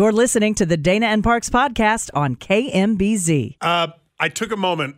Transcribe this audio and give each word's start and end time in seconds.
listening 0.11 0.55
to 0.55 0.65
the 0.65 0.77
Dana 0.77 1.07
and 1.07 1.23
Parks 1.23 1.49
podcast 1.49 2.09
on 2.13 2.35
KMBZ. 2.37 3.57
Uh, 3.61 3.87
I 4.19 4.29
took 4.29 4.51
a 4.51 4.57
moment, 4.57 4.95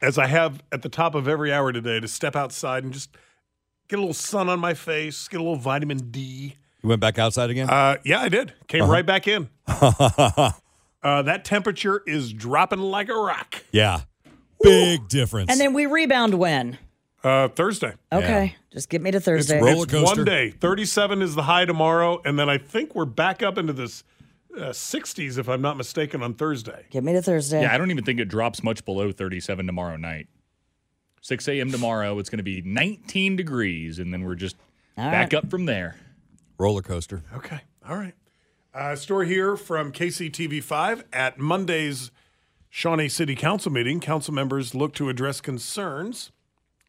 as 0.00 0.16
I 0.18 0.26
have 0.28 0.62
at 0.72 0.82
the 0.82 0.88
top 0.88 1.14
of 1.14 1.26
every 1.28 1.52
hour 1.52 1.72
today, 1.72 2.00
to 2.00 2.08
step 2.08 2.34
outside 2.36 2.84
and 2.84 2.92
just 2.92 3.10
get 3.88 3.98
a 3.98 4.00
little 4.02 4.14
sun 4.14 4.48
on 4.48 4.60
my 4.60 4.72
face, 4.74 5.28
get 5.28 5.40
a 5.40 5.42
little 5.42 5.56
vitamin 5.58 5.98
D. 6.10 6.56
You 6.82 6.88
went 6.88 7.00
back 7.00 7.18
outside 7.18 7.50
again? 7.50 7.68
Uh, 7.68 7.96
yeah, 8.04 8.20
I 8.22 8.28
did. 8.28 8.54
Came 8.68 8.82
Uh-huh. 8.82 8.92
right 8.92 9.04
back 9.06 9.28
in. 9.28 9.48
uh, 9.66 10.52
that 11.02 11.44
temperature 11.44 12.02
is 12.06 12.32
dropping 12.32 12.78
like 12.80 13.08
a 13.08 13.14
rock. 13.14 13.62
yeah. 13.72 14.00
Big 14.62 15.08
difference. 15.08 15.50
And 15.50 15.60
then 15.60 15.72
we 15.74 15.86
rebound 15.86 16.34
when? 16.34 16.78
Uh, 17.24 17.48
Thursday. 17.48 17.94
Okay, 18.12 18.56
just 18.72 18.88
get 18.88 19.00
me 19.00 19.10
to 19.12 19.18
It's, 19.18 19.26
Thursday. 19.26 19.60
roller 19.60 19.84
it's 19.84 19.92
one 19.94 20.24
day. 20.24 20.50
37 20.50 21.22
is 21.22 21.34
the 21.34 21.44
high 21.44 21.64
tomorrow, 21.64 22.20
and 22.24 22.38
then 22.38 22.48
I 22.48 22.58
think 22.58 22.94
we're 22.94 23.04
back 23.04 23.42
up 23.42 23.58
into 23.58 23.72
this 23.72 24.02
uh, 24.56 24.70
60s, 24.70 25.38
if 25.38 25.48
I'm 25.48 25.62
not 25.62 25.76
mistaken, 25.76 26.22
on 26.22 26.34
Thursday. 26.34 26.86
Get 26.90 27.04
me 27.04 27.12
to 27.12 27.22
Thursday. 27.22 27.62
Yeah, 27.62 27.72
I 27.74 27.78
don't 27.78 27.90
even 27.92 28.04
think 28.04 28.18
it 28.18 28.26
drops 28.26 28.62
much 28.64 28.84
below 28.84 29.12
37 29.12 29.66
tomorrow 29.66 29.96
night. 29.96 30.26
6 31.20 31.46
a.m. 31.46 31.70
tomorrow, 31.70 32.18
it's 32.18 32.28
going 32.28 32.38
to 32.38 32.42
be 32.42 32.60
19 32.62 33.36
degrees, 33.36 34.00
and 34.00 34.12
then 34.12 34.24
we're 34.24 34.34
just 34.34 34.56
All 34.98 35.08
back 35.10 35.32
right. 35.32 35.44
up 35.44 35.50
from 35.50 35.66
there. 35.66 35.94
Roller 36.58 36.82
coaster. 36.82 37.22
Okay. 37.34 37.60
All 37.88 37.96
right. 37.96 38.14
Uh, 38.74 38.96
story 38.96 39.28
here 39.28 39.56
from 39.56 39.92
KCTV5 39.92 41.04
at 41.12 41.38
Monday's 41.38 42.10
Shawnee 42.68 43.08
City 43.08 43.36
Council 43.36 43.70
meeting. 43.70 44.00
Council 44.00 44.34
members 44.34 44.74
look 44.74 44.94
to 44.94 45.08
address 45.08 45.40
concerns 45.40 46.32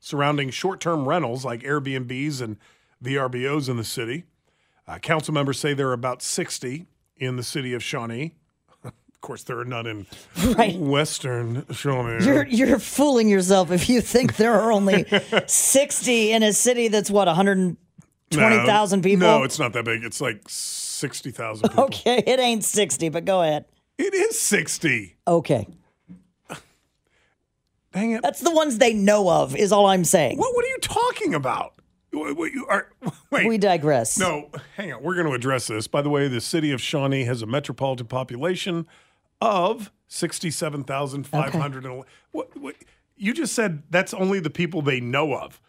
surrounding 0.07 0.49
short 0.49 0.81
term 0.81 1.07
rentals 1.07 1.45
like 1.45 1.61
Airbnbs 1.61 2.41
and 2.41 2.57
VRBOs 3.01 3.69
in 3.69 3.77
the 3.77 3.83
city. 3.85 4.25
Uh, 4.85 4.99
council 4.99 5.33
members 5.33 5.57
say 5.57 5.73
there 5.73 5.87
are 5.89 5.93
about 5.93 6.21
60 6.21 6.85
in 7.17 7.37
the 7.37 7.43
city 7.43 7.73
of 7.73 7.81
Shawnee. 7.81 8.35
of 8.83 9.21
course, 9.21 9.43
there 9.43 9.57
are 9.59 9.63
none 9.65 9.87
in 9.87 10.05
Right. 10.57 10.75
Western 10.77 11.65
Shawnee. 11.71 12.25
You're 12.25 12.45
you're 12.47 12.79
fooling 12.79 13.29
yourself 13.29 13.71
if 13.71 13.87
you 13.89 14.01
think 14.01 14.35
there 14.35 14.53
are 14.59 14.73
only 14.73 15.05
60 15.47 16.31
in 16.33 16.43
a 16.43 16.51
city 16.51 16.89
that's 16.89 17.09
what 17.09 17.27
120,000 17.27 18.99
No, 18.99 19.03
people. 19.03 19.25
No, 19.27 19.43
it's 19.43 19.57
not 19.57 19.71
that 19.71 19.85
big. 19.85 20.03
It's 20.03 20.19
like 20.19 20.41
60,000 20.49 21.69
people. 21.69 21.83
okay, 21.85 22.21
it 22.27 22.39
ain't 22.41 22.65
60, 22.65 23.07
but 23.07 23.23
go 23.23 23.41
ahead. 23.41 23.63
It 23.97 24.13
is 24.13 24.37
60. 24.39 25.15
Okay. 25.27 25.65
Dang 27.93 28.11
it. 28.11 28.21
That's 28.21 28.39
the 28.39 28.51
ones 28.51 28.77
they 28.79 28.93
know 28.93 29.29
of 29.29 29.55
is 29.55 29.71
all 29.71 29.85
I'm 29.87 30.03
saying. 30.03 30.37
What, 30.37 30.53
what 30.55 30.65
are 30.65 30.69
you 30.69 30.77
talking 30.79 31.33
about? 31.33 31.73
What, 32.11 32.35
what 32.37 32.51
you 32.51 32.65
are, 32.67 32.89
wait. 33.31 33.47
We 33.47 33.57
digress. 33.57 34.17
no, 34.19 34.49
hang 34.75 34.93
on. 34.93 35.01
We're 35.01 35.15
going 35.15 35.27
to 35.27 35.33
address 35.33 35.67
this. 35.67 35.87
By 35.87 36.01
the 36.01 36.09
way, 36.09 36.27
the 36.27 36.41
city 36.41 36.71
of 36.71 36.81
Shawnee 36.81 37.23
has 37.25 37.41
a 37.41 37.45
metropolitan 37.45 38.07
population 38.07 38.87
of 39.41 39.91
67,500. 40.07 41.85
and 41.85 42.03
What, 42.31 42.55
what, 42.57 42.75
you 43.15 43.33
just 43.33 43.53
said 43.53 43.83
that's 43.89 44.13
only 44.13 44.39
the 44.39 44.49
people 44.49 44.81
they 44.81 44.99
know 44.99 45.33
of. 45.33 45.59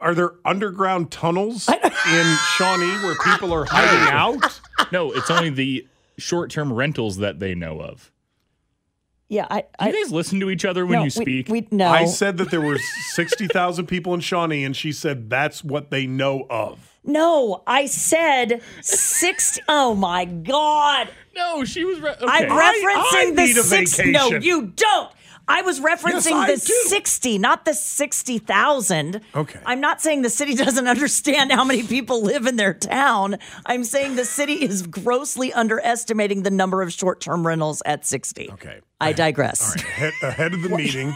Are 0.00 0.14
there 0.14 0.32
underground 0.44 1.10
tunnels 1.10 1.68
in 2.10 2.36
Shawnee 2.56 3.02
where 3.04 3.16
people 3.24 3.52
are 3.54 3.64
hiding 3.64 4.12
out? 4.12 4.60
No, 4.92 5.12
it's 5.12 5.30
only 5.30 5.50
the 5.50 5.88
short 6.18 6.50
term 6.50 6.72
rentals 6.72 7.18
that 7.18 7.38
they 7.40 7.54
know 7.54 7.80
of. 7.80 8.10
Yeah, 9.28 9.46
I 9.50 9.64
Do 9.80 9.96
you 9.96 10.04
guys 10.04 10.12
listen 10.12 10.38
to 10.40 10.50
each 10.50 10.64
other 10.64 10.84
when 10.84 10.98
no, 10.98 11.04
you 11.04 11.10
speak? 11.10 11.48
We, 11.48 11.66
no. 11.70 11.88
I 11.88 12.04
said 12.04 12.36
that 12.38 12.50
there 12.50 12.60
were 12.60 12.78
60,000 13.14 13.86
people 13.86 14.12
in 14.14 14.20
Shawnee, 14.20 14.64
and 14.64 14.76
she 14.76 14.92
said 14.92 15.30
that's 15.30 15.64
what 15.64 15.90
they 15.90 16.06
know 16.06 16.46
of. 16.50 16.98
no, 17.04 17.62
I 17.66 17.86
said 17.86 18.60
60 18.82 19.62
Oh 19.68 19.94
my 19.94 20.24
god. 20.24 21.08
no, 21.34 21.64
she 21.64 21.84
was. 21.84 22.00
Re- 22.00 22.10
okay. 22.10 22.26
I'm 22.26 22.48
referencing 22.48 23.14
I 23.14 23.32
the 23.34 23.42
need 23.42 23.56
a 23.56 23.62
60 23.62 24.10
No, 24.12 24.28
you 24.28 24.66
don't. 24.76 25.10
I 25.46 25.62
was 25.62 25.80
referencing 25.80 26.32
I 26.32 26.54
the 26.54 26.60
do. 26.60 26.72
60, 26.88 27.38
not 27.38 27.64
the 27.64 27.74
60,000. 27.74 29.20
Okay. 29.34 29.60
I'm 29.66 29.80
not 29.80 30.00
saying 30.00 30.22
the 30.22 30.30
city 30.30 30.54
doesn't 30.64 30.88
understand 30.88 31.52
how 31.52 31.64
many 31.64 31.82
people 31.82 32.22
live 32.22 32.46
in 32.46 32.56
their 32.56 32.74
town. 32.74 33.36
I'm 33.66 33.84
saying 33.84 34.16
the 34.16 34.24
city 34.24 34.54
is 34.54 34.86
grossly 34.86 35.52
underestimating 35.52 36.42
the 36.42 36.50
number 36.50 36.82
of 36.82 36.92
short 36.92 37.20
term 37.20 37.46
rentals 37.46 37.82
at 37.84 38.06
60. 38.06 38.50
Okay. 38.52 38.80
I 39.00 39.12
digress. 39.12 39.62
All 39.62 39.74
right. 39.74 39.84
Ahead, 39.84 40.12
ahead 40.22 40.54
of 40.54 40.62
the 40.62 40.68
meeting, 40.76 41.14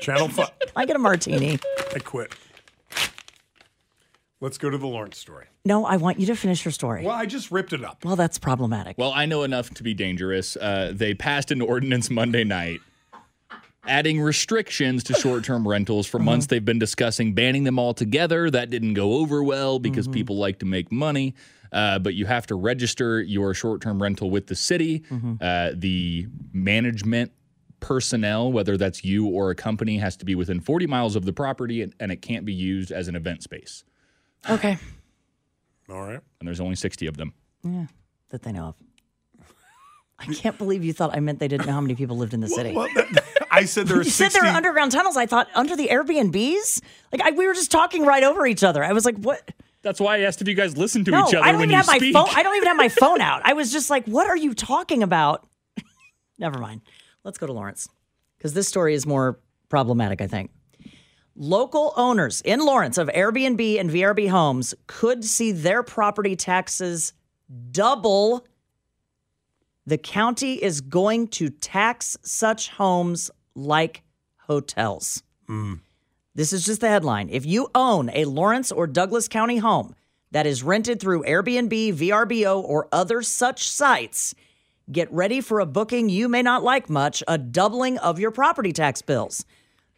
Channel 0.00 0.28
5. 0.28 0.50
I 0.76 0.84
get 0.84 0.96
a 0.96 0.98
martini. 0.98 1.58
I 1.94 1.98
quit. 1.98 2.34
Let's 4.40 4.58
go 4.58 4.68
to 4.70 4.76
the 4.76 4.88
Lawrence 4.88 5.18
story. 5.18 5.46
No, 5.64 5.84
I 5.86 5.96
want 5.96 6.18
you 6.18 6.26
to 6.26 6.34
finish 6.34 6.64
your 6.64 6.72
story. 6.72 7.04
Well, 7.04 7.14
I 7.14 7.26
just 7.26 7.52
ripped 7.52 7.72
it 7.72 7.84
up. 7.84 8.04
Well, 8.04 8.16
that's 8.16 8.38
problematic. 8.38 8.98
Well, 8.98 9.12
I 9.14 9.24
know 9.24 9.44
enough 9.44 9.70
to 9.74 9.84
be 9.84 9.94
dangerous. 9.94 10.56
Uh, 10.56 10.90
they 10.92 11.14
passed 11.14 11.52
an 11.52 11.60
ordinance 11.60 12.10
Monday 12.10 12.42
night 12.42 12.80
adding 13.84 14.20
restrictions 14.20 15.04
to 15.04 15.14
short 15.14 15.44
term 15.44 15.66
rentals. 15.66 16.06
For 16.06 16.18
months, 16.18 16.46
they've 16.46 16.64
been 16.64 16.78
discussing 16.78 17.34
banning 17.34 17.64
them 17.64 17.78
altogether. 17.78 18.50
That 18.50 18.70
didn't 18.70 18.94
go 18.94 19.14
over 19.14 19.42
well 19.42 19.78
because 19.78 20.08
people 20.08 20.36
like 20.36 20.58
to 20.60 20.66
make 20.66 20.90
money. 20.92 21.34
Uh, 21.72 21.98
but 21.98 22.12
you 22.14 22.26
have 22.26 22.46
to 22.46 22.54
register 22.54 23.22
your 23.22 23.54
short 23.54 23.80
term 23.80 24.00
rental 24.02 24.30
with 24.30 24.46
the 24.46 24.54
city. 24.54 25.02
Uh, 25.40 25.70
the 25.74 26.26
management 26.52 27.32
personnel, 27.80 28.52
whether 28.52 28.76
that's 28.76 29.04
you 29.04 29.26
or 29.26 29.50
a 29.50 29.54
company, 29.54 29.98
has 29.98 30.16
to 30.18 30.24
be 30.24 30.34
within 30.34 30.60
40 30.60 30.86
miles 30.86 31.16
of 31.16 31.24
the 31.24 31.32
property 31.32 31.82
and, 31.82 31.94
and 31.98 32.12
it 32.12 32.22
can't 32.22 32.44
be 32.44 32.52
used 32.52 32.92
as 32.92 33.08
an 33.08 33.16
event 33.16 33.42
space. 33.42 33.84
okay. 34.50 34.78
All 35.88 36.00
right. 36.02 36.20
And 36.38 36.46
there's 36.46 36.60
only 36.60 36.76
60 36.76 37.06
of 37.06 37.16
them. 37.16 37.32
Yeah, 37.64 37.86
That 38.30 38.42
they 38.42 38.52
know 38.52 38.66
of. 38.66 38.74
I 40.18 40.26
can't 40.26 40.56
believe 40.56 40.84
you 40.84 40.92
thought 40.92 41.16
I 41.16 41.20
meant 41.20 41.40
they 41.40 41.48
didn't 41.48 41.66
know 41.66 41.72
how 41.72 41.80
many 41.80 41.96
people 41.96 42.16
lived 42.16 42.32
in 42.34 42.40
the 42.40 42.48
city. 42.48 42.72
Well, 42.72 42.86
that, 42.94 43.24
I 43.52 43.64
said 43.66 43.86
there 43.86 43.98
are 43.98 44.00
you 44.02 44.10
60. 44.10 44.30
said 44.30 44.30
there 44.42 44.50
are 44.50 44.56
underground 44.56 44.90
tunnels. 44.92 45.16
I 45.16 45.26
thought 45.26 45.48
under 45.54 45.76
the 45.76 45.88
Airbnbs. 45.88 46.82
Like 47.12 47.20
I, 47.22 47.30
we 47.32 47.46
were 47.46 47.54
just 47.54 47.70
talking 47.70 48.04
right 48.04 48.24
over 48.24 48.46
each 48.46 48.64
other. 48.64 48.82
I 48.82 48.92
was 48.92 49.04
like, 49.04 49.16
"What? 49.18 49.50
That's 49.82 50.00
why 50.00 50.16
I 50.16 50.20
asked 50.20 50.40
if 50.40 50.48
you 50.48 50.54
guys 50.54 50.76
listen 50.76 51.04
to 51.04 51.10
No, 51.10 51.28
each 51.28 51.34
other 51.34 51.44
I 51.44 51.52
don't 51.52 51.60
when 51.60 51.68
even 51.68 51.70
you 51.70 51.76
have 51.76 51.86
speak. 51.86 52.14
my 52.14 52.24
phone. 52.24 52.34
I 52.36 52.42
don't 52.42 52.56
even 52.56 52.68
have 52.68 52.76
my 52.76 52.88
phone 53.04 53.20
out. 53.20 53.42
I 53.44 53.52
was 53.52 53.70
just 53.70 53.90
like, 53.90 54.06
"What 54.06 54.26
are 54.26 54.36
you 54.36 54.54
talking 54.54 55.02
about?" 55.02 55.46
Never 56.38 56.58
mind. 56.58 56.80
Let's 57.24 57.38
go 57.38 57.46
to 57.46 57.52
Lawrence 57.52 57.88
because 58.38 58.54
this 58.54 58.66
story 58.66 58.94
is 58.94 59.06
more 59.06 59.38
problematic. 59.68 60.20
I 60.20 60.26
think 60.26 60.50
local 61.36 61.92
owners 61.96 62.40
in 62.42 62.60
Lawrence 62.60 62.98
of 62.98 63.08
Airbnb 63.08 63.78
and 63.80 63.90
VRB 63.90 64.28
homes 64.28 64.74
could 64.86 65.24
see 65.24 65.52
their 65.52 65.82
property 65.82 66.36
taxes 66.36 67.12
double. 67.70 68.46
The 69.86 69.98
county 69.98 70.62
is 70.62 70.80
going 70.80 71.28
to 71.28 71.50
tax 71.50 72.16
such 72.22 72.68
homes 72.70 73.30
like 73.54 74.02
hotels. 74.46 75.22
Mm. 75.48 75.80
This 76.34 76.52
is 76.52 76.64
just 76.64 76.80
the 76.80 76.88
headline. 76.88 77.28
If 77.28 77.44
you 77.44 77.68
own 77.74 78.10
a 78.10 78.24
Lawrence 78.24 78.72
or 78.72 78.86
Douglas 78.86 79.28
County 79.28 79.58
home 79.58 79.94
that 80.30 80.46
is 80.46 80.62
rented 80.62 80.98
through 80.98 81.24
Airbnb, 81.24 81.94
VRBO, 81.94 82.62
or 82.62 82.88
other 82.90 83.22
such 83.22 83.68
sites, 83.68 84.34
get 84.90 85.12
ready 85.12 85.40
for 85.40 85.60
a 85.60 85.66
booking 85.66 86.08
you 86.08 86.28
may 86.28 86.42
not 86.42 86.62
like 86.62 86.88
much 86.88 87.22
a 87.28 87.36
doubling 87.36 87.98
of 87.98 88.18
your 88.18 88.30
property 88.30 88.72
tax 88.72 89.02
bills. 89.02 89.44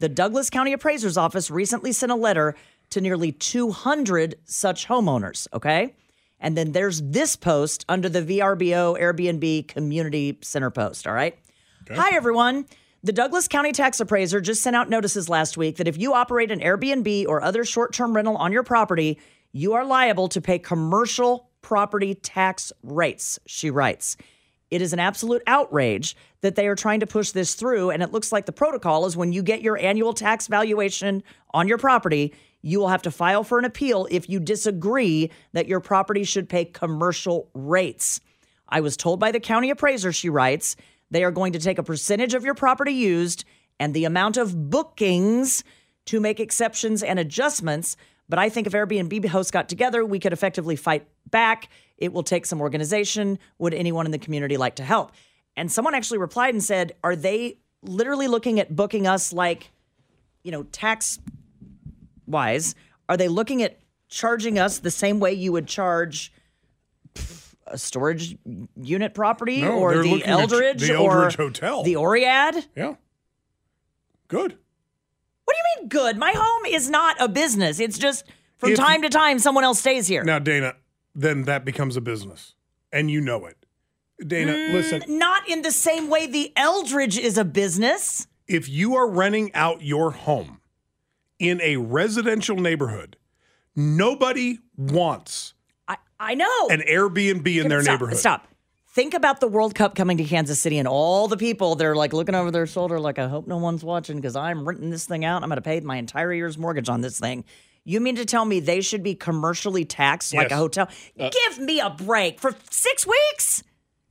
The 0.01 0.09
Douglas 0.09 0.51
County 0.51 0.73
Appraiser's 0.73 1.17
Office 1.17 1.51
recently 1.51 1.93
sent 1.93 2.11
a 2.11 2.17
letter 2.17 2.57
to 2.91 3.01
nearly 3.01 3.31
200 3.31 4.35
such 4.45 4.89
homeowners, 4.89 5.47
okay? 5.53 5.95
And 6.41 6.57
then 6.57 6.73
there's 6.73 7.01
this 7.01 7.37
post 7.37 7.85
under 7.89 8.09
the 8.09 8.21
VRBO 8.21 9.01
Airbnb 9.01 9.69
Community 9.69 10.39
Center 10.43 10.71
post, 10.71 11.07
all 11.07 11.15
right? 11.15 11.39
Hi, 11.97 12.15
everyone. 12.17 12.67
The 13.05 13.13
Douglas 13.13 13.49
County 13.49 13.73
Tax 13.73 14.01
Appraiser 14.01 14.41
just 14.41 14.63
sent 14.63 14.75
out 14.75 14.89
notices 14.89 15.29
last 15.29 15.59
week 15.59 15.77
that 15.77 15.87
if 15.87 15.99
you 15.99 16.15
operate 16.15 16.51
an 16.51 16.61
Airbnb 16.61 17.27
or 17.27 17.43
other 17.43 17.63
short 17.63 17.93
term 17.93 18.17
rental 18.17 18.39
on 18.39 18.51
your 18.51 18.63
property, 18.63 19.21
you 19.53 19.75
are 19.75 19.85
liable 19.85 20.27
to 20.29 20.41
pay 20.41 20.59
commercial 20.59 21.51
property 21.61 22.15
tax 22.15 22.73
rates, 22.83 23.39
she 23.45 23.69
writes. 23.69 24.17
It 24.71 24.81
is 24.81 24.95
an 24.95 25.01
absolute 25.01 25.43
outrage 25.47 26.17
that 26.41 26.55
they 26.55 26.67
are 26.67 26.75
trying 26.75 27.01
to 27.01 27.07
push 27.07 27.33
this 27.33 27.53
through. 27.55 27.91
And 27.91 28.03
it 28.03 28.11
looks 28.11 28.33
like 28.33 28.47
the 28.47 28.53
protocol 28.53 29.05
is 29.05 29.19
when 29.19 29.35
you 29.35 29.43
get 29.43 29.61
your 29.61 29.77
annual 29.77 30.15
tax 30.15 30.47
valuation 30.47 31.23
on 31.53 31.69
your 31.69 31.77
property, 31.77 32.33
you 32.63 32.81
will 32.81 32.89
have 32.89 33.03
to 33.03 33.11
file 33.11 33.45
for 33.45 33.59
an 33.59 33.67
appeal 33.67 34.09
if 34.11 34.31
you 34.31 34.41
disagree 34.41 35.31
that 35.53 35.69
your 35.69 35.81
property 35.81 36.25
should 36.25 36.49
pay 36.49 36.65
commercial 36.65 37.51
rates. 37.53 38.23
I 38.67 38.81
was 38.81 38.97
told 38.97 39.21
by 39.21 39.31
the 39.31 39.41
county 39.41 39.69
appraiser, 39.69 40.11
she 40.11 40.31
writes, 40.31 40.75
they 41.15 41.25
are 41.25 41.31
going 41.31 41.53
to 41.53 41.59
take 41.59 41.79
a 41.79 41.83
percentage 41.83 42.35
of 42.35 42.45
your 42.45 42.55
property 42.55 42.93
used 42.93 43.45
and 43.79 43.95
the 43.95 44.05
amount 44.05 44.37
of 44.37 44.71
bookings 44.71 45.65
to 46.07 46.21
make 46.21 46.41
exceptions 46.41 47.03
and 47.03 47.19
adjustments. 47.19 47.97
But 48.29 48.39
I 48.39 48.49
think 48.49 48.67
if 48.67 48.73
Airbnb 48.73 49.27
hosts 49.27 49.51
got 49.51 49.69
together, 49.69 50.05
we 50.05 50.19
could 50.19 50.33
effectively 50.33 50.77
fight 50.77 51.07
back. 51.31 51.69
It 51.99 52.13
will 52.13 52.23
take 52.23 52.47
some 52.47 52.61
organization. 52.61 53.39
Would 53.59 53.75
anyone 53.75 54.07
in 54.07 54.13
the 54.13 54.19
community 54.19 54.57
like 54.57 54.77
to 54.77 54.85
help? 54.85 55.13
And 55.57 55.71
someone 55.71 55.95
actually 55.95 56.19
replied 56.19 56.55
and 56.55 56.63
said, 56.63 56.95
Are 57.05 57.17
they 57.17 57.59
literally 57.83 58.29
looking 58.29 58.59
at 58.61 58.75
booking 58.75 59.07
us 59.07 59.33
like, 59.33 59.71
you 60.43 60.53
know, 60.53 60.65
tax 60.65 61.19
wise? 62.27 62.75
Are 63.09 63.17
they 63.17 63.29
looking 63.29 63.63
at 63.63 63.79
charging 64.09 64.59
us 64.59 64.79
the 64.79 64.91
same 64.91 65.21
way 65.21 65.33
you 65.33 65.53
would 65.53 65.67
charge 65.67 66.33
a 67.75 67.79
storage 67.79 68.37
unit 68.81 69.15
property 69.15 69.61
No, 69.61 69.73
or 69.79 69.95
they're 69.95 70.03
the 70.05 70.25
Eldridge 70.25 70.89
or 70.91 71.29
Hotel. 71.31 71.83
the 71.83 71.95
Oread? 71.95 72.65
Yeah. 72.77 72.95
Good. 74.29 74.57
What 75.45 75.55
do 75.55 75.59
you 75.59 75.81
mean 75.83 75.89
good? 75.89 76.17
My 76.17 76.33
home 76.35 76.65
is 76.67 76.89
not 76.89 77.17
a 77.21 77.29
business. 77.29 77.81
It's 77.81 77.99
just 77.99 78.25
from 78.59 78.71
If- 78.71 78.79
time 78.79 79.03
to 79.03 79.09
time 79.09 79.39
someone 79.41 79.65
else 79.65 79.81
stays 79.81 80.07
here. 80.07 80.23
Now, 80.23 80.39
Dana, 80.39 80.77
then 81.17 81.43
that 81.43 81.65
becomes 81.65 81.97
a 81.97 82.01
business, 82.01 82.55
and 82.93 83.11
you 83.11 83.21
know 83.21 83.45
it. 83.47 83.57
Dana, 84.25 84.53
mm, 84.53 84.73
listen. 84.73 85.03
Not 85.19 85.49
in 85.49 85.63
the 85.63 85.73
same 85.73 86.09
way 86.09 86.27
the 86.29 86.53
Eldridge 86.57 87.19
is 87.19 87.37
a 87.37 87.45
business. 87.45 88.27
if 88.47 88.69
you 88.69 88.95
are 88.95 89.09
renting 89.11 89.53
out 89.55 89.83
your 89.83 90.11
home 90.13 90.61
in 91.41 91.61
a 91.63 91.77
residential 91.79 92.55
neighborhood, 92.57 93.17
nobody 93.75 94.59
wants 94.77 95.44
I, 96.19 96.33
I 96.33 96.35
know. 96.35 96.69
an 96.71 96.83
Airbnb 96.89 97.47
in 97.61 97.69
their 97.69 97.83
stop, 97.83 97.93
neighborhood. 97.93 98.19
Stop. 98.19 98.49
Think 98.89 99.15
about 99.15 99.41
the 99.41 99.49
World 99.49 99.75
Cup 99.75 99.97
coming 99.97 100.17
to 100.19 100.25
Kansas 100.25 100.61
City 100.61 100.79
and 100.79 100.87
all 100.87 101.27
the 101.27 101.37
people 101.37 101.75
they're 101.75 101.97
like 101.97 102.13
looking 102.13 102.35
over 102.37 102.51
their 102.53 102.67
shoulder, 102.67 103.01
like, 103.01 103.19
I 103.19 103.27
hope 103.27 103.47
no 103.49 103.57
one's 103.57 103.83
watching 103.83 104.17
because 104.17 104.37
I'm 104.37 104.67
renting 104.67 104.91
this 104.91 105.05
thing 105.07 105.25
out. 105.25 105.43
I'm 105.43 105.49
going 105.49 105.57
to 105.57 105.63
pay 105.63 105.81
my 105.81 105.97
entire 105.97 106.33
year's 106.33 106.57
mortgage 106.57 106.89
on 106.89 107.01
this 107.01 107.19
thing. 107.19 107.45
You 107.83 108.01
mean 108.01 108.17
to 108.17 108.25
tell 108.25 108.45
me 108.45 108.61
they 108.61 108.81
should 108.81 109.03
be 109.03 109.15
commercially 109.15 109.85
taxed 109.85 110.33
like 110.33 110.47
a 110.47 110.51
Yes. 110.51 110.59
hotel? 110.59 110.89
Give 111.19 111.59
me 111.59 111.81
a 111.81 111.91
break 111.91 112.41
for 112.41 112.55
six 112.71 113.07
weeks? 113.07 113.65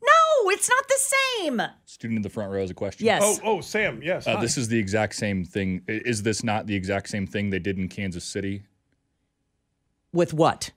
No, 0.04 0.50
it's 0.50 0.70
not 0.70 0.84
the 0.88 1.00
same. 1.00 1.62
Student 1.86 2.18
in 2.18 2.22
the 2.22 2.30
front 2.30 2.52
row 2.52 2.60
has 2.60 2.70
a 2.70 2.74
question. 2.74 3.06
Yes. 3.06 3.40
Oh, 3.42 3.58
oh, 3.58 3.62
Sam, 3.62 4.02
yes. 4.04 4.28
Uh, 4.28 4.40
this 4.42 4.58
is 4.58 4.68
the 4.68 4.78
exact 4.78 5.16
same 5.16 5.46
thing. 5.46 5.82
Is 5.88 6.24
this 6.24 6.44
not 6.44 6.68
the 6.68 6.76
exact 6.76 7.08
same 7.08 7.26
thing 7.26 7.52
they 7.52 7.60
did 7.60 7.78
in 7.78 7.88
Kansas 7.88 8.26
City? 8.26 8.64
With 10.12 10.34
what? 10.34 10.72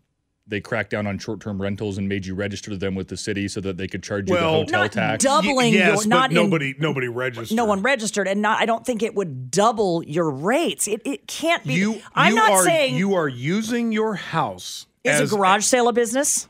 They 0.49 0.61
cracked 0.61 0.91
down 0.91 1.09
on 1.09 1.19
short-term 1.19 1.61
rentals 1.61 1.99
and 1.99 2.09
made 2.09 2.25
you 2.25 2.35
register 2.37 2.77
them 2.77 2.95
with 2.95 3.09
the 3.09 3.17
city 3.17 3.49
so 3.49 3.61
that 3.63 3.77
they 3.77 3.89
could 3.89 4.03
charge 4.05 4.29
you 4.29 4.35
Well- 4.37 4.53
the 4.53 4.59
hotel 4.59 4.83
Not 4.83 4.93
tax. 4.93 5.25
dou- 5.25 5.29
doubling 5.29 5.57
Y- 5.57 5.79
your- 5.79 5.87
yes, 5.89 6.07
not 6.07 6.31
but 6.31 6.37
in- 6.39 6.43
nobody, 6.45 6.75
nobody 6.79 7.09
registered. 7.09 7.57
No 7.57 7.65
one 7.65 7.83
registered, 7.83 8.29
and 8.29 8.41
not. 8.41 8.61
I 8.61 8.67
don't 8.67 8.87
think 8.87 9.03
it 9.03 9.15
would 9.17 9.51
double 9.51 10.05
your 10.05 10.31
rates. 10.31 10.87
It 10.87 11.03
it 11.05 11.27
can't 11.27 11.65
be. 11.65 11.75
You, 11.75 12.01
I'm 12.15 12.31
you 12.31 12.37
not 12.37 12.53
are, 12.53 12.63
saying 12.65 12.95
you 12.97 13.15
are 13.15 13.29
using 13.29 13.91
your 13.91 14.15
house 14.15 14.87
is 15.03 15.21
as 15.21 15.33
a 15.33 15.37
garage 15.37 15.65
sale 15.65 15.89
a 15.89 15.93
business. 15.93 16.49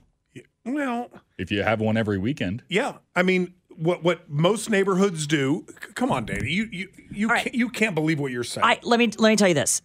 Well, 0.65 1.09
if 1.39 1.51
you 1.51 1.63
have 1.63 1.81
one 1.81 1.97
every 1.97 2.19
weekend. 2.19 2.65
yeah. 2.69 2.95
I 3.15 3.23
mean, 3.23 3.55
what 3.77 4.03
what 4.03 4.29
most 4.29 4.69
neighborhoods 4.69 5.27
do? 5.27 5.65
c- 5.69 5.93
Come 5.95 6.11
on, 6.11 6.25
Dana. 6.27 6.45
You 6.45 6.69
you 6.73 6.89
you 7.11 7.29
right. 7.29 7.45
can't, 7.45 7.55
you 7.55 7.69
can't 7.71 7.95
believe 7.95 8.19
what 8.19 8.33
you're 8.33 8.43
saying. 8.45 8.65
I 8.67 8.79
let 8.83 8.99
me 8.99 9.11
let 9.19 9.31
me 9.31 9.37
tell 9.37 9.49
you 9.49 9.55
this. 9.55 9.81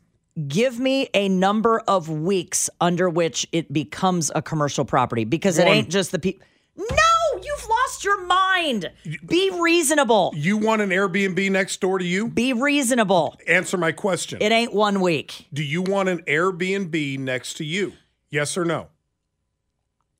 Give 0.47 0.79
me 0.79 1.09
a 1.13 1.27
number 1.27 1.79
of 1.87 2.09
weeks 2.09 2.69
under 2.79 3.09
which 3.09 3.45
it 3.51 3.71
becomes 3.71 4.31
a 4.33 4.41
commercial 4.41 4.85
property 4.85 5.25
because 5.25 5.57
it 5.57 5.67
One. 5.67 5.77
ain't 5.77 5.89
just 5.89 6.11
the 6.11 6.19
people. 6.19 6.45
No, 6.77 6.85
you've 7.43 7.67
lost 7.67 8.03
your 8.05 8.25
mind. 8.25 8.91
Be 9.27 9.51
reasonable. 9.59 10.31
you 10.35 10.57
want 10.57 10.81
an 10.81 10.89
Airbnb 10.89 11.51
next 11.51 11.81
door 11.81 11.99
to 11.99 12.05
you? 12.05 12.29
Be 12.29 12.53
reasonable. 12.53 13.37
Answer 13.45 13.77
my 13.77 13.91
question. 13.91 14.41
It 14.41 14.51
ain't 14.53 14.73
one 14.73 15.01
week. 15.01 15.47
Do 15.53 15.63
you 15.63 15.81
want 15.81 16.07
an 16.07 16.19
Airbnb 16.23 17.19
next 17.19 17.55
to 17.55 17.65
you? 17.65 17.93
Yes 18.29 18.57
or 18.57 18.63
no? 18.63 18.87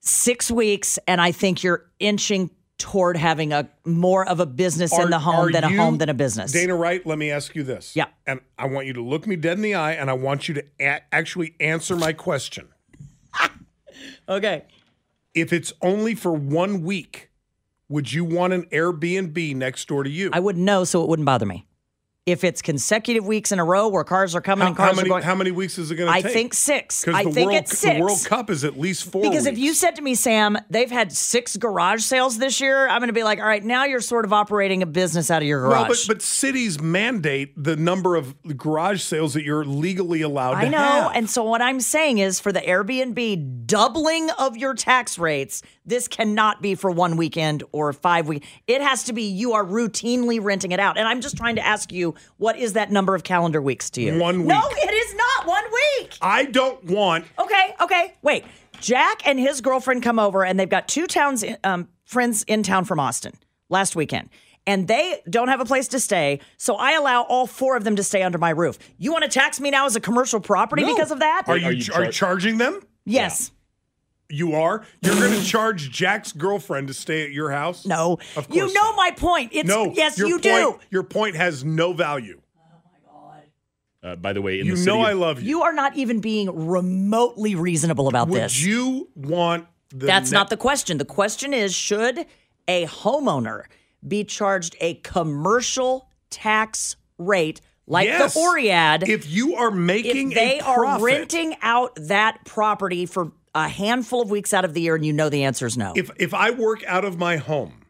Six 0.02 0.52
weeks, 0.52 1.00
and 1.08 1.22
I 1.22 1.32
think 1.32 1.64
you're 1.64 1.90
inching 2.00 2.50
toward 2.82 3.16
having 3.16 3.54
a 3.54 3.70
more 3.86 4.28
of 4.28 4.40
a 4.40 4.46
business 4.46 4.98
in 4.98 5.10
the 5.12 5.20
home 5.20 5.52
than 5.52 5.64
a 5.64 5.70
home 5.70 6.00
than 6.00 6.10
a 6.10 6.14
business. 6.14 6.52
Dana 6.52 6.76
Wright, 6.76 7.06
let 7.06 7.18
me 7.18 7.30
ask 7.30 7.56
you 7.56 7.64
this. 7.64 7.96
Yeah. 7.96 8.08
And 8.26 8.42
I 8.58 8.66
want 8.66 8.88
you 8.88 8.94
to 8.94 9.02
look 9.04 9.28
me 9.28 9.36
dead 9.36 9.58
in 9.58 9.62
the 9.62 9.76
eye 9.76 9.94
and 9.94 10.10
I 10.10 10.14
want 10.14 10.48
you 10.48 10.56
to 10.56 10.66
a- 10.80 11.02
actually 11.14 11.56
answer 11.60 11.96
my 11.96 12.14
question. 12.14 12.68
Okay. 14.28 14.64
If 15.34 15.54
it's 15.54 15.74
only 15.82 16.16
for 16.16 16.32
one 16.32 16.82
week, 16.82 17.30
would 17.90 18.12
you 18.12 18.24
want 18.26 18.54
an 18.54 18.64
Airbnb 18.72 19.56
next 19.56 19.88
door 19.88 20.04
to 20.04 20.10
you? 20.10 20.30
I 20.34 20.40
wouldn't 20.40 20.64
know, 20.64 20.84
so 20.84 21.04
it 21.04 21.10
wouldn't 21.10 21.26
bother 21.26 21.46
me. 21.46 21.68
If 22.28 22.44
it's 22.44 22.62
consecutive 22.62 23.26
weeks 23.26 23.52
in 23.52 23.58
a 23.58 23.66
row 23.66 23.88
where 23.88 24.04
cars 24.04 24.36
are 24.36 24.42
coming 24.42 24.62
how, 24.62 24.68
and 24.68 24.78
cars 24.78 24.92
how 24.92 24.96
many 24.96 25.10
are 25.10 25.10
going, 25.10 25.24
how 25.24 25.34
many 25.34 25.50
weeks 25.50 25.80
is 25.80 25.90
it 25.90 25.96
going 25.96 26.08
to 26.08 26.22
take? 26.22 26.26
I 26.30 26.32
think 26.32 26.54
six. 26.54 27.08
I 27.08 27.24
think 27.24 27.36
World, 27.36 27.54
it's 27.54 27.80
six. 27.80 27.96
the 27.96 28.00
World 28.00 28.26
Cup 28.26 28.52
is 28.52 28.64
at 28.64 28.80
least 28.80 29.12
four. 29.12 29.24
Because 29.24 29.48
if 29.48 29.58
you 29.58 29.74
said 29.74 29.96
to 29.96 30.04
me, 30.04 30.14
Sam, 30.14 30.56
they've 30.70 30.92
had 30.92 31.12
six 31.12 31.58
garage 31.58 32.04
sales 32.04 32.38
this 32.38 32.62
year, 32.62 32.88
I'm 32.88 33.00
going 33.00 33.08
to 33.08 33.14
be 33.14 33.24
like, 33.24 33.40
all 33.40 33.48
right, 33.48 33.64
now 33.64 33.86
you're 33.86 34.02
sort 34.02 34.26
of 34.26 34.34
operating 34.34 34.84
a 34.84 34.86
business 34.86 35.32
out 35.32 35.42
of 35.42 35.48
your 35.48 35.62
garage. 35.62 35.80
well, 35.80 35.88
but 35.88 35.98
but 36.08 36.22
cities 36.22 36.80
mandate 36.80 37.54
the 37.58 37.76
number 37.76 38.16
of 38.16 38.36
garage 38.56 39.02
sales 39.02 39.34
that 39.34 39.44
you're 39.44 39.66
legally 39.66 40.22
allowed 40.22 40.58
I 40.58 40.66
to 40.66 40.70
know. 40.70 40.78
have. 40.78 41.12
And 41.16 41.28
so 41.28 41.44
what 41.44 41.64
I'm 41.64 41.80
saying 41.80 42.20
is 42.20 42.40
for 42.40 42.52
the 42.52 42.62
Airbnb 42.62 43.66
doubling 43.66 44.30
of 44.38 44.58
your 44.58 44.76
tax 44.76 45.18
rates, 45.18 45.64
this 45.88 46.08
cannot 46.08 46.62
be 46.62 46.76
for 46.76 46.92
one 46.92 47.18
weekend 47.18 47.64
or 47.72 47.94
five 47.94 48.28
weeks. 48.28 48.46
It 48.68 48.82
has 48.82 49.06
to 49.06 49.14
be 49.14 49.24
you 49.24 49.54
are 49.54 49.66
routinely 49.66 50.40
renting 50.40 50.72
it 50.72 50.80
out. 50.80 51.00
And 51.00 51.08
I'm 51.08 51.22
just 51.22 51.36
trying 51.36 51.56
to 51.56 51.66
ask 51.66 51.92
you, 51.92 52.11
what 52.38 52.58
is 52.58 52.74
that 52.74 52.92
number 52.92 53.16
of 53.16 53.24
calendar 53.24 53.62
weeks 53.62 53.90
to 53.92 54.02
you? 54.02 54.18
One 54.20 54.40
week. 54.40 54.48
No, 54.48 54.62
it 54.70 54.94
is 54.94 55.16
not 55.16 55.48
one 55.48 55.64
week. 56.00 56.18
I 56.22 56.46
don't 56.46 56.84
want 56.86 57.26
Okay, 57.40 57.76
okay, 57.82 58.14
wait. 58.22 58.46
Jack 58.80 59.28
and 59.28 59.40
his 59.40 59.62
girlfriend 59.62 60.02
come 60.04 60.18
over, 60.20 60.44
and 60.44 60.60
they've 60.60 60.68
got 60.70 60.88
two 60.88 61.06
towns 61.08 61.44
um, 61.64 61.88
friends 62.06 62.44
in 62.44 62.64
town 62.64 62.84
from 62.86 63.00
Austin 63.00 63.34
last 63.70 63.96
weekend, 63.96 64.30
and 64.66 64.88
they 64.88 65.22
don't 65.30 65.50
have 65.50 65.60
a 65.62 65.66
place 65.66 65.88
to 65.90 66.00
stay. 66.00 66.40
So 66.58 66.76
I 66.76 66.94
allow 66.94 67.22
all 67.24 67.46
four 67.46 67.76
of 67.78 67.84
them 67.84 67.96
to 67.98 68.04
stay 68.04 68.24
under 68.24 68.38
my 68.40 68.50
roof. 68.50 68.80
You 68.98 69.12
want 69.12 69.24
to 69.24 69.30
tax 69.30 69.60
me 69.60 69.70
now 69.70 69.86
as 69.86 69.96
a 69.96 70.00
commercial 70.00 70.40
property 70.40 70.82
No. 70.82 70.96
because 70.96 71.12
of 71.12 71.20
that? 71.20 71.44
Are 71.48 71.58
you, 71.58 71.68
Are 71.68 71.72
you 71.72 71.84
char- 71.84 72.04
char- 72.06 72.12
charging 72.12 72.58
them? 72.58 72.82
yes. 73.06 73.52
You 74.32 74.56
are. 74.56 74.84
You're 75.02 75.16
going 75.16 75.40
to 75.40 75.46
charge 75.46 75.92
Jack's 75.92 76.32
girlfriend 76.32 76.88
to 76.88 76.94
stay 76.94 77.24
at 77.24 77.32
your 77.32 77.52
house? 77.52 77.86
No. 77.86 78.20
Of 78.36 78.48
course 78.48 78.56
You 78.58 78.74
know 78.74 78.82
not. 78.92 78.96
my 78.96 79.12
point. 79.12 79.52
It's 79.54 79.68
No. 79.68 79.92
yes, 79.96 80.18
your 80.18 80.28
you 80.28 80.36
point, 80.40 80.44
do. 80.44 80.80
Your 80.90 81.04
point 81.04 81.36
has 81.36 81.64
no 81.64 81.94
value. 81.94 82.42
Oh 82.58 82.62
my 82.86 83.12
God. 83.12 83.44
Uh, 84.14 84.16
by 84.16 84.34
the 84.34 84.42
way, 84.42 84.60
in 84.60 84.66
You 84.66 84.76
the 84.76 84.86
know 84.86 85.02
of- 85.02 85.08
I 85.08 85.14
love 85.14 85.42
you. 85.42 85.50
You 85.50 85.64
are 85.64 85.74
not 85.74 85.96
even 85.96 86.20
being 86.22 86.68
remotely 86.68 87.56
reasonable 87.56 88.08
about 88.08 88.28
Would 88.30 88.42
this. 88.42 88.64
you 88.64 89.10
want 89.16 89.68
the 89.90 90.06
That's 90.06 90.32
ne- 90.32 90.38
not 90.38 90.50
the 90.50 90.58
question. 90.58 90.98
The 90.98 91.06
question 91.06 91.54
is 91.54 91.74
should 91.76 92.26
a 92.68 92.86
homeowner 92.88 93.64
be 94.08 94.24
charged 94.24 94.76
a 94.80 94.96
commercial 94.96 96.08
tax 96.30 96.96
rate 97.18 97.62
like 97.88 98.08
Yes. 98.08 98.34
the 98.34 98.40
Oread 98.40 99.08
If 99.08 99.30
you 99.30 99.56
are 99.56 99.70
making 99.72 100.32
if 100.32 100.36
they 100.38 100.60
a 100.60 100.64
are 100.64 101.00
renting 101.02 101.56
out 101.62 101.92
that 102.08 102.46
property 102.46 103.06
for 103.06 103.34
a 103.54 103.68
handful 103.68 104.22
of 104.22 104.30
weeks 104.32 104.54
out 104.54 104.64
of 104.66 104.74
the 104.74 104.82
year 104.82 104.96
and 104.96 105.06
you 105.06 105.14
know 105.14 105.30
the 105.30 105.44
answer 105.44 105.66
is 105.66 105.78
no. 105.78 105.94
if 105.96 106.10
if 106.18 106.34
I 106.34 106.52
work 106.52 106.84
out 106.86 107.04
of 107.06 107.18
my 107.18 107.38
home, 107.38 107.82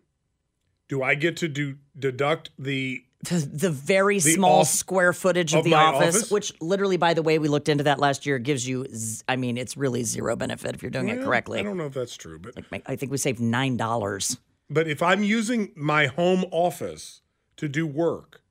do 0.87 1.03
I 1.03 1.15
get 1.15 1.37
to 1.37 1.47
do 1.47 1.77
deduct 1.97 2.49
the 2.57 3.03
the, 3.23 3.35
the 3.53 3.69
very 3.69 4.15
The 4.17 4.33
small 4.33 4.61
off- 4.61 4.67
square 4.67 5.13
footage 5.13 5.53
of, 5.53 5.59
of 5.59 5.65
the 5.65 5.75
office, 5.75 6.15
office? 6.15 6.31
which 6.31 6.59
literally, 6.59 6.97
by 6.97 7.13
the 7.13 7.21
way, 7.21 7.37
we 7.37 7.47
looked 7.49 7.69
into 7.69 7.83
that 7.83 7.99
last 7.99 8.25
year, 8.25 8.39
gives 8.39 8.67
you, 8.67 8.87
z- 8.91 9.21
I 9.29 9.35
mean, 9.35 9.57
it's 9.59 9.77
really 9.77 10.01
zero 10.03 10.35
benefit 10.35 10.73
if 10.73 10.81
you're 10.81 10.89
doing 10.89 11.09
it 11.09 11.21
correctly. 11.21 11.59
I 11.59 11.61
don't 11.61 11.77
know 11.77 11.85
if 11.85 11.93
that's 11.93 12.15
true, 12.17 12.39
but 12.39 12.55
I 12.87 12.95
think 12.95 13.11
we 13.11 13.19
saved 13.19 13.39
$9. 13.39 14.37
but 14.71 14.87
if 14.87 15.03
I'm 15.03 15.23
using 15.23 15.71
my 15.75 16.07
home 16.07 16.45
office 16.49 17.21
to 17.57 17.67
do 17.67 17.85
work, 17.85 18.41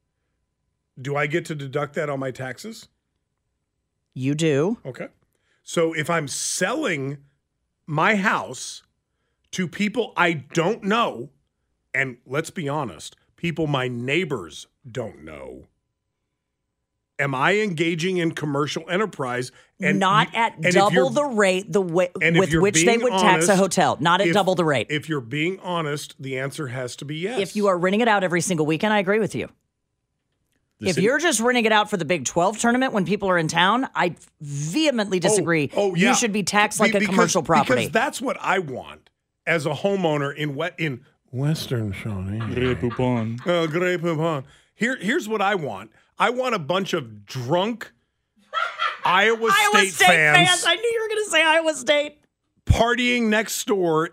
do 1.02 1.16
I 1.16 1.26
get 1.26 1.44
to 1.46 1.56
deduct 1.56 1.94
that 1.96 2.08
on 2.08 2.20
my 2.20 2.30
taxes? 2.30 2.86
You 4.14 4.36
do. 4.36 4.78
Okay. 4.86 5.08
So 5.70 5.92
if 5.92 6.10
I'm 6.10 6.26
selling 6.26 7.18
my 7.86 8.16
house 8.16 8.82
to 9.52 9.68
people 9.68 10.12
I 10.16 10.32
don't 10.32 10.82
know, 10.82 11.30
and 11.94 12.16
let's 12.26 12.50
be 12.50 12.68
honest, 12.68 13.14
people 13.36 13.68
my 13.68 13.86
neighbors 13.86 14.66
don't 14.90 15.22
know, 15.22 15.68
am 17.20 17.36
I 17.36 17.58
engaging 17.58 18.16
in 18.16 18.32
commercial 18.32 18.82
enterprise? 18.90 19.52
And 19.80 20.00
not 20.00 20.34
at 20.34 20.56
and 20.56 20.74
double 20.74 21.08
the 21.08 21.26
rate 21.26 21.72
the 21.72 21.82
way, 21.82 22.10
with 22.16 22.52
which 22.52 22.84
they 22.84 22.98
would 22.98 23.12
tax 23.12 23.46
a 23.46 23.54
hotel. 23.54 23.96
Not 24.00 24.20
at 24.20 24.26
if- 24.26 24.34
double 24.34 24.56
the 24.56 24.64
rate. 24.64 24.88
If 24.90 25.08
you're 25.08 25.20
being 25.20 25.60
honest, 25.60 26.20
the 26.20 26.36
answer 26.36 26.66
has 26.66 26.96
to 26.96 27.04
be 27.04 27.18
yes. 27.18 27.38
if 27.38 27.54
you 27.54 27.68
are 27.68 27.78
renting 27.78 28.00
it 28.00 28.08
out 28.08 28.24
every 28.24 28.40
single 28.40 28.66
weekend, 28.66 28.92
I 28.92 28.98
agree 28.98 29.20
with 29.20 29.36
you. 29.36 29.48
The 30.80 30.88
if 30.88 30.94
city- 30.94 31.04
you're 31.04 31.18
just 31.18 31.40
renting 31.40 31.64
it 31.66 31.72
out 31.72 31.90
for 31.90 31.96
the 31.96 32.04
Big 32.04 32.25
12 32.25 32.58
tournament 32.58 32.92
when 32.92 33.04
people 33.04 33.28
are 33.28 33.38
in 33.38 33.49
town, 33.49 33.87
I 33.94 34.16
vehemently 34.40 35.20
disagree. 35.20 35.70
Oh, 35.76 35.90
oh, 35.90 35.94
yeah. 35.94 36.08
You 36.10 36.14
should 36.14 36.32
be 36.32 36.42
taxed 36.42 36.78
Be- 36.78 36.84
like 36.87 36.94
a 36.94 36.99
because- 37.00 37.14
commercial 37.14 37.42
property. 37.42 37.82
Because 37.82 37.92
that's 37.92 38.20
what 38.20 38.37
I 38.40 38.58
want 38.58 39.10
as 39.46 39.66
a 39.66 39.70
homeowner 39.70 40.34
in 40.34 40.54
wet 40.54 40.75
in 40.78 41.04
Western 41.32 41.92
Shawnee. 41.92 42.38
Grey 42.54 42.75
Poupon. 42.75 43.46
Uh, 43.46 43.66
Grey 43.66 43.96
Poupon. 43.99 44.44
Here, 44.75 44.96
here's 44.96 45.28
what 45.28 45.40
I 45.42 45.54
want. 45.54 45.90
I 46.18 46.30
want 46.30 46.54
a 46.54 46.58
bunch 46.58 46.92
of 46.92 47.25
drunk 47.26 47.92
Iowa, 49.04 49.37
Iowa 49.38 49.50
State, 49.78 49.92
State 49.94 50.06
fans, 50.06 50.49
fans. 50.49 50.64
I 50.66 50.75
knew 50.75 50.82
you 50.92 51.00
were 51.02 51.08
going 51.08 51.25
to 51.25 51.30
say 51.30 51.42
Iowa 51.44 51.75
State. 51.75 52.18
partying 52.66 53.25
next 53.28 53.66
door 53.66 54.10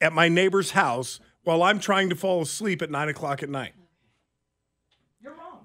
at 0.00 0.12
my 0.12 0.28
neighbor's 0.28 0.72
house 0.72 1.20
while 1.44 1.62
I'm 1.62 1.78
trying 1.80 2.10
to 2.10 2.16
fall 2.16 2.42
asleep 2.42 2.82
at 2.82 2.90
nine 2.90 3.08
o'clock 3.08 3.42
at 3.42 3.48
night. 3.48 3.72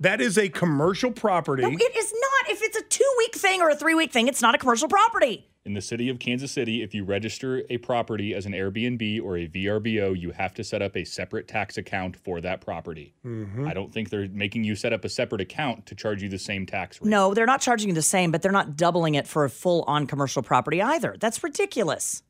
That 0.03 0.19
is 0.19 0.37
a 0.37 0.49
commercial 0.49 1.11
property. 1.11 1.61
No, 1.63 1.69
it 1.69 1.95
is 1.95 2.11
not. 2.11 2.51
If 2.51 2.61
it's 2.61 2.77
a 2.77 2.83
two 2.83 3.09
week 3.19 3.35
thing 3.35 3.61
or 3.61 3.69
a 3.69 3.75
three 3.75 3.95
week 3.95 4.11
thing, 4.11 4.27
it's 4.27 4.41
not 4.41 4.53
a 4.53 4.57
commercial 4.57 4.89
property. 4.89 5.47
In 5.63 5.75
the 5.75 5.81
city 5.81 6.09
of 6.09 6.19
Kansas 6.19 6.51
City, 6.51 6.83
if 6.83 6.93
you 6.93 7.05
register 7.05 7.63
a 7.69 7.77
property 7.77 8.33
as 8.33 8.45
an 8.45 8.51
Airbnb 8.51 9.23
or 9.23 9.37
a 9.37 9.47
VRBO, 9.47 10.19
you 10.19 10.31
have 10.31 10.53
to 10.55 10.63
set 10.63 10.81
up 10.81 10.97
a 10.97 11.05
separate 11.05 11.47
tax 11.47 11.77
account 11.77 12.17
for 12.17 12.41
that 12.41 12.59
property. 12.59 13.13
Mm-hmm. 13.25 13.65
I 13.65 13.73
don't 13.73 13.93
think 13.93 14.09
they're 14.09 14.27
making 14.27 14.65
you 14.65 14.75
set 14.75 14.91
up 14.91 15.05
a 15.05 15.09
separate 15.09 15.39
account 15.39 15.85
to 15.85 15.95
charge 15.95 16.21
you 16.21 16.27
the 16.27 16.37
same 16.37 16.65
tax 16.65 16.99
rate. 16.99 17.09
No, 17.09 17.33
they're 17.33 17.45
not 17.45 17.61
charging 17.61 17.87
you 17.87 17.95
the 17.95 18.01
same, 18.01 18.29
but 18.29 18.41
they're 18.41 18.51
not 18.51 18.75
doubling 18.75 19.15
it 19.15 19.25
for 19.25 19.45
a 19.45 19.49
full 19.49 19.83
on 19.83 20.05
commercial 20.05 20.43
property 20.43 20.81
either. 20.81 21.15
That's 21.17 21.41
ridiculous. 21.41 22.23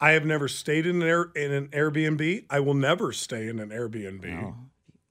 I 0.00 0.12
have 0.12 0.24
never 0.24 0.46
stayed 0.46 0.86
in 0.86 1.02
an, 1.02 1.08
Air, 1.08 1.32
in 1.34 1.50
an 1.50 1.66
Airbnb. 1.68 2.44
I 2.48 2.60
will 2.60 2.74
never 2.74 3.10
stay 3.10 3.48
in 3.48 3.58
an 3.58 3.70
Airbnb. 3.70 4.54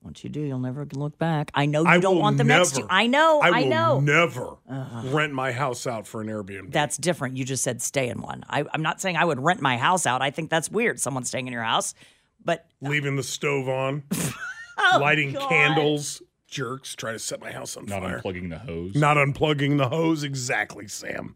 Once 0.05 0.23
you 0.23 0.29
do, 0.29 0.39
you'll 0.39 0.59
never 0.59 0.85
look 0.93 1.17
back. 1.17 1.49
I 1.55 1.65
know 1.65 1.81
you 1.81 1.87
I 1.87 1.97
don't 1.99 2.19
want 2.19 2.37
them 2.37 2.45
next 2.45 2.73
to 2.75 2.81
you. 2.81 2.87
I 2.91 3.07
know. 3.07 3.41
I 3.41 3.49
I, 3.49 3.61
will 3.63 3.69
know. 3.69 3.99
never 3.99 4.57
uh-huh. 4.69 5.01
rent 5.09 5.33
my 5.33 5.51
house 5.51 5.87
out 5.87 6.05
for 6.05 6.21
an 6.21 6.27
Airbnb. 6.27 6.71
That's 6.71 6.95
different. 6.95 7.37
You 7.37 7.43
just 7.43 7.63
said 7.63 7.81
stay 7.81 8.09
in 8.09 8.21
one. 8.21 8.43
I, 8.47 8.65
I'm 8.71 8.83
not 8.83 9.01
saying 9.01 9.17
I 9.17 9.25
would 9.25 9.39
rent 9.39 9.61
my 9.61 9.77
house 9.77 10.05
out. 10.05 10.21
I 10.21 10.29
think 10.29 10.51
that's 10.51 10.69
weird. 10.69 10.99
Someone 10.99 11.23
staying 11.23 11.47
in 11.47 11.53
your 11.53 11.63
house. 11.63 11.95
But 12.43 12.67
Leaving 12.81 13.15
the 13.15 13.23
stove 13.23 13.67
on, 13.67 14.03
Oh, 14.77 14.99
lighting 15.01 15.33
candles, 15.33 16.21
jerks, 16.47 16.95
try 16.95 17.11
to 17.13 17.19
set 17.19 17.41
my 17.41 17.51
house 17.51 17.75
on 17.75 17.87
Not 17.87 18.03
fire. 18.03 18.19
unplugging 18.19 18.51
the 18.51 18.59
hose. 18.59 18.93
Not 18.93 19.17
unplugging 19.17 19.79
the 19.79 19.89
hose. 19.89 20.23
Exactly, 20.23 20.87
Sam. 20.87 21.35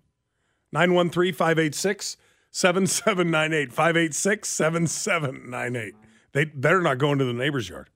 913 0.72 1.34
586 1.34 2.18
7798. 2.52 3.74
586 3.74 4.48
7798. 4.48 5.96
They 6.34 6.46
better 6.46 6.82
not 6.82 7.00
go 7.00 7.12
into 7.12 7.26
the 7.26 7.34
neighbor's 7.34 7.68
yard. 7.68 7.90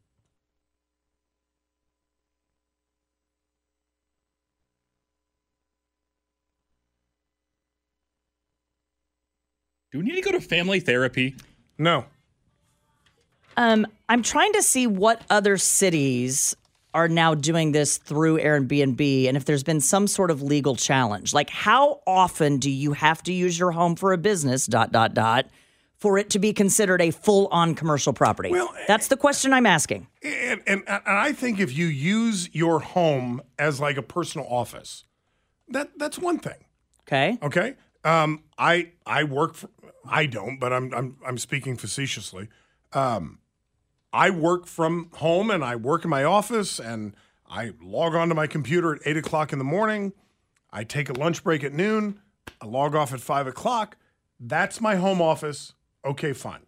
Do 9.94 10.00
we 10.00 10.06
need 10.06 10.16
to 10.16 10.22
go 10.22 10.32
to 10.32 10.42
family 10.42 10.80
therapy? 10.80 11.36
No. 11.78 12.06
um, 13.58 13.86
I'm 14.10 14.24
trying 14.24 14.52
to 14.54 14.64
see 14.64 14.88
what 14.88 15.22
other 15.30 15.58
cities 15.58 16.56
are 16.96 17.08
now 17.08 17.36
doing 17.36 17.74
this 17.74 17.98
through 17.98 18.40
Airbnb 18.40 19.28
and 19.28 19.38
if 19.38 19.46
there's 19.46 19.64
been 19.64 19.80
some 19.80 20.08
sort 20.08 20.32
of 20.32 20.42
legal 20.42 20.76
challenge. 20.76 21.32
Like, 21.34 21.52
how 21.52 22.02
often 22.08 22.58
do 22.58 22.72
you 22.72 22.94
have 22.94 23.22
to 23.24 23.34
use 23.34 23.58
your 23.58 23.72
home 23.72 23.96
for 23.96 24.14
a 24.14 24.18
business, 24.18 24.66
dot, 24.66 24.92
dot, 24.92 25.14
dot, 25.14 25.46
for 25.98 26.18
it 26.18 26.32
to 26.32 26.40
be 26.40 26.54
considered 26.54 27.00
a 27.00 27.12
full 27.12 27.48
on 27.52 27.76
commercial 27.76 28.14
property? 28.14 28.50
Well, 28.50 28.74
That's 28.88 29.08
the 29.10 29.18
question 29.18 29.54
I'm 29.54 29.68
asking. 29.68 30.08
And, 30.24 30.62
and 30.66 30.84
and 30.88 31.02
I 31.06 31.34
think 31.34 31.60
if 31.60 31.76
you 31.76 31.86
use 31.86 32.50
your 32.54 32.80
home 32.80 33.42
as 33.60 33.80
like 33.80 33.98
a 33.98 34.04
personal 34.04 34.48
office, 34.48 35.04
that 35.70 35.92
that's 36.00 36.18
one 36.18 36.40
thing. 36.40 36.66
Okay. 37.08 37.38
Okay. 37.44 37.76
Um, 38.04 38.44
I 38.58 38.90
I 39.06 39.24
work 39.24 39.56
for 39.56 39.70
I 40.06 40.26
don't, 40.26 40.60
but 40.60 40.74
I'm 40.74 40.94
I'm 40.94 41.18
I'm 41.26 41.38
speaking 41.38 41.78
facetiously. 41.78 42.50
Um, 42.92 43.40
I 44.12 44.30
work 44.30 44.68
from 44.68 45.10
home 45.14 45.50
and 45.50 45.64
I 45.64 45.76
work 45.76 46.04
in 46.04 46.10
my 46.10 46.24
office 46.24 46.80
and 46.80 47.16
I 47.50 47.72
log 47.82 48.14
onto 48.14 48.36
my 48.36 48.48
computer 48.48 48.96
at 48.96 49.02
eight 49.06 49.18
o'clock 49.18 49.52
in 49.54 49.60
the 49.60 49.66
morning. 49.66 50.14
I 50.72 50.84
take 50.84 51.10
a 51.10 51.14
lunch 51.14 51.44
break 51.44 51.64
at 51.64 51.74
noon. 51.74 52.20
I 52.62 52.66
log 52.66 52.96
off 52.96 53.14
at 53.14 53.22
five 53.22 53.48
o'clock. 53.48 53.98
That's 54.40 54.82
my 54.82 54.96
home 54.96 55.22
office. 55.22 55.74
Okay, 56.06 56.34
fine. 56.34 56.66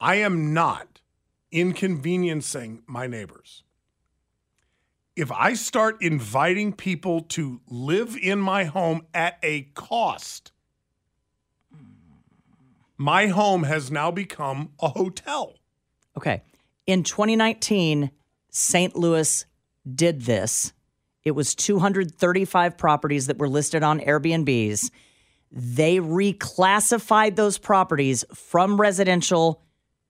I 0.00 0.16
am 0.16 0.52
not 0.52 1.00
inconveniencing 1.50 2.82
my 2.86 3.06
neighbors. 3.06 3.62
If 5.16 5.32
I 5.32 5.54
start 5.54 6.00
inviting 6.00 6.72
people 6.72 7.22
to 7.22 7.60
live 7.68 8.16
in 8.16 8.40
my 8.40 8.64
home 8.64 9.06
at 9.12 9.38
a 9.42 9.62
cost, 9.74 10.52
my 12.98 13.28
home 13.28 13.62
has 13.62 13.90
now 13.90 14.10
become 14.10 14.70
a 14.80 14.88
hotel. 14.88 15.54
Okay. 16.16 16.42
In 16.86 17.04
2019, 17.04 18.10
St. 18.50 18.96
Louis 18.96 19.46
did 19.94 20.22
this. 20.22 20.72
It 21.24 21.30
was 21.32 21.54
235 21.54 22.76
properties 22.76 23.26
that 23.28 23.38
were 23.38 23.48
listed 23.48 23.82
on 23.82 24.00
Airbnbs. 24.00 24.90
They 25.52 25.98
reclassified 25.98 27.36
those 27.36 27.56
properties 27.58 28.24
from 28.34 28.80
residential 28.80 29.62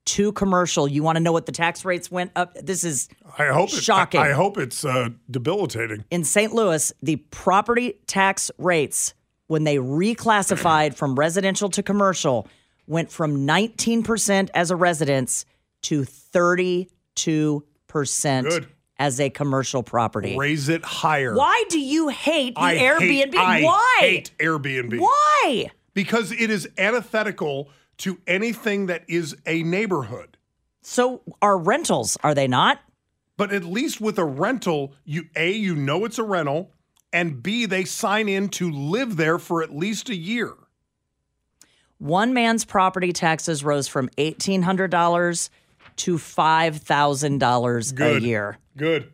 to 0.05 0.31
commercial. 0.31 0.87
You 0.87 1.03
want 1.03 1.17
to 1.17 1.19
know 1.19 1.31
what 1.31 1.45
the 1.45 1.51
tax 1.51 1.85
rates 1.85 2.09
went 2.09 2.31
up? 2.35 2.55
This 2.55 2.83
is 2.83 3.09
I 3.37 3.47
hope 3.47 3.69
it, 3.69 3.83
Shocking. 3.83 4.21
I, 4.21 4.29
I 4.29 4.33
hope 4.33 4.57
it's 4.57 4.83
uh, 4.83 5.09
debilitating. 5.29 6.05
in 6.09 6.23
St. 6.23 6.53
Louis, 6.53 6.91
the 7.03 7.17
property 7.17 7.99
tax 8.07 8.49
rates, 8.57 9.13
when 9.47 9.65
they 9.65 9.77
reclassified 9.77 10.95
from 10.95 11.15
residential 11.15 11.69
to 11.69 11.83
commercial, 11.83 12.47
went 12.89 13.11
from 13.11 13.47
19% 13.47 14.49
as 14.53 14.71
a 14.71 14.75
residence 14.75 15.45
to 15.83 16.01
32% 16.01 16.89
Good. 18.43 18.67
as 18.97 19.19
a 19.19 19.29
commercial 19.29 19.83
property. 19.83 20.35
Raise 20.35 20.67
it 20.67 20.83
higher. 20.83 21.35
Why 21.35 21.63
do 21.69 21.79
you 21.79 22.09
hate 22.09 22.55
the 22.55 22.61
I 22.61 22.75
Airbnb? 22.77 22.99
Hate, 23.09 23.35
I 23.35 23.61
Why? 23.61 23.97
hate 23.99 24.31
Airbnb. 24.39 24.99
Why? 24.99 25.71
Because 25.93 26.31
it 26.31 26.49
is 26.49 26.67
antithetical 26.77 27.69
to 27.99 28.19
anything 28.25 28.87
that 28.87 29.03
is 29.07 29.37
a 29.45 29.61
neighborhood. 29.63 30.37
So 30.81 31.21
are 31.41 31.57
rentals, 31.57 32.17
are 32.23 32.33
they 32.33 32.47
not? 32.47 32.79
But 33.37 33.53
at 33.53 33.63
least 33.63 34.01
with 34.01 34.17
a 34.17 34.25
rental, 34.25 34.93
you 35.05 35.25
A, 35.35 35.51
you 35.51 35.75
know 35.75 36.05
it's 36.05 36.17
a 36.17 36.23
rental, 36.23 36.71
and 37.13 37.43
B, 37.43 37.65
they 37.65 37.85
sign 37.85 38.27
in 38.27 38.49
to 38.49 38.69
live 38.69 39.15
there 39.15 39.37
for 39.37 39.61
at 39.61 39.75
least 39.75 40.09
a 40.09 40.15
year. 40.15 40.53
One 41.99 42.33
man's 42.33 42.65
property 42.65 43.13
taxes 43.13 43.63
rose 43.63 43.87
from 43.87 44.09
$1,800 44.17 45.49
to 45.97 46.17
$5,000 46.17 47.99
a 47.99 48.21
year. 48.21 48.57
Good. 48.77 49.11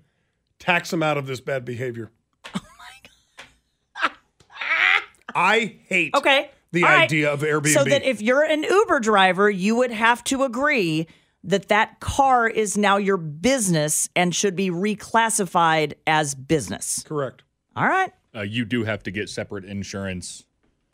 Tax 0.60 0.94
him 0.94 1.04
out 1.04 1.18
of 1.18 1.26
this 1.28 1.40
bad 1.42 1.66
behavior. 1.66 2.12
Oh 2.54 2.60
my 2.62 3.10
God. 4.02 4.12
I 5.34 5.76
hate 5.88 6.14
Okay. 6.16 6.50
the 6.72 6.84
All 6.84 6.90
right. 6.90 7.04
idea 7.04 7.32
of 7.34 7.42
Airbnb. 7.42 7.74
So 7.74 7.84
that 7.84 8.04
if 8.04 8.22
you're 8.22 8.44
an 8.44 8.64
Uber 8.64 9.00
driver, 9.00 9.50
you 9.50 9.76
would 9.76 9.92
have 9.92 10.24
to 10.26 10.44
agree 10.44 11.08
that 11.44 11.68
that 11.70 12.00
car 12.00 12.48
is 12.48 12.78
now 12.78 12.98
your 12.98 13.18
business 13.18 14.10
and 14.16 14.34
should 14.34 14.56
be 14.56 14.70
reclassified 14.70 15.94
as 16.08 16.34
business. 16.36 17.04
Correct. 17.06 17.44
All 17.76 17.88
right. 17.88 18.12
Uh, 18.36 18.42
you 18.42 18.66
do 18.66 18.84
have 18.84 19.04
to 19.04 19.12
get 19.12 19.30
separate 19.30 19.66
insurance. 19.66 20.46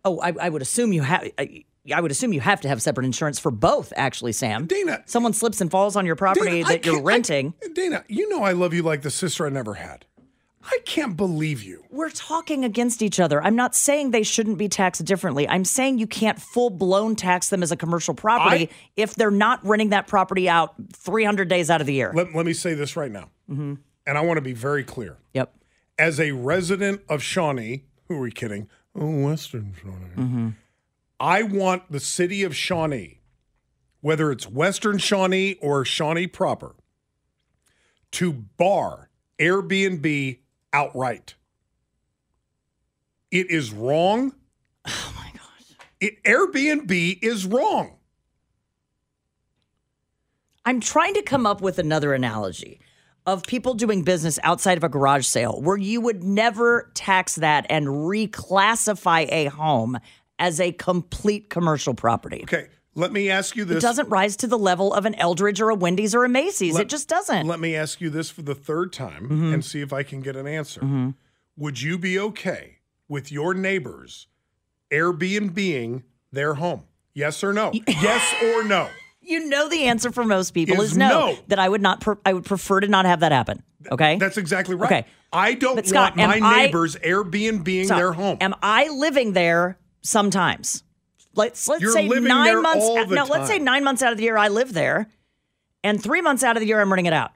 Oh, 0.03 0.19
I, 0.19 0.33
I 0.41 0.49
would 0.49 0.61
assume 0.61 0.93
you 0.93 1.03
have. 1.03 1.29
I, 1.37 1.63
I 1.93 1.99
would 1.99 2.11
assume 2.11 2.31
you 2.33 2.41
have 2.41 2.61
to 2.61 2.67
have 2.67 2.81
separate 2.81 3.05
insurance 3.05 3.39
for 3.39 3.49
both. 3.51 3.91
Actually, 3.95 4.33
Sam. 4.33 4.67
Dana- 4.67 5.03
someone 5.07 5.33
slips 5.33 5.61
and 5.61 5.71
falls 5.71 5.95
on 5.95 6.05
your 6.05 6.15
property 6.15 6.49
Dana, 6.49 6.65
that 6.67 6.85
you're 6.85 6.95
can't- 6.95 7.05
I- 7.05 7.07
renting. 7.07 7.53
Dana, 7.73 8.03
you 8.07 8.29
know 8.29 8.43
I 8.43 8.51
love 8.51 8.73
you 8.73 8.83
like 8.83 9.01
the 9.01 9.09
sister 9.09 9.45
I 9.47 9.49
never 9.49 9.75
had. 9.75 10.05
I 10.63 10.77
can't 10.85 11.17
believe 11.17 11.63
you. 11.63 11.85
We're 11.89 12.11
talking 12.11 12.63
against 12.63 13.01
each 13.01 13.19
other. 13.19 13.41
I'm 13.43 13.55
not 13.55 13.73
saying 13.73 14.11
they 14.11 14.21
shouldn't 14.21 14.59
be 14.59 14.69
taxed 14.69 15.03
differently. 15.05 15.49
I'm 15.49 15.65
saying 15.65 15.97
you 15.97 16.05
can't 16.05 16.39
full 16.39 16.69
blown 16.69 17.15
tax 17.15 17.49
them 17.49 17.63
as 17.63 17.71
a 17.71 17.75
commercial 17.75 18.13
property 18.13 18.69
I- 18.71 18.75
if 18.95 19.15
they're 19.15 19.31
not 19.31 19.65
renting 19.65 19.89
that 19.89 20.05
property 20.05 20.47
out 20.47 20.75
300 20.93 21.47
days 21.47 21.71
out 21.71 21.81
of 21.81 21.87
the 21.87 21.93
year. 21.95 22.11
Let, 22.13 22.35
let 22.35 22.45
me 22.45 22.53
say 22.53 22.75
this 22.75 22.95
right 22.95 23.09
now. 23.11 23.29
Mm-hmm. 23.49 23.73
And 24.05 24.17
I 24.17 24.21
want 24.21 24.37
to 24.37 24.41
be 24.41 24.53
very 24.53 24.83
clear. 24.83 25.17
Yep. 25.33 25.51
As 25.97 26.19
a 26.19 26.31
resident 26.31 27.01
of 27.09 27.23
Shawnee, 27.23 27.85
who 28.07 28.17
are 28.17 28.21
we 28.21 28.31
kidding? 28.31 28.69
Oh, 28.95 29.25
Western 29.25 29.73
Shawnee. 29.81 30.15
Mm-hmm. 30.15 30.49
I 31.21 31.43
want 31.43 31.91
the 31.91 31.99
city 31.99 32.41
of 32.41 32.55
Shawnee, 32.55 33.19
whether 33.99 34.31
it's 34.31 34.49
Western 34.49 34.97
Shawnee 34.97 35.53
or 35.61 35.85
Shawnee 35.85 36.25
proper, 36.25 36.73
to 38.13 38.33
bar 38.33 39.11
Airbnb 39.37 40.39
outright. 40.73 41.35
It 43.29 43.51
is 43.51 43.71
wrong. 43.71 44.33
Oh 44.87 45.13
my 45.15 45.29
gosh. 45.31 45.77
It, 45.99 46.23
Airbnb 46.23 47.19
is 47.21 47.45
wrong. 47.45 47.97
I'm 50.65 50.79
trying 50.79 51.13
to 51.13 51.21
come 51.21 51.45
up 51.45 51.61
with 51.61 51.77
another 51.77 52.15
analogy 52.15 52.81
of 53.27 53.43
people 53.43 53.75
doing 53.75 54.01
business 54.03 54.39
outside 54.41 54.77
of 54.77 54.83
a 54.83 54.89
garage 54.89 55.27
sale 55.27 55.61
where 55.61 55.77
you 55.77 56.01
would 56.01 56.23
never 56.23 56.91
tax 56.95 57.35
that 57.35 57.67
and 57.69 57.85
reclassify 57.85 59.31
a 59.31 59.45
home 59.45 59.99
as 60.41 60.59
a 60.59 60.73
complete 60.73 61.49
commercial 61.49 61.93
property. 61.93 62.41
Okay. 62.43 62.67
Let 62.93 63.13
me 63.13 63.29
ask 63.29 63.55
you 63.55 63.63
this. 63.63 63.77
It 63.77 63.81
doesn't 63.87 64.09
rise 64.09 64.35
to 64.37 64.47
the 64.47 64.57
level 64.59 64.93
of 64.93 65.05
an 65.05 65.15
Eldridge 65.15 65.61
or 65.61 65.69
a 65.69 65.75
Wendy's 65.75 66.13
or 66.13 66.25
a 66.25 66.29
Macy's. 66.29 66.73
Let- 66.73 66.81
it 66.83 66.89
just 66.89 67.07
doesn't. 67.07 67.47
Let 67.47 67.61
me 67.61 67.73
ask 67.73 68.01
you 68.01 68.09
this 68.09 68.29
for 68.29 68.41
the 68.41 68.53
third 68.55 68.91
time 68.91 69.23
Mm-hmm. 69.29 69.53
and 69.53 69.63
see 69.63 69.79
if 69.79 69.93
I 69.93 70.03
can 70.03 70.19
get 70.21 70.35
an 70.35 70.45
answer. 70.45 71.13
Would 71.55 71.81
you 71.81 71.97
be 71.97 72.19
okay 72.19 72.79
with 73.07 73.31
your 73.31 73.53
neighbors 73.53 74.27
Airbnb-ing 74.91 76.03
their 76.31 76.55
home? 76.55 76.83
Yes 77.13 77.43
or 77.43 77.53
no? 77.53 77.71
yes 77.73 78.33
or 78.43 78.63
no? 78.63 78.89
you 79.21 79.47
know 79.47 79.69
the 79.69 79.83
answer 79.85 80.11
for 80.11 80.23
most 80.23 80.51
people 80.51 80.79
Is 80.81 80.91
is, 80.91 80.97
no, 80.97 81.09
no. 81.31 81.37
That 81.47 81.59
I 81.59 81.67
would 81.69 81.81
not. 81.81 82.05
I 82.25 82.33
would 82.33 82.45
prefer 82.45 82.79
to 82.81 82.87
not 82.87 83.05
have 83.05 83.19
that 83.21 83.31
happen. 83.31 83.63
Okay. 83.91 84.17
That's 84.17 84.37
exactly 84.37 84.75
right. 84.75 84.91
Okay. 84.91 85.05
I 85.33 85.53
don't 85.53 85.85
Scott, 85.87 86.15
want 86.17 86.41
my 86.41 86.47
I- 86.47 86.65
neighbors 86.65 86.95
Airbnb-ing 86.97 87.87
So, 87.87 87.95
their 87.95 88.11
home. 88.13 88.37
Am 88.41 88.53
I 88.61 88.89
living 88.89 89.33
there 89.33 89.77
sometimes? 90.01 90.83
Let's 91.33 91.67
let's 91.67 91.81
You're 91.81 91.91
say 91.91 92.07
nine 92.07 92.61
months. 92.61 92.83
all 92.83 93.05
the 93.05 93.15
no, 93.15 93.23
let's 93.25 93.47
say 93.47 93.57
nine 93.59 93.83
months 93.83 94.01
out 94.01 94.11
of 94.11 94.17
the 94.17 94.23
year 94.25 94.37
I 94.37 94.49
live 94.49 94.73
there, 94.73 95.07
and 95.83 96.01
three 96.01 96.21
months 96.21 96.43
out 96.43 96.57
of 96.57 96.61
the 96.61 96.67
year 96.67 96.81
I'm 96.81 96.89
renting 96.91 97.05
it 97.05 97.13
out. 97.13 97.31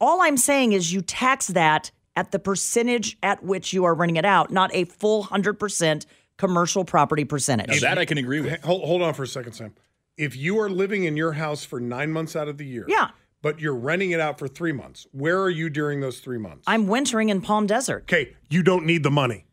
All 0.00 0.22
I'm 0.22 0.36
saying 0.36 0.72
is 0.72 0.92
you 0.92 1.00
tax 1.02 1.48
that 1.48 1.90
at 2.14 2.30
the 2.30 2.38
percentage 2.38 3.16
at 3.22 3.42
which 3.42 3.72
you 3.72 3.84
are 3.84 3.94
renting 3.94 4.16
it 4.16 4.24
out, 4.24 4.50
not 4.52 4.70
a 4.74 4.84
full 4.84 5.24
hundred 5.24 5.54
percent 5.54 6.06
commercial 6.36 6.84
property 6.84 7.24
percentage. 7.24 7.68
Now, 7.68 7.88
that 7.88 7.98
I 7.98 8.04
can 8.04 8.18
agree 8.18 8.40
with. 8.40 8.50
Hey, 8.50 8.58
hold, 8.62 8.84
hold 8.84 9.02
on 9.02 9.14
for 9.14 9.22
a 9.24 9.26
second, 9.26 9.52
Sam. 9.54 9.74
If 10.16 10.36
you 10.36 10.60
are 10.60 10.68
living 10.70 11.04
in 11.04 11.16
your 11.16 11.32
house 11.32 11.64
for 11.64 11.80
nine 11.80 12.12
months 12.12 12.36
out 12.36 12.46
of 12.46 12.58
the 12.58 12.66
year, 12.66 12.84
Yeah. 12.86 13.10
but 13.40 13.60
you're 13.60 13.74
renting 13.74 14.10
it 14.10 14.20
out 14.20 14.38
for 14.38 14.46
three 14.46 14.72
months, 14.72 15.06
where 15.12 15.40
are 15.40 15.50
you 15.50 15.70
during 15.70 16.00
those 16.00 16.20
three 16.20 16.38
months? 16.38 16.64
I'm 16.66 16.86
wintering 16.86 17.28
in 17.30 17.40
Palm 17.40 17.66
Desert. 17.66 18.02
okay, 18.04 18.34
you 18.50 18.62
don't 18.62 18.84
need 18.86 19.02
the 19.02 19.10
money. 19.10 19.46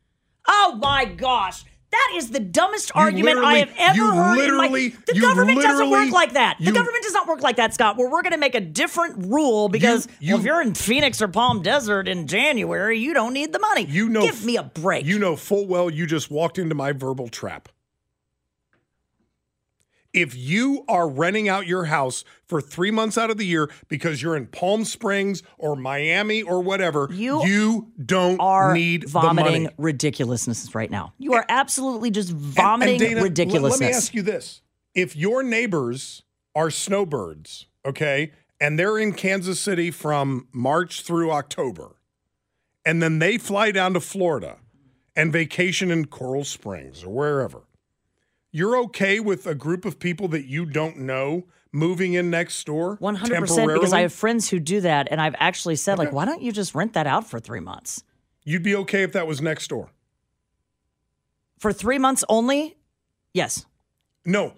Oh 0.47 0.77
my 0.81 1.05
gosh. 1.05 1.63
That 1.91 2.13
is 2.17 2.29
the 2.29 2.39
dumbest 2.39 2.91
argument 2.93 3.39
I 3.39 3.55
have 3.59 3.73
ever 3.77 3.95
you 3.97 4.05
heard. 4.11 4.39
in 4.39 4.55
my, 4.57 4.63
literally- 4.67 4.89
the 4.89 5.15
you 5.15 5.21
government 5.21 5.61
doesn't 5.61 5.89
work 5.89 6.11
like 6.11 6.33
that. 6.33 6.57
The 6.59 6.65
you- 6.65 6.73
government 6.73 7.03
does 7.03 7.13
not 7.13 7.27
work 7.27 7.41
like 7.41 7.55
that, 7.55 7.73
Scott. 7.73 7.97
Where 7.97 8.09
we're 8.09 8.21
going 8.21 8.33
to 8.33 8.37
make 8.37 8.53
a 8.55 8.61
different 8.61 9.25
rule 9.25 9.69
because 9.69 10.07
you- 10.19 10.33
well, 10.33 10.39
if 10.39 10.45
you're 10.45 10.61
in 10.61 10.75
Phoenix 10.75 11.21
or 11.21 11.27
Palm 11.27 11.61
Desert 11.63 12.07
in 12.07 12.27
January, 12.27 12.99
you 12.99 13.13
don't 13.13 13.33
need 13.33 13.53
the 13.53 13.59
money. 13.59 13.85
You 13.85 14.07
know, 14.09 14.21
give 14.21 14.45
me 14.45 14.55
a 14.57 14.63
break. 14.63 15.05
You 15.05 15.17
know 15.19 15.35
full 15.35 15.65
well 15.67 15.89
you 15.89 16.05
just 16.05 16.29
walked 16.29 16.59
into 16.59 16.75
my 16.75 16.91
verbal 16.91 17.27
trap. 17.27 17.69
If 20.11 20.35
you 20.35 20.83
are 20.87 21.07
renting 21.07 21.47
out 21.47 21.67
your 21.67 21.85
house 21.85 22.23
for 22.47 22.61
three 22.61 22.89
months 22.89 23.15
out 23.17 23.29
of 23.29 23.37
the 23.37 23.45
year 23.45 23.69
because 23.89 24.21
you're 24.23 24.35
in 24.35 24.47
Palm 24.47 24.83
Springs 24.83 25.43
or 25.59 25.75
Miami 25.75 26.41
or 26.41 26.61
whatever, 26.61 27.07
You 27.11 27.45
you 27.45 27.91
don't 28.03 28.39
are 28.39 28.73
need 28.73 29.03
the 29.03 29.07
vomiting 29.09 29.69
ridiculousness 29.77 30.73
right 30.73 30.89
now. 30.89 31.13
You 31.19 31.33
are 31.33 31.45
absolutely 31.47 32.09
just 32.09 32.31
vomiting 32.31 32.95
and 32.95 32.99
Dana, 32.99 33.17
l- 33.19 33.23
ridiculousness. 33.23 33.81
Let 33.81 33.87
me 33.91 33.95
ask 33.95 34.13
you 34.15 34.23
this: 34.23 34.61
If 34.95 35.15
your 35.15 35.43
neighbors 35.43 36.23
are 36.55 36.71
snowbirds, 36.71 37.67
okay, 37.85 38.31
and 38.59 38.79
they're 38.79 38.97
in 38.97 39.13
Kansas 39.13 39.59
City 39.59 39.91
from 39.91 40.47
March 40.51 41.03
through 41.03 41.31
October, 41.31 41.97
and 42.83 43.01
then 43.03 43.19
they 43.19 43.37
fly 43.37 43.69
down 43.71 43.93
to 43.93 43.99
Florida 43.99 44.57
and 45.15 45.31
vacation 45.31 45.91
in 45.91 46.05
Coral 46.05 46.43
Springs 46.43 47.03
or 47.03 47.13
wherever, 47.13 47.61
you're 48.51 48.77
okay 48.77 49.19
with 49.19 49.45
a 49.45 49.55
group 49.55 49.85
of 49.85 49.99
people 49.99 50.27
that 50.29 50.45
you 50.45 50.65
don't 50.65 50.97
know 50.97 51.45
moving 51.71 52.13
in 52.13 52.29
next 52.29 52.63
door? 52.65 52.97
100% 52.97 53.73
because? 53.73 53.93
I 53.93 54.01
have 54.01 54.13
friends 54.13 54.49
who 54.49 54.59
do 54.59 54.81
that. 54.81 55.07
And 55.11 55.21
I've 55.21 55.35
actually 55.37 55.75
said, 55.75 55.97
like, 55.97 56.11
why 56.11 56.25
don't 56.25 56.41
you 56.41 56.51
just 56.51 56.73
rent 56.73 56.93
that 56.93 57.07
out 57.07 57.27
for 57.27 57.39
three 57.39 57.59
months? 57.59 58.03
You'd 58.43 58.63
be 58.63 58.75
okay 58.75 59.03
if 59.03 59.13
that 59.13 59.27
was 59.27 59.41
next 59.41 59.67
door. 59.67 59.91
For 61.59 61.73
three 61.73 61.99
months 61.99 62.23
only? 62.29 62.77
Yes. 63.33 63.65
No, 64.25 64.53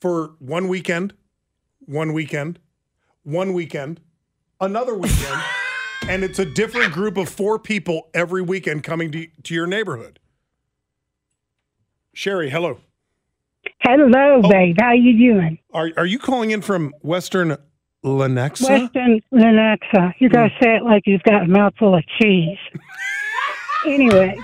for 0.00 0.34
one 0.38 0.68
weekend, 0.68 1.14
one 1.80 2.12
weekend, 2.12 2.58
one 3.22 3.52
weekend, 3.52 4.00
another 4.60 4.94
weekend, 4.94 5.40
and 6.08 6.24
it's 6.24 6.38
a 6.38 6.44
different 6.44 6.92
group 6.92 7.16
of 7.16 7.28
four 7.28 7.58
people 7.58 8.08
every 8.14 8.42
weekend 8.42 8.82
coming 8.82 9.12
to, 9.12 9.28
to 9.44 9.54
your 9.54 9.66
neighborhood. 9.66 10.18
Sherry, 12.14 12.50
hello. 12.50 12.80
Hello, 13.80 14.40
oh. 14.42 14.48
babe. 14.48 14.76
How 14.80 14.92
you 14.92 15.16
doing? 15.34 15.58
Are 15.72 15.90
are 15.96 16.06
you 16.06 16.18
calling 16.18 16.50
in 16.50 16.62
from 16.62 16.94
Western 17.02 17.56
Lenexa? 18.04 18.68
Western 18.68 19.20
Lenexa. 19.32 20.14
You 20.18 20.28
gotta 20.28 20.48
hmm. 20.48 20.64
say 20.64 20.76
it 20.76 20.84
like 20.84 21.02
you've 21.06 21.22
got 21.22 21.44
a 21.44 21.48
mouthful 21.48 21.94
of 21.94 22.04
cheese. 22.20 22.58
anyway, 23.86 24.38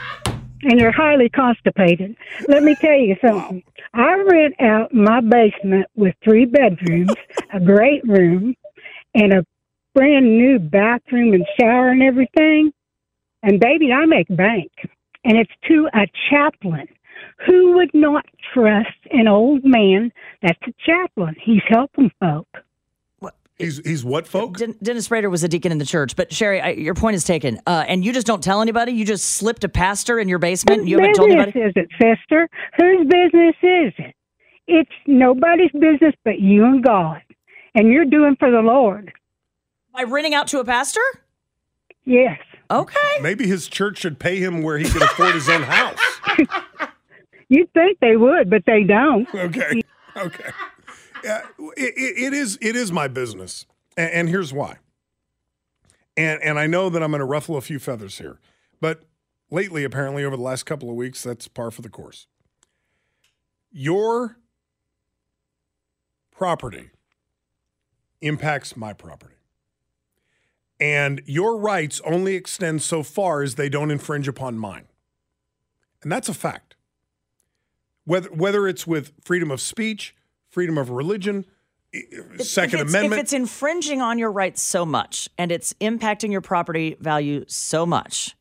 and 0.62 0.80
you're 0.80 0.92
highly 0.92 1.28
constipated. 1.28 2.16
Let 2.48 2.62
me 2.62 2.74
tell 2.76 2.98
you 2.98 3.16
something. 3.24 3.62
I 3.94 4.14
rent 4.28 4.54
out 4.60 4.92
my 4.92 5.20
basement 5.20 5.86
with 5.94 6.14
three 6.22 6.44
bedrooms, 6.44 7.12
a 7.52 7.60
great 7.60 8.04
room, 8.04 8.54
and 9.14 9.32
a 9.32 9.46
brand 9.94 10.38
new 10.38 10.58
bathroom 10.58 11.32
and 11.32 11.46
shower 11.58 11.88
and 11.88 12.02
everything. 12.02 12.72
And 13.42 13.60
baby, 13.60 13.92
I 13.92 14.04
make 14.06 14.26
bank. 14.28 14.70
And 15.24 15.36
it's 15.36 15.50
to 15.68 15.88
a 15.94 16.06
chaplain. 16.30 16.88
Who 17.46 17.76
would 17.76 17.90
not 17.94 18.24
trust 18.52 18.88
an 19.10 19.28
old 19.28 19.64
man 19.64 20.12
that's 20.42 20.58
a 20.66 20.72
chaplain? 20.84 21.36
He's 21.40 21.62
helping 21.68 22.10
folk. 22.20 22.48
He's 23.58 23.78
he's 23.84 24.04
what 24.04 24.28
folk? 24.28 24.56
Dennis 24.80 25.10
Rader 25.10 25.28
was 25.28 25.42
a 25.42 25.48
deacon 25.48 25.72
in 25.72 25.78
the 25.78 25.84
church, 25.84 26.14
but 26.14 26.32
Sherry, 26.32 26.60
I, 26.60 26.68
your 26.70 26.94
point 26.94 27.16
is 27.16 27.24
taken. 27.24 27.60
Uh, 27.66 27.84
and 27.88 28.04
you 28.04 28.12
just 28.12 28.24
don't 28.24 28.42
tell 28.42 28.62
anybody. 28.62 28.92
You 28.92 29.04
just 29.04 29.24
slipped 29.30 29.64
a 29.64 29.68
pastor 29.68 30.20
in 30.20 30.28
your 30.28 30.38
basement. 30.38 30.80
and 30.82 30.88
You 30.88 30.98
haven't 30.98 31.14
told 31.14 31.30
business 31.30 31.56
anybody. 31.56 31.80
is 31.80 31.88
it, 32.00 32.18
sister? 32.20 32.48
Whose 32.78 33.08
business 33.08 33.56
is 33.62 33.92
it? 33.98 34.14
It's 34.68 34.92
nobody's 35.08 35.72
business 35.72 36.14
but 36.24 36.38
you 36.38 36.66
and 36.66 36.84
God. 36.84 37.20
And 37.74 37.90
you're 37.92 38.04
doing 38.04 38.36
for 38.38 38.48
the 38.50 38.60
Lord. 38.60 39.12
By 39.92 40.04
renting 40.04 40.34
out 40.34 40.46
to 40.48 40.60
a 40.60 40.64
pastor? 40.64 41.00
Yes. 42.04 42.38
Okay. 42.70 43.18
Maybe 43.20 43.48
his 43.48 43.66
church 43.66 43.98
should 43.98 44.20
pay 44.20 44.38
him 44.38 44.62
where 44.62 44.78
he 44.78 44.88
can 44.88 45.02
afford 45.02 45.34
his 45.34 45.48
own 45.48 45.62
house. 45.62 45.98
You'd 47.48 47.72
think 47.72 47.98
they 48.00 48.16
would, 48.16 48.50
but 48.50 48.64
they 48.66 48.84
don't. 48.84 49.28
Okay. 49.34 49.82
Okay. 50.16 50.50
It, 51.22 51.94
it 51.96 52.34
is 52.34 52.58
it 52.60 52.74
is 52.76 52.90
my 52.92 53.08
business, 53.08 53.66
and, 53.96 54.10
and 54.12 54.28
here's 54.28 54.52
why. 54.52 54.78
And 56.16 56.42
and 56.42 56.58
I 56.58 56.66
know 56.66 56.90
that 56.90 57.02
I'm 57.02 57.10
going 57.10 57.20
to 57.20 57.24
ruffle 57.24 57.56
a 57.56 57.60
few 57.60 57.78
feathers 57.78 58.18
here, 58.18 58.40
but 58.80 59.04
lately, 59.50 59.84
apparently, 59.84 60.24
over 60.24 60.36
the 60.36 60.42
last 60.42 60.64
couple 60.64 60.90
of 60.90 60.96
weeks, 60.96 61.22
that's 61.22 61.48
par 61.48 61.70
for 61.70 61.82
the 61.82 61.88
course. 61.88 62.26
Your 63.70 64.38
property 66.30 66.90
impacts 68.20 68.76
my 68.76 68.92
property. 68.92 69.34
And 70.80 71.22
your 71.26 71.58
rights 71.58 72.00
only 72.04 72.34
extend 72.36 72.82
so 72.82 73.02
far 73.02 73.42
as 73.42 73.56
they 73.56 73.68
don't 73.68 73.90
infringe 73.90 74.28
upon 74.28 74.56
mine. 74.58 74.86
And 76.02 76.12
that's 76.12 76.28
a 76.28 76.34
fact 76.34 76.67
whether 78.08 78.28
whether 78.30 78.66
it's 78.66 78.86
with 78.86 79.12
freedom 79.22 79.50
of 79.50 79.60
speech, 79.60 80.14
freedom 80.48 80.78
of 80.78 80.90
religion, 80.90 81.44
i- 81.94 82.00
Second 82.38 82.80
if 82.80 82.88
Amendment. 82.88 83.14
If 83.14 83.20
it's 83.24 83.32
infringing 83.32 84.00
on 84.00 84.18
your 84.18 84.32
rights 84.32 84.62
so 84.62 84.84
much 84.86 85.28
and 85.38 85.52
it's 85.52 85.72
impacting 85.74 86.32
your 86.32 86.40
property 86.40 86.96
value 87.00 87.44
so 87.48 87.84
much, 87.86 88.34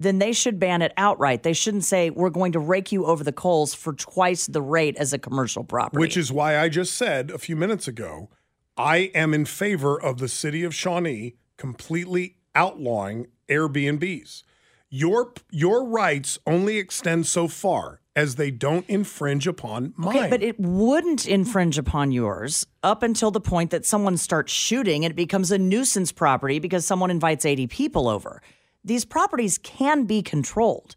then 0.00 0.18
they 0.18 0.32
should 0.32 0.58
ban 0.60 0.82
it 0.82 0.92
outright. 0.96 1.42
They 1.44 1.52
shouldn't 1.52 1.84
say 1.84 2.10
we're 2.10 2.30
going 2.30 2.52
to 2.52 2.58
rake 2.58 2.92
you 2.92 3.06
over 3.06 3.22
the 3.24 3.32
coals 3.32 3.72
for 3.74 3.92
twice 3.92 4.46
the 4.46 4.62
rate 4.62 4.96
as 4.96 5.12
a 5.12 5.18
commercial 5.18 5.64
property. 5.64 6.00
which 6.00 6.16
is 6.16 6.32
why 6.32 6.58
I 6.58 6.68
just 6.68 6.94
said 6.94 7.30
a 7.30 7.38
few 7.38 7.56
minutes 7.56 7.86
ago, 7.88 8.30
I 8.76 9.10
am 9.14 9.32
in 9.34 9.44
favor 9.44 10.00
of 10.00 10.18
the 10.18 10.28
city 10.28 10.62
of 10.64 10.74
Shawnee 10.74 11.34
completely 11.56 12.36
outlawing 12.54 13.26
Airbnbs. 13.48 14.42
Your 14.90 15.32
your 15.50 15.84
rights 15.84 16.38
only 16.46 16.78
extend 16.78 17.26
so 17.26 17.46
far 17.46 18.00
as 18.16 18.34
they 18.34 18.50
don't 18.50 18.88
infringe 18.88 19.46
upon 19.46 19.94
mine. 19.96 20.16
Okay, 20.16 20.30
but 20.30 20.42
it 20.42 20.58
wouldn't 20.58 21.26
infringe 21.26 21.78
upon 21.78 22.10
yours 22.10 22.66
up 22.82 23.02
until 23.02 23.30
the 23.30 23.40
point 23.40 23.70
that 23.70 23.86
someone 23.86 24.16
starts 24.16 24.52
shooting 24.52 25.04
and 25.04 25.12
it 25.12 25.16
becomes 25.16 25.52
a 25.52 25.58
nuisance 25.58 26.10
property 26.10 26.58
because 26.58 26.84
someone 26.84 27.10
invites 27.10 27.44
80 27.44 27.68
people 27.68 28.08
over. 28.08 28.42
These 28.82 29.04
properties 29.04 29.58
can 29.58 30.04
be 30.04 30.22
controlled. 30.22 30.96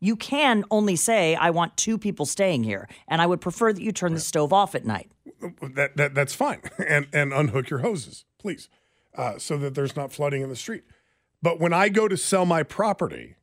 You 0.00 0.16
can 0.16 0.64
only 0.70 0.96
say, 0.96 1.34
I 1.34 1.50
want 1.50 1.76
two 1.76 1.98
people 1.98 2.24
staying 2.24 2.64
here, 2.64 2.88
and 3.08 3.20
I 3.20 3.26
would 3.26 3.40
prefer 3.40 3.72
that 3.72 3.82
you 3.82 3.92
turn 3.92 4.14
the 4.14 4.20
stove 4.20 4.52
off 4.52 4.74
at 4.74 4.84
night. 4.84 5.10
that, 5.74 5.96
that 5.96 6.14
that's 6.14 6.34
fine, 6.34 6.60
and 6.86 7.08
and 7.12 7.32
unhook 7.32 7.68
your 7.68 7.80
hoses, 7.80 8.24
please, 8.38 8.68
uh, 9.14 9.38
so 9.38 9.56
that 9.58 9.74
there's 9.74 9.96
not 9.96 10.12
flooding 10.12 10.42
in 10.42 10.48
the 10.50 10.56
street. 10.56 10.84
But 11.42 11.58
when 11.58 11.72
I 11.72 11.88
go 11.88 12.06
to 12.08 12.16
sell 12.16 12.44
my 12.44 12.62
property, 12.62 13.36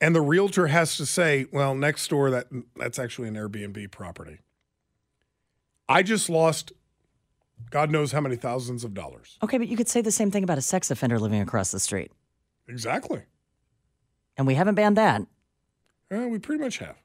and 0.00 0.14
the 0.14 0.20
realtor 0.20 0.66
has 0.66 0.96
to 0.96 1.06
say, 1.06 1.46
"Well, 1.52 1.74
next 1.74 2.08
door 2.08 2.30
that 2.30 2.48
that's 2.76 2.98
actually 2.98 3.28
an 3.28 3.34
Airbnb 3.34 3.90
property," 3.90 4.40
I 5.88 6.02
just 6.02 6.28
lost, 6.28 6.72
God 7.70 7.90
knows 7.90 8.12
how 8.12 8.20
many 8.20 8.36
thousands 8.36 8.84
of 8.84 8.94
dollars. 8.94 9.38
Okay, 9.42 9.58
but 9.58 9.68
you 9.68 9.76
could 9.76 9.88
say 9.88 10.00
the 10.00 10.12
same 10.12 10.30
thing 10.30 10.44
about 10.44 10.58
a 10.58 10.62
sex 10.62 10.90
offender 10.90 11.18
living 11.18 11.40
across 11.40 11.70
the 11.70 11.80
street, 11.80 12.12
Exactly. 12.68 13.22
and 14.36 14.46
we 14.46 14.54
haven't 14.54 14.74
banned 14.74 14.96
that. 14.96 15.22
Uh, 16.10 16.28
we 16.28 16.38
pretty 16.38 16.62
much 16.62 16.78
have. 16.78 16.96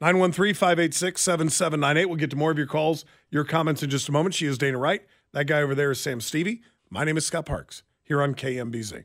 913 0.00 0.54
586 0.54 1.20
7798. 1.20 2.06
We'll 2.06 2.16
get 2.16 2.30
to 2.30 2.36
more 2.36 2.50
of 2.50 2.58
your 2.58 2.66
calls, 2.66 3.04
your 3.30 3.44
comments 3.44 3.82
in 3.82 3.90
just 3.90 4.08
a 4.08 4.12
moment. 4.12 4.34
She 4.34 4.46
is 4.46 4.58
Dana 4.58 4.78
Wright. 4.78 5.02
That 5.32 5.46
guy 5.46 5.60
over 5.62 5.74
there 5.74 5.90
is 5.90 6.00
Sam 6.00 6.20
Stevie. 6.20 6.62
My 6.90 7.04
name 7.04 7.16
is 7.16 7.26
Scott 7.26 7.46
Parks 7.46 7.82
here 8.04 8.22
on 8.22 8.34
KMBZ. 8.34 9.04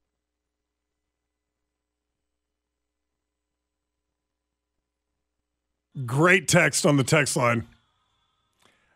Great 6.05 6.47
text 6.47 6.85
on 6.85 6.97
the 6.97 7.03
text 7.03 7.35
line. 7.35 7.67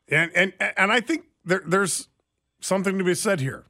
And 0.08 0.31
and 0.36 0.53
and 0.77 0.91
I 0.91 1.01
think 1.01 1.25
there, 1.43 1.63
there's 1.65 2.08
something 2.60 2.97
to 2.97 3.03
be 3.03 3.15
said 3.15 3.41
here. 3.41 3.65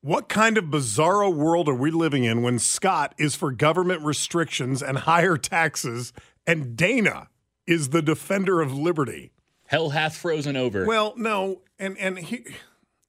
What 0.00 0.28
kind 0.28 0.56
of 0.56 0.66
bizarro 0.66 1.34
world 1.34 1.68
are 1.68 1.74
we 1.74 1.90
living 1.90 2.24
in 2.24 2.42
when 2.42 2.60
Scott 2.60 3.14
is 3.18 3.34
for 3.34 3.50
government 3.50 4.02
restrictions 4.02 4.80
and 4.80 4.98
higher 4.98 5.36
taxes 5.36 6.12
and 6.46 6.76
Dana 6.76 7.28
is 7.66 7.88
the 7.88 8.02
defender 8.02 8.60
of 8.60 8.72
liberty? 8.72 9.32
Hell 9.66 9.90
hath 9.90 10.16
frozen 10.16 10.56
over. 10.56 10.86
Well, 10.86 11.14
no, 11.16 11.62
and 11.78 11.98
and 11.98 12.18
he, 12.18 12.44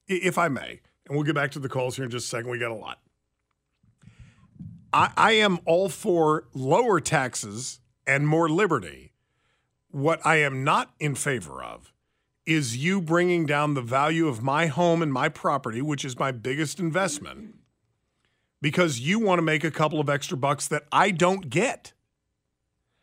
if 0.08 0.40
I 0.40 0.48
may, 0.48 0.80
and 1.08 1.16
we'll 1.16 1.24
get 1.24 1.36
back 1.36 1.52
to 1.52 1.60
the 1.60 1.70
calls 1.70 1.96
here 1.96 2.06
in 2.06 2.12
just 2.12 2.26
a 2.26 2.30
second. 2.30 2.50
We 2.50 2.58
got 2.58 2.72
a 2.72 2.76
lot. 2.76 3.00
I, 4.92 5.12
I 5.16 5.32
am 5.34 5.60
all 5.66 5.90
for 5.90 6.46
lower 6.54 7.00
taxes 7.00 7.80
and 8.08 8.28
more 8.28 8.50
liberty. 8.50 9.12
What 9.92 10.26
I 10.26 10.38
am 10.38 10.64
not 10.64 10.92
in 11.00 11.14
favor 11.16 11.62
of 11.62 11.94
is 12.46 12.78
you 12.78 13.02
bringing 13.02 13.46
down 13.46 13.74
the 13.74 13.82
value 13.82 14.28
of 14.28 14.42
my 14.42 14.68
home 14.68 15.02
and 15.02 15.12
my 15.12 15.28
property, 15.28 15.82
which 15.82 16.06
is 16.06 16.18
my 16.18 16.32
biggest 16.32 16.80
investment, 16.80 17.56
because 18.62 19.02
you 19.02 19.20
want 19.20 19.38
to 19.38 19.44
make 19.44 19.66
a 19.66 19.72
couple 19.72 20.00
of 20.00 20.10
extra 20.10 20.38
bucks 20.38 20.68
that 20.68 20.84
I 20.92 21.12
don't 21.12 21.50
get. 21.50 21.92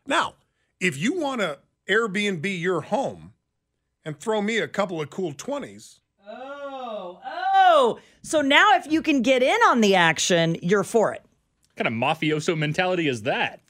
Now, 0.06 0.34
if 0.80 0.96
you 0.96 1.12
want 1.20 1.42
to 1.42 1.58
Airbnb 1.88 2.60
your 2.60 2.80
home 2.80 3.34
and 4.04 4.18
throw 4.18 4.40
me 4.40 4.58
a 4.58 4.68
couple 4.68 5.00
of 5.00 5.10
cool 5.10 5.34
20s, 5.34 6.00
Oh, 6.26 7.20
oh. 7.54 7.98
So 8.22 8.40
now 8.40 8.70
if 8.74 8.90
you 8.90 9.02
can 9.02 9.20
get 9.20 9.42
in 9.42 9.58
on 9.66 9.80
the 9.80 9.94
action, 9.94 10.56
you're 10.62 10.84
for 10.84 11.12
it. 11.12 11.22
What 11.74 11.84
kind 11.84 11.88
of 11.88 11.92
mafioso 11.92 12.56
mentality 12.56 13.08
is 13.08 13.22
that? 13.22 13.60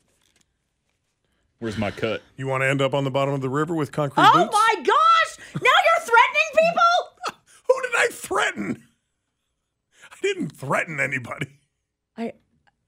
Where's 1.59 1.79
my 1.79 1.90
cut? 1.90 2.23
you 2.37 2.47
want 2.47 2.62
to 2.62 2.69
end 2.69 2.83
up 2.83 2.95
on 2.95 3.05
the 3.05 3.11
bottom 3.11 3.33
of 3.35 3.40
the 3.40 3.49
river 3.49 3.75
with 3.75 3.93
concrete 3.93 4.25
Oh 4.27 4.45
boots? 4.45 4.53
my 4.53 4.75
gosh! 4.83 5.62
Now 5.62 5.71
you're 5.71 6.05
threatening 6.05 6.51
people? 6.59 7.40
Who 7.69 7.83
did 7.83 7.93
I 7.97 8.09
threaten? 8.12 8.83
I 10.12 10.17
didn't 10.23 10.51
threaten 10.51 11.01
anybody. 11.01 11.47
I 12.17 12.33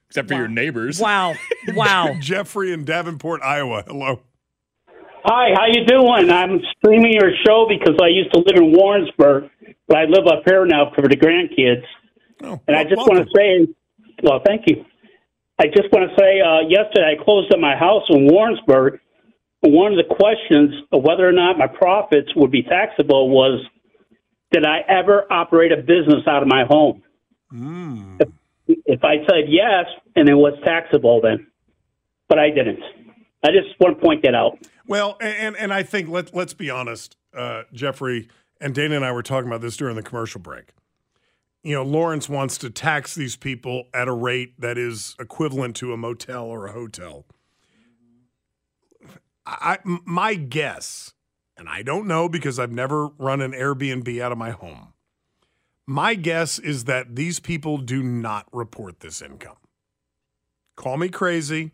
Except 0.08 0.28
for 0.28 0.34
your 0.34 0.48
neighbors. 0.48 1.00
wow. 1.00 1.34
Wow. 1.74 2.14
Jeffrey 2.20 2.72
in 2.72 2.84
Davenport, 2.84 3.42
Iowa. 3.42 3.82
Hello. 3.86 4.20
Hi, 5.24 5.48
how 5.56 5.66
you 5.66 5.84
doing? 5.84 6.30
I'm 6.30 6.60
streaming 6.78 7.12
your 7.12 7.32
show 7.44 7.66
because 7.68 7.96
I 8.00 8.06
used 8.08 8.32
to 8.32 8.38
live 8.38 8.54
in 8.56 8.72
Warrensburg, 8.72 9.50
but 9.88 9.96
I 9.96 10.04
live 10.04 10.26
up 10.28 10.42
here 10.46 10.64
now 10.64 10.92
for 10.94 11.08
the 11.08 11.16
grandkids. 11.16 11.82
Oh, 12.44 12.60
And 12.68 12.76
I 12.76 12.82
well, 12.82 12.88
just 12.88 13.08
want 13.08 13.26
to 13.26 13.30
say, 13.36 13.66
well, 14.22 14.40
thank 14.46 14.62
you. 14.68 14.84
I 15.58 15.66
just 15.66 15.90
want 15.92 16.10
to 16.10 16.16
say, 16.20 16.40
uh, 16.40 16.68
yesterday 16.68 17.16
I 17.18 17.24
closed 17.24 17.52
up 17.52 17.60
my 17.60 17.76
house 17.76 18.02
in 18.10 18.26
Warrensburg. 18.30 19.00
One 19.62 19.92
of 19.92 19.98
the 19.98 20.14
questions 20.14 20.74
of 20.92 21.02
whether 21.02 21.26
or 21.26 21.32
not 21.32 21.58
my 21.58 21.66
profits 21.66 22.28
would 22.36 22.50
be 22.50 22.62
taxable 22.62 23.30
was, 23.30 23.64
did 24.52 24.66
I 24.66 24.80
ever 24.88 25.24
operate 25.32 25.72
a 25.72 25.78
business 25.78 26.26
out 26.28 26.42
of 26.42 26.48
my 26.48 26.64
home? 26.68 27.02
If, 28.20 28.28
if 28.84 29.04
I 29.04 29.16
said 29.28 29.48
yes, 29.48 29.86
and 30.14 30.28
it 30.28 30.34
was 30.34 30.52
taxable 30.64 31.20
then, 31.22 31.46
but 32.28 32.38
I 32.38 32.50
didn't. 32.50 32.80
I 33.44 33.48
just 33.48 33.78
want 33.80 33.98
to 33.98 34.04
point 34.04 34.22
that 34.24 34.34
out. 34.34 34.58
Well, 34.86 35.16
and 35.20 35.56
and 35.56 35.72
I 35.72 35.82
think 35.82 36.08
let 36.08 36.34
let's 36.34 36.54
be 36.54 36.70
honest, 36.70 37.16
uh, 37.36 37.62
Jeffrey 37.72 38.28
and 38.60 38.74
Dana 38.74 38.96
and 38.96 39.04
I 39.04 39.12
were 39.12 39.22
talking 39.22 39.48
about 39.48 39.60
this 39.60 39.76
during 39.76 39.96
the 39.96 40.02
commercial 40.02 40.40
break. 40.40 40.72
You 41.66 41.74
know, 41.74 41.82
Lawrence 41.82 42.28
wants 42.28 42.58
to 42.58 42.70
tax 42.70 43.16
these 43.16 43.34
people 43.34 43.88
at 43.92 44.06
a 44.06 44.12
rate 44.12 44.60
that 44.60 44.78
is 44.78 45.16
equivalent 45.18 45.74
to 45.78 45.92
a 45.92 45.96
motel 45.96 46.44
or 46.44 46.68
a 46.68 46.72
hotel. 46.72 47.24
I, 49.44 49.78
my 49.84 50.34
guess, 50.34 51.12
and 51.56 51.68
I 51.68 51.82
don't 51.82 52.06
know 52.06 52.28
because 52.28 52.60
I've 52.60 52.70
never 52.70 53.08
run 53.18 53.40
an 53.40 53.50
Airbnb 53.50 54.22
out 54.22 54.30
of 54.30 54.38
my 54.38 54.52
home. 54.52 54.92
My 55.88 56.14
guess 56.14 56.60
is 56.60 56.84
that 56.84 57.16
these 57.16 57.40
people 57.40 57.78
do 57.78 58.00
not 58.00 58.46
report 58.52 59.00
this 59.00 59.20
income. 59.20 59.56
Call 60.76 60.98
me 60.98 61.08
crazy. 61.08 61.72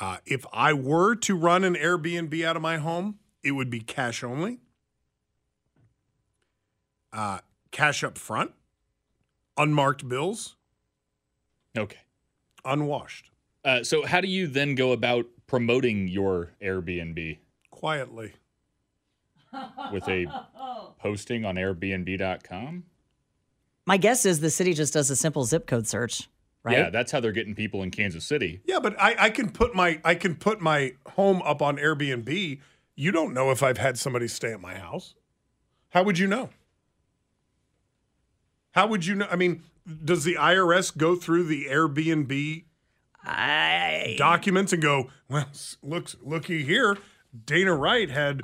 Uh, 0.00 0.16
if 0.26 0.44
I 0.52 0.72
were 0.72 1.14
to 1.14 1.36
run 1.36 1.62
an 1.62 1.76
Airbnb 1.76 2.44
out 2.44 2.56
of 2.56 2.62
my 2.62 2.78
home, 2.78 3.20
it 3.44 3.52
would 3.52 3.70
be 3.70 3.78
cash 3.78 4.24
only, 4.24 4.58
uh, 7.12 7.38
cash 7.70 8.02
up 8.02 8.18
front, 8.18 8.50
unmarked 9.64 10.08
bills, 10.08 10.56
Okay. 11.76 11.98
unwashed, 12.64 13.30
Uh, 13.64 13.82
so 13.84 14.06
how 14.06 14.20
do 14.20 14.28
you 14.28 14.46
then 14.46 14.74
go 14.74 14.92
about 14.92 15.26
promoting 15.46 16.08
your 16.08 16.52
Airbnb 16.62 17.38
quietly. 17.70 18.32
with 19.92 20.06
a 20.08 20.26
posting 21.00 21.44
on 21.44 21.56
Airbnb.com? 21.56 22.84
My 23.86 23.96
guess 23.96 24.24
is 24.24 24.38
the 24.40 24.50
city 24.50 24.72
just 24.74 24.92
does 24.94 25.10
a 25.10 25.16
simple 25.16 25.44
zip 25.44 25.66
code 25.66 25.86
search, 25.88 26.28
right? 26.62 26.76
Yeah, 26.78 26.90
that's 26.90 27.10
how 27.10 27.18
they're 27.20 27.32
getting 27.32 27.54
people 27.56 27.82
in 27.82 27.90
Kansas 27.90 28.24
City. 28.24 28.60
Yeah, 28.64 28.78
but 28.78 28.94
I, 29.00 29.16
I 29.18 29.30
can 29.30 29.50
put 29.50 29.74
my 29.74 30.00
I 30.04 30.14
can 30.14 30.36
put 30.36 30.60
my 30.60 30.94
home 31.16 31.42
up 31.42 31.60
on 31.62 31.76
Airbnb. 31.78 32.60
You 32.94 33.10
don't 33.10 33.34
know 33.34 33.50
if 33.50 33.62
I've 33.62 33.78
had 33.78 33.98
somebody 33.98 34.28
stay 34.28 34.52
at 34.52 34.60
my 34.60 34.76
house. 34.78 35.14
How 35.90 36.04
would 36.04 36.18
you 36.18 36.28
know? 36.28 36.50
How 38.72 38.86
would 38.86 39.06
you 39.06 39.16
know? 39.16 39.26
I 39.30 39.36
mean, 39.36 39.62
does 40.04 40.24
the 40.24 40.34
IRS 40.34 40.96
go 40.96 41.16
through 41.16 41.44
the 41.44 41.66
Airbnb 41.66 42.64
I 43.24 44.14
documents 44.18 44.72
and 44.72 44.82
go, 44.82 45.10
well, 45.28 45.46
look, 45.82 46.10
looky 46.22 46.64
here. 46.64 46.98
Dana 47.44 47.74
Wright 47.74 48.10
had 48.10 48.42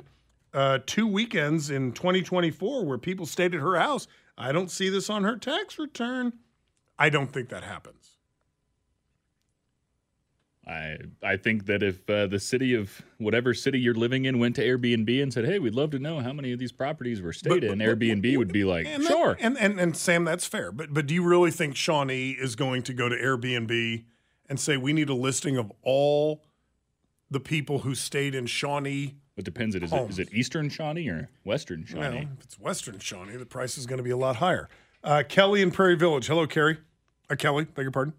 uh, 0.53 0.79
two 0.85 1.07
weekends 1.07 1.69
in 1.69 1.91
2024 1.91 2.85
where 2.85 2.97
people 2.97 3.25
stayed 3.25 3.53
at 3.53 3.61
her 3.61 3.77
house. 3.77 4.07
I 4.37 4.51
don't 4.51 4.71
see 4.71 4.89
this 4.89 5.09
on 5.09 5.23
her 5.23 5.35
tax 5.35 5.79
return. 5.79 6.33
I 6.99 7.09
don't 7.09 7.31
think 7.33 7.49
that 7.49 7.63
happens. 7.63 8.16
I 10.67 10.97
I 11.23 11.37
think 11.37 11.65
that 11.67 11.81
if 11.81 12.09
uh, 12.09 12.27
the 12.27 12.39
city 12.39 12.73
of 12.73 13.01
whatever 13.19 13.53
city 13.53 13.79
you're 13.79 13.93
living 13.93 14.25
in 14.25 14.37
went 14.37 14.55
to 14.57 14.63
Airbnb 14.65 15.23
and 15.23 15.31
said, 15.33 15.45
"Hey, 15.45 15.59
we'd 15.59 15.75
love 15.75 15.91
to 15.91 15.99
know 15.99 16.19
how 16.19 16.33
many 16.33 16.51
of 16.51 16.59
these 16.59 16.71
properties 16.73 17.21
were 17.21 17.31
stayed 17.33 17.49
But- 17.49 17.63
in," 17.63 17.77
but- 17.77 17.85
but- 17.85 17.99
Airbnb 17.99 18.37
would 18.37 18.51
be 18.51 18.63
like, 18.65 18.85
And 18.85 19.03
that- 19.03 19.09
"Sure." 19.09 19.37
and, 19.39 19.57
and 19.57 19.79
and 19.79 19.95
Sam, 19.95 20.25
that's 20.25 20.45
fair. 20.45 20.71
But 20.71 20.93
but 20.93 21.07
do 21.07 21.13
you 21.13 21.23
really 21.23 21.51
think 21.51 21.75
Shawnee 21.75 22.31
is 22.31 22.55
going 22.55 22.83
to 22.83 22.93
go 22.93 23.07
to 23.07 23.15
Airbnb 23.15 24.03
and 24.49 24.59
say 24.59 24.75
we 24.77 24.91
need 24.93 25.09
a 25.09 25.13
listing 25.13 25.55
of 25.57 25.71
all 25.83 26.43
the 27.31 27.39
people 27.39 27.79
who 27.79 27.95
stayed 27.95 28.35
in 28.35 28.45
Shawnee? 28.45 29.15
It 29.37 29.45
depends. 29.45 29.75
Is 29.75 29.93
it 29.93 30.09
is 30.09 30.19
it 30.19 30.33
Eastern 30.33 30.67
Shawnee 30.69 31.07
or 31.09 31.29
Western 31.45 31.85
Well, 31.93 32.11
Shawnee? 32.11 32.27
if 32.37 32.43
it's 32.43 32.59
Western 32.59 32.99
Shawnee, 32.99 33.37
the 33.37 33.45
price 33.45 33.77
is 33.77 33.85
going 33.85 33.97
to 33.99 34.03
be 34.03 34.09
a 34.09 34.17
lot 34.17 34.37
higher. 34.37 34.67
Uh, 35.03 35.23
Kelly 35.27 35.61
in 35.61 35.71
Prairie 35.71 35.95
Village. 35.95 36.27
Hello, 36.27 36.45
Kerry. 36.47 36.79
Uh, 37.29 37.35
Kelly, 37.35 37.65
beg 37.65 37.83
your 37.83 37.91
pardon. 37.91 38.13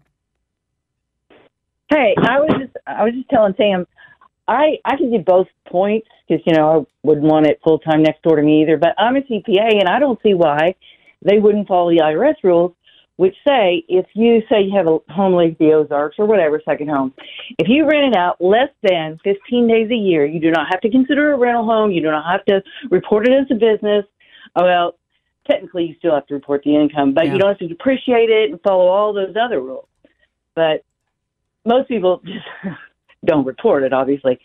Hey, 1.89 2.13
I 2.17 2.39
was 2.39 2.51
just 2.59 2.77
I 2.85 3.03
was 3.03 3.13
just 3.13 3.29
telling 3.29 3.53
Sam, 3.57 3.87
I 4.47 4.77
I 4.85 4.95
can 4.95 5.11
do 5.11 5.19
both 5.19 5.47
points 5.67 6.07
because 6.27 6.43
you 6.45 6.53
know 6.53 6.81
I 6.81 7.07
wouldn't 7.07 7.25
want 7.25 7.47
it 7.47 7.59
full 7.63 7.79
time 7.79 8.03
next 8.03 8.21
door 8.21 8.35
to 8.35 8.41
me 8.43 8.61
either. 8.61 8.77
But 8.77 8.93
I'm 8.97 9.15
a 9.15 9.21
CPA 9.21 9.79
and 9.79 9.89
I 9.89 9.99
don't 9.99 10.19
see 10.21 10.33
why 10.33 10.75
they 11.23 11.39
wouldn't 11.39 11.67
follow 11.67 11.89
the 11.89 12.01
IRS 12.01 12.35
rules, 12.43 12.73
which 13.17 13.35
say 13.47 13.83
if 13.89 14.05
you 14.13 14.41
say 14.49 14.61
you 14.61 14.77
have 14.77 14.87
a 14.87 14.99
home 15.11 15.33
like 15.33 15.57
the 15.57 15.73
Ozarks 15.73 16.15
or 16.19 16.25
whatever 16.25 16.61
second 16.63 16.89
home, 16.89 17.13
if 17.57 17.67
you 17.67 17.85
rent 17.87 18.13
it 18.13 18.15
out 18.15 18.39
less 18.39 18.69
than 18.83 19.19
15 19.23 19.67
days 19.67 19.89
a 19.91 19.95
year, 19.95 20.25
you 20.25 20.39
do 20.39 20.51
not 20.51 20.67
have 20.69 20.81
to 20.81 20.89
consider 20.91 21.33
a 21.33 21.37
rental 21.37 21.65
home. 21.65 21.91
You 21.91 22.01
do 22.01 22.11
not 22.11 22.31
have 22.31 22.45
to 22.45 22.61
report 22.91 23.27
it 23.27 23.33
as 23.33 23.47
a 23.51 23.55
business. 23.55 24.05
Well, 24.55 24.95
technically 25.49 25.85
you 25.87 25.95
still 25.97 26.13
have 26.13 26.27
to 26.27 26.35
report 26.35 26.61
the 26.63 26.75
income, 26.75 27.13
but 27.13 27.25
Yeah. 27.25 27.33
you 27.33 27.39
don't 27.39 27.49
have 27.49 27.57
to 27.59 27.67
depreciate 27.67 28.29
it 28.29 28.51
and 28.51 28.61
follow 28.61 28.87
all 28.87 29.11
those 29.13 29.35
other 29.35 29.59
rules. 29.59 29.85
but 30.55 30.83
most 31.65 31.87
people 31.87 32.21
just 32.25 32.45
don't 33.25 33.45
report 33.45 33.83
it. 33.83 33.93
Obviously, 33.93 34.39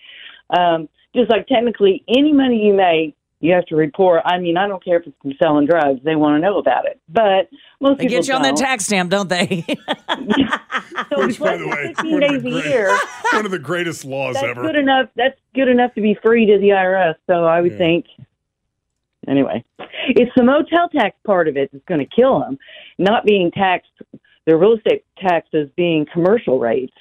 um, 0.56 0.88
just 1.14 1.30
like 1.30 1.46
technically 1.46 2.04
any 2.08 2.32
money 2.32 2.64
you 2.66 2.74
make, 2.74 3.14
you 3.40 3.52
have 3.54 3.66
to 3.66 3.76
report. 3.76 4.22
I 4.24 4.38
mean, 4.38 4.56
I 4.56 4.66
don't 4.66 4.82
care 4.84 4.98
if 4.98 5.06
it's 5.06 5.16
from 5.22 5.32
selling 5.42 5.66
drugs; 5.66 6.00
they 6.04 6.16
want 6.16 6.36
to 6.36 6.40
know 6.40 6.58
about 6.58 6.86
it. 6.86 7.00
But 7.08 7.48
most 7.80 7.98
They 7.98 8.04
people 8.04 8.18
get 8.22 8.28
you 8.28 8.34
on 8.34 8.42
that 8.42 8.56
tax 8.56 8.84
stamp, 8.86 9.10
don't 9.10 9.28
they? 9.28 9.64
So 9.68 9.74
Which, 11.26 11.38
by 11.38 11.56
the 11.56 11.68
way, 11.68 11.94
15 11.96 12.12
one 12.12 12.22
of 12.22 12.30
days 12.30 12.42
the 12.42 12.48
a 12.48 12.52
great- 12.52 12.64
year. 12.66 12.98
One 13.32 13.44
of 13.44 13.50
the 13.50 13.58
greatest 13.58 14.04
laws 14.04 14.34
That's 14.34 14.46
ever. 14.46 14.62
good 14.62 14.76
enough. 14.76 15.08
That's 15.16 15.38
good 15.54 15.68
enough 15.68 15.94
to 15.94 16.00
be 16.00 16.16
free 16.24 16.46
to 16.46 16.58
the 16.58 16.68
IRS. 16.68 17.14
So 17.26 17.44
I 17.44 17.60
would 17.60 17.76
think. 17.78 18.06
Anyway, 19.26 19.64
it's 20.08 20.30
the 20.36 20.42
motel 20.42 20.86
tax 20.90 21.16
part 21.26 21.48
of 21.48 21.56
it 21.56 21.70
that's 21.72 21.84
going 21.86 22.00
to 22.00 22.06
kill 22.14 22.40
them, 22.40 22.58
not 22.98 23.24
being 23.24 23.50
taxed. 23.50 23.90
The 24.46 24.54
real 24.54 24.74
estate 24.74 25.02
taxes 25.18 25.70
being 25.76 26.04
commercial 26.12 26.58
rates. 26.58 26.92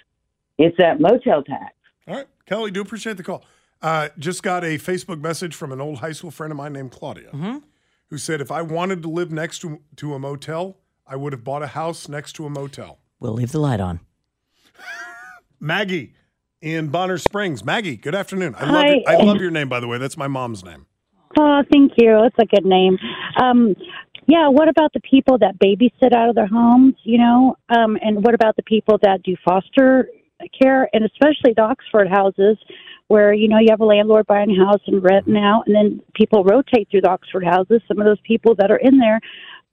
It's 0.57 0.75
that 0.77 0.99
motel 0.99 1.43
tax. 1.43 1.73
All 2.07 2.15
right, 2.15 2.27
Kelly, 2.45 2.71
do 2.71 2.81
appreciate 2.81 3.17
the 3.17 3.23
call. 3.23 3.43
Uh, 3.81 4.09
just 4.17 4.43
got 4.43 4.63
a 4.63 4.77
Facebook 4.77 5.21
message 5.21 5.55
from 5.55 5.71
an 5.71 5.81
old 5.81 5.97
high 5.99 6.11
school 6.13 6.31
friend 6.31 6.51
of 6.51 6.57
mine 6.57 6.73
named 6.73 6.91
Claudia, 6.91 7.29
Mm-hmm. 7.31 7.57
who 8.09 8.17
said 8.17 8.39
if 8.41 8.51
I 8.51 8.61
wanted 8.61 9.01
to 9.03 9.09
live 9.09 9.31
next 9.31 9.59
to 9.59 9.79
to 9.97 10.13
a 10.13 10.19
motel, 10.19 10.77
I 11.07 11.15
would 11.15 11.33
have 11.33 11.43
bought 11.43 11.63
a 11.63 11.67
house 11.67 12.07
next 12.07 12.33
to 12.33 12.45
a 12.45 12.49
motel. 12.49 12.99
we'll 13.19 13.33
leave 13.33 13.51
the 13.51 13.59
light 13.59 13.79
on. 13.81 13.99
Maggie 15.59 16.13
in 16.61 16.89
Bonner 16.89 17.17
Springs. 17.17 17.63
Maggie, 17.63 17.97
good 17.97 18.15
afternoon. 18.15 18.55
I 18.57 18.65
love 18.65 18.75
Hi. 18.83 18.87
your, 18.87 19.09
I 19.09 19.23
love 19.23 19.37
your 19.41 19.51
name, 19.51 19.69
by 19.69 19.79
the 19.79 19.87
way. 19.87 19.97
That's 19.97 20.17
my 20.17 20.27
mom's 20.27 20.63
name. 20.63 20.85
Oh, 21.39 21.63
thank 21.71 21.93
you. 21.97 22.23
It's 22.25 22.35
a 22.39 22.45
good 22.45 22.65
name. 22.65 22.97
Um, 23.41 23.75
yeah, 24.27 24.47
what 24.49 24.69
about 24.69 24.93
the 24.93 25.01
people 25.01 25.37
that 25.39 25.57
babysit 25.59 26.13
out 26.15 26.29
of 26.29 26.35
their 26.35 26.47
homes, 26.47 26.93
you 27.03 27.17
know? 27.17 27.57
Um, 27.69 27.97
and 28.01 28.23
what 28.23 28.33
about 28.33 28.55
the 28.55 28.63
people 28.63 28.97
that 29.01 29.23
do 29.23 29.35
foster 29.43 30.07
care 30.51 30.89
and 30.93 31.03
especially 31.03 31.53
the 31.55 31.61
Oxford 31.61 32.07
houses 32.09 32.57
where, 33.07 33.33
you 33.33 33.47
know, 33.47 33.59
you 33.59 33.67
have 33.69 33.81
a 33.81 33.85
landlord 33.85 34.25
buying 34.27 34.49
a 34.49 34.65
house 34.65 34.81
and 34.87 35.03
renting 35.03 35.37
out 35.37 35.63
and 35.67 35.75
then 35.75 36.01
people 36.15 36.43
rotate 36.43 36.87
through 36.89 37.01
the 37.01 37.09
Oxford 37.09 37.43
houses. 37.43 37.81
Some 37.87 37.99
of 37.99 38.05
those 38.05 38.19
people 38.21 38.55
that 38.55 38.71
are 38.71 38.77
in 38.77 38.97
there 38.97 39.19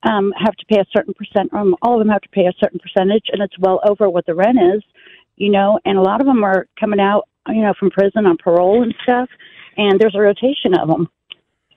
um, 0.03 0.33
have 0.37 0.55
to 0.55 0.65
pay 0.65 0.79
a 0.79 0.85
certain 0.95 1.13
percent, 1.13 1.53
um, 1.53 1.75
all 1.81 1.99
of 1.99 2.05
them 2.05 2.11
have 2.11 2.21
to 2.21 2.29
pay 2.29 2.45
a 2.45 2.53
certain 2.59 2.79
percentage 2.79 3.25
and 3.31 3.41
it's 3.41 3.57
well 3.59 3.79
over 3.87 4.09
what 4.09 4.25
the 4.25 4.35
rent 4.35 4.57
is, 4.75 4.83
you 5.37 5.51
know, 5.51 5.79
and 5.85 5.97
a 5.97 6.01
lot 6.01 6.21
of 6.21 6.27
them 6.27 6.43
are 6.43 6.67
coming 6.79 6.99
out, 6.99 7.27
you 7.47 7.61
know, 7.61 7.73
from 7.79 7.89
prison 7.89 8.25
on 8.25 8.37
parole 8.37 8.83
and 8.83 8.93
stuff 9.03 9.29
and 9.77 9.99
there's 9.99 10.15
a 10.15 10.19
rotation 10.19 10.73
of 10.79 10.87
them. 10.87 11.09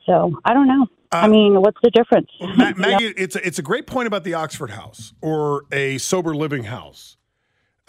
So 0.06 0.38
I 0.44 0.52
don't 0.52 0.66
know. 0.68 0.86
I 1.12 1.28
mean, 1.28 1.60
what's 1.60 1.78
the 1.82 1.90
difference? 1.90 2.28
Ma- 2.40 2.46
You 2.68 2.74
know? 2.74 2.88
Maggie, 2.88 3.14
it's 3.16 3.36
a, 3.36 3.46
it's 3.46 3.58
a 3.58 3.62
great 3.62 3.86
point 3.86 4.06
about 4.06 4.24
the 4.24 4.34
Oxford 4.34 4.70
House 4.70 5.14
or 5.22 5.64
a 5.72 5.98
sober 5.98 6.34
living 6.34 6.64
house. 6.64 7.16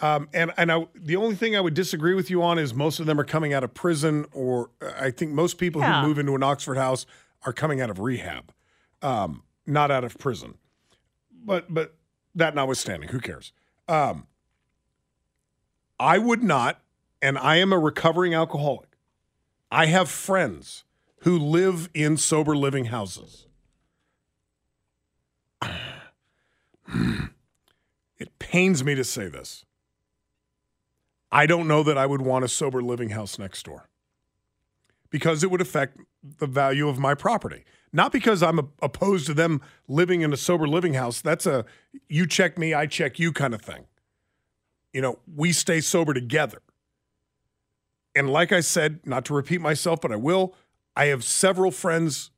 Um, 0.00 0.28
and 0.34 0.52
and 0.58 0.70
I, 0.70 0.86
the 0.94 1.16
only 1.16 1.36
thing 1.36 1.56
I 1.56 1.60
would 1.60 1.72
disagree 1.74 2.14
with 2.14 2.28
you 2.30 2.42
on 2.42 2.58
is 2.58 2.74
most 2.74 3.00
of 3.00 3.06
them 3.06 3.18
are 3.18 3.24
coming 3.24 3.54
out 3.54 3.64
of 3.64 3.72
prison, 3.72 4.26
or 4.32 4.70
uh, 4.82 4.90
I 4.98 5.10
think 5.10 5.32
most 5.32 5.56
people 5.58 5.80
Yeah. 5.80 6.02
who 6.02 6.08
move 6.08 6.18
into 6.18 6.34
an 6.34 6.42
Oxford 6.42 6.76
house 6.76 7.06
are 7.46 7.52
coming 7.52 7.80
out 7.80 7.88
of 7.88 7.98
rehab, 7.98 8.52
um, 9.00 9.42
not 9.66 9.90
out 9.90 10.04
of 10.04 10.18
prison. 10.18 10.58
But 11.32 11.72
but 11.72 11.94
that 12.34 12.54
notwithstanding, 12.54 13.08
who 13.08 13.20
cares? 13.20 13.52
Um, 13.88 14.26
I 15.98 16.18
would 16.18 16.42
not, 16.42 16.82
and 17.22 17.38
I 17.38 17.56
am 17.56 17.72
a 17.72 17.78
recovering 17.78 18.34
alcoholic. 18.34 18.98
I 19.70 19.86
have 19.86 20.10
friends 20.10 20.84
who 21.20 21.38
live 21.38 21.88
in 21.94 22.18
sober 22.18 22.54
living 22.54 22.86
houses. 22.86 23.46
It 28.18 28.38
pains 28.38 28.82
me 28.82 28.94
to 28.94 29.04
say 29.04 29.28
this. 29.28 29.65
I 31.30 31.46
don't 31.46 31.68
know 31.68 31.82
that 31.82 31.98
I 31.98 32.06
would 32.06 32.22
want 32.22 32.44
a 32.44 32.48
sober 32.48 32.82
living 32.82 33.10
house 33.10 33.38
next 33.38 33.64
door 33.64 33.88
because 35.10 35.42
it 35.42 35.50
would 35.50 35.60
affect 35.60 35.98
the 36.38 36.46
value 36.46 36.88
of 36.88 36.98
my 36.98 37.14
property. 37.14 37.64
Not 37.92 38.12
because 38.12 38.42
I'm 38.42 38.58
a- 38.58 38.68
opposed 38.82 39.26
to 39.26 39.34
them 39.34 39.60
living 39.88 40.22
in 40.22 40.32
a 40.32 40.36
sober 40.36 40.68
living 40.68 40.94
house. 40.94 41.20
That's 41.20 41.46
a 41.46 41.64
you 42.08 42.26
check 42.26 42.58
me, 42.58 42.74
I 42.74 42.86
check 42.86 43.18
you 43.18 43.32
kind 43.32 43.54
of 43.54 43.62
thing. 43.62 43.86
You 44.92 45.00
know, 45.00 45.18
we 45.34 45.52
stay 45.52 45.80
sober 45.80 46.14
together. 46.14 46.62
And 48.14 48.30
like 48.30 48.52
I 48.52 48.60
said, 48.60 49.00
not 49.04 49.24
to 49.26 49.34
repeat 49.34 49.60
myself, 49.60 50.00
but 50.00 50.10
I 50.10 50.16
will, 50.16 50.54
I 50.96 51.06
have 51.06 51.22
several 51.22 51.70
friends 51.70 52.30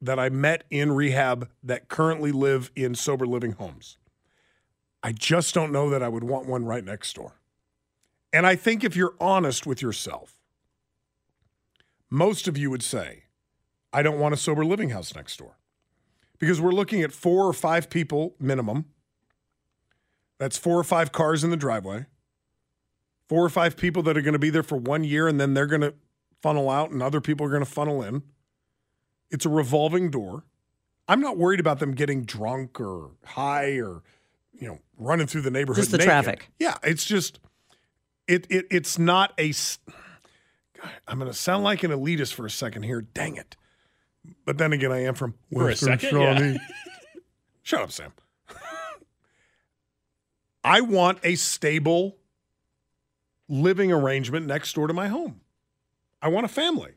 that 0.00 0.18
I 0.18 0.28
met 0.28 0.64
in 0.70 0.92
rehab 0.92 1.48
that 1.62 1.88
currently 1.88 2.32
live 2.32 2.70
in 2.76 2.94
sober 2.94 3.26
living 3.26 3.52
homes. 3.52 3.98
I 5.02 5.12
just 5.12 5.54
don't 5.54 5.72
know 5.72 5.90
that 5.90 6.02
I 6.02 6.08
would 6.08 6.24
want 6.24 6.46
one 6.46 6.64
right 6.64 6.84
next 6.84 7.14
door. 7.14 7.34
And 8.32 8.46
I 8.46 8.56
think 8.56 8.82
if 8.82 8.96
you're 8.96 9.14
honest 9.20 9.66
with 9.66 9.82
yourself, 9.82 10.36
most 12.08 12.48
of 12.48 12.56
you 12.56 12.70
would 12.70 12.82
say, 12.82 13.24
I 13.92 14.02
don't 14.02 14.18
want 14.18 14.34
a 14.34 14.36
sober 14.36 14.64
living 14.64 14.90
house 14.90 15.14
next 15.14 15.36
door. 15.38 15.58
Because 16.38 16.60
we're 16.60 16.72
looking 16.72 17.02
at 17.02 17.12
four 17.12 17.46
or 17.46 17.52
five 17.52 17.88
people 17.88 18.34
minimum. 18.40 18.86
That's 20.38 20.58
four 20.58 20.78
or 20.78 20.84
five 20.84 21.12
cars 21.12 21.44
in 21.44 21.50
the 21.50 21.56
driveway. 21.56 22.06
Four 23.28 23.44
or 23.44 23.48
five 23.48 23.76
people 23.76 24.02
that 24.04 24.16
are 24.16 24.22
going 24.22 24.32
to 24.32 24.38
be 24.38 24.50
there 24.50 24.62
for 24.62 24.76
one 24.76 25.04
year 25.04 25.28
and 25.28 25.40
then 25.40 25.54
they're 25.54 25.66
going 25.66 25.82
to 25.82 25.94
funnel 26.42 26.68
out 26.68 26.90
and 26.90 27.02
other 27.02 27.20
people 27.20 27.46
are 27.46 27.50
going 27.50 27.64
to 27.64 27.70
funnel 27.70 28.02
in. 28.02 28.22
It's 29.30 29.46
a 29.46 29.48
revolving 29.48 30.10
door. 30.10 30.44
I'm 31.08 31.20
not 31.20 31.38
worried 31.38 31.60
about 31.60 31.78
them 31.78 31.92
getting 31.92 32.24
drunk 32.24 32.80
or 32.80 33.12
high 33.24 33.78
or, 33.78 34.02
you 34.52 34.68
know, 34.68 34.78
running 34.98 35.26
through 35.26 35.42
the 35.42 35.50
neighborhood. 35.50 35.82
Just 35.82 35.92
the 35.92 35.98
naked. 35.98 36.08
traffic. 36.08 36.50
Yeah, 36.58 36.76
it's 36.82 37.04
just 37.04 37.38
it 38.28 38.46
it 38.50 38.66
it's 38.70 38.98
not 38.98 39.32
a. 39.38 39.50
s- 39.50 39.78
God, 40.80 40.90
I'm 41.08 41.18
going 41.18 41.30
to 41.30 41.36
sound 41.36 41.64
like 41.64 41.82
an 41.82 41.90
elitist 41.90 42.34
for 42.34 42.46
a 42.46 42.50
second 42.50 42.82
here. 42.84 43.02
Dang 43.02 43.36
it! 43.36 43.56
But 44.44 44.58
then 44.58 44.72
again, 44.72 44.92
I 44.92 45.04
am 45.04 45.14
from 45.14 45.34
For 45.52 45.62
a 45.62 45.64
Western 45.66 45.98
second, 45.98 46.20
yeah. 46.20 46.56
Shut 47.62 47.82
up, 47.82 47.92
Sam. 47.92 48.12
I 50.64 50.80
want 50.80 51.18
a 51.24 51.34
stable 51.34 52.16
living 53.48 53.90
arrangement 53.92 54.46
next 54.46 54.72
door 54.74 54.86
to 54.86 54.94
my 54.94 55.08
home. 55.08 55.40
I 56.20 56.28
want 56.28 56.44
a 56.44 56.48
family. 56.48 56.92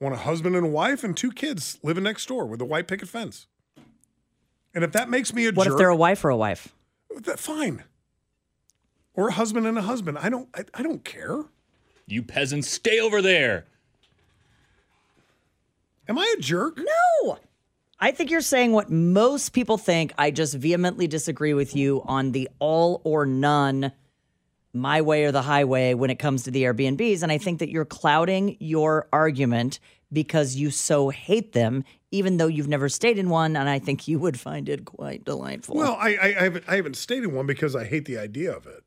I 0.00 0.04
want 0.04 0.16
a 0.16 0.18
husband 0.18 0.56
and 0.56 0.66
a 0.66 0.68
wife 0.68 1.04
and 1.04 1.16
two 1.16 1.30
kids 1.30 1.78
living 1.84 2.02
next 2.02 2.26
door 2.26 2.46
with 2.46 2.60
a 2.60 2.64
white 2.64 2.88
picket 2.88 3.08
fence. 3.08 3.46
And 4.74 4.82
if 4.82 4.90
that 4.92 5.08
makes 5.08 5.32
me 5.32 5.46
a 5.46 5.52
What 5.52 5.64
jerk, 5.64 5.74
if 5.74 5.78
they're 5.78 5.88
a 5.90 5.96
wife 5.96 6.24
or 6.24 6.30
a 6.30 6.36
wife? 6.36 6.74
that, 7.24 7.38
fine. 7.38 7.84
Or 9.14 9.28
a 9.28 9.32
husband 9.32 9.66
and 9.66 9.76
a 9.76 9.82
husband. 9.82 10.18
I 10.18 10.28
don't. 10.28 10.48
I, 10.54 10.64
I 10.74 10.82
don't 10.82 11.04
care. 11.04 11.44
You 12.06 12.22
peasants, 12.22 12.68
stay 12.68 12.98
over 13.00 13.22
there. 13.22 13.66
Am 16.08 16.18
I 16.18 16.34
a 16.36 16.40
jerk? 16.40 16.78
No. 16.78 17.38
I 18.00 18.10
think 18.10 18.30
you're 18.30 18.40
saying 18.40 18.72
what 18.72 18.90
most 18.90 19.50
people 19.50 19.78
think. 19.78 20.12
I 20.18 20.32
just 20.32 20.54
vehemently 20.54 21.06
disagree 21.06 21.54
with 21.54 21.76
you 21.76 22.02
on 22.04 22.32
the 22.32 22.48
all 22.58 23.00
or 23.04 23.24
none, 23.24 23.92
my 24.72 25.00
way 25.00 25.24
or 25.24 25.30
the 25.30 25.42
highway 25.42 25.94
when 25.94 26.10
it 26.10 26.18
comes 26.18 26.42
to 26.42 26.50
the 26.50 26.64
Airbnbs. 26.64 27.22
And 27.22 27.30
I 27.30 27.38
think 27.38 27.60
that 27.60 27.68
you're 27.68 27.84
clouding 27.84 28.56
your 28.58 29.06
argument 29.12 29.78
because 30.12 30.56
you 30.56 30.70
so 30.70 31.10
hate 31.10 31.52
them, 31.52 31.84
even 32.10 32.38
though 32.38 32.48
you've 32.48 32.68
never 32.68 32.88
stayed 32.88 33.18
in 33.18 33.30
one. 33.30 33.56
And 33.56 33.68
I 33.68 33.78
think 33.78 34.08
you 34.08 34.18
would 34.18 34.38
find 34.40 34.68
it 34.68 34.84
quite 34.84 35.24
delightful. 35.24 35.76
Well, 35.76 35.96
I, 36.00 36.16
I, 36.16 36.24
I 36.24 36.42
haven't. 36.42 36.64
I 36.66 36.76
haven't 36.76 36.96
stayed 36.96 37.22
in 37.22 37.32
one 37.32 37.46
because 37.46 37.76
I 37.76 37.84
hate 37.84 38.06
the 38.06 38.18
idea 38.18 38.52
of 38.52 38.66
it. 38.66 38.82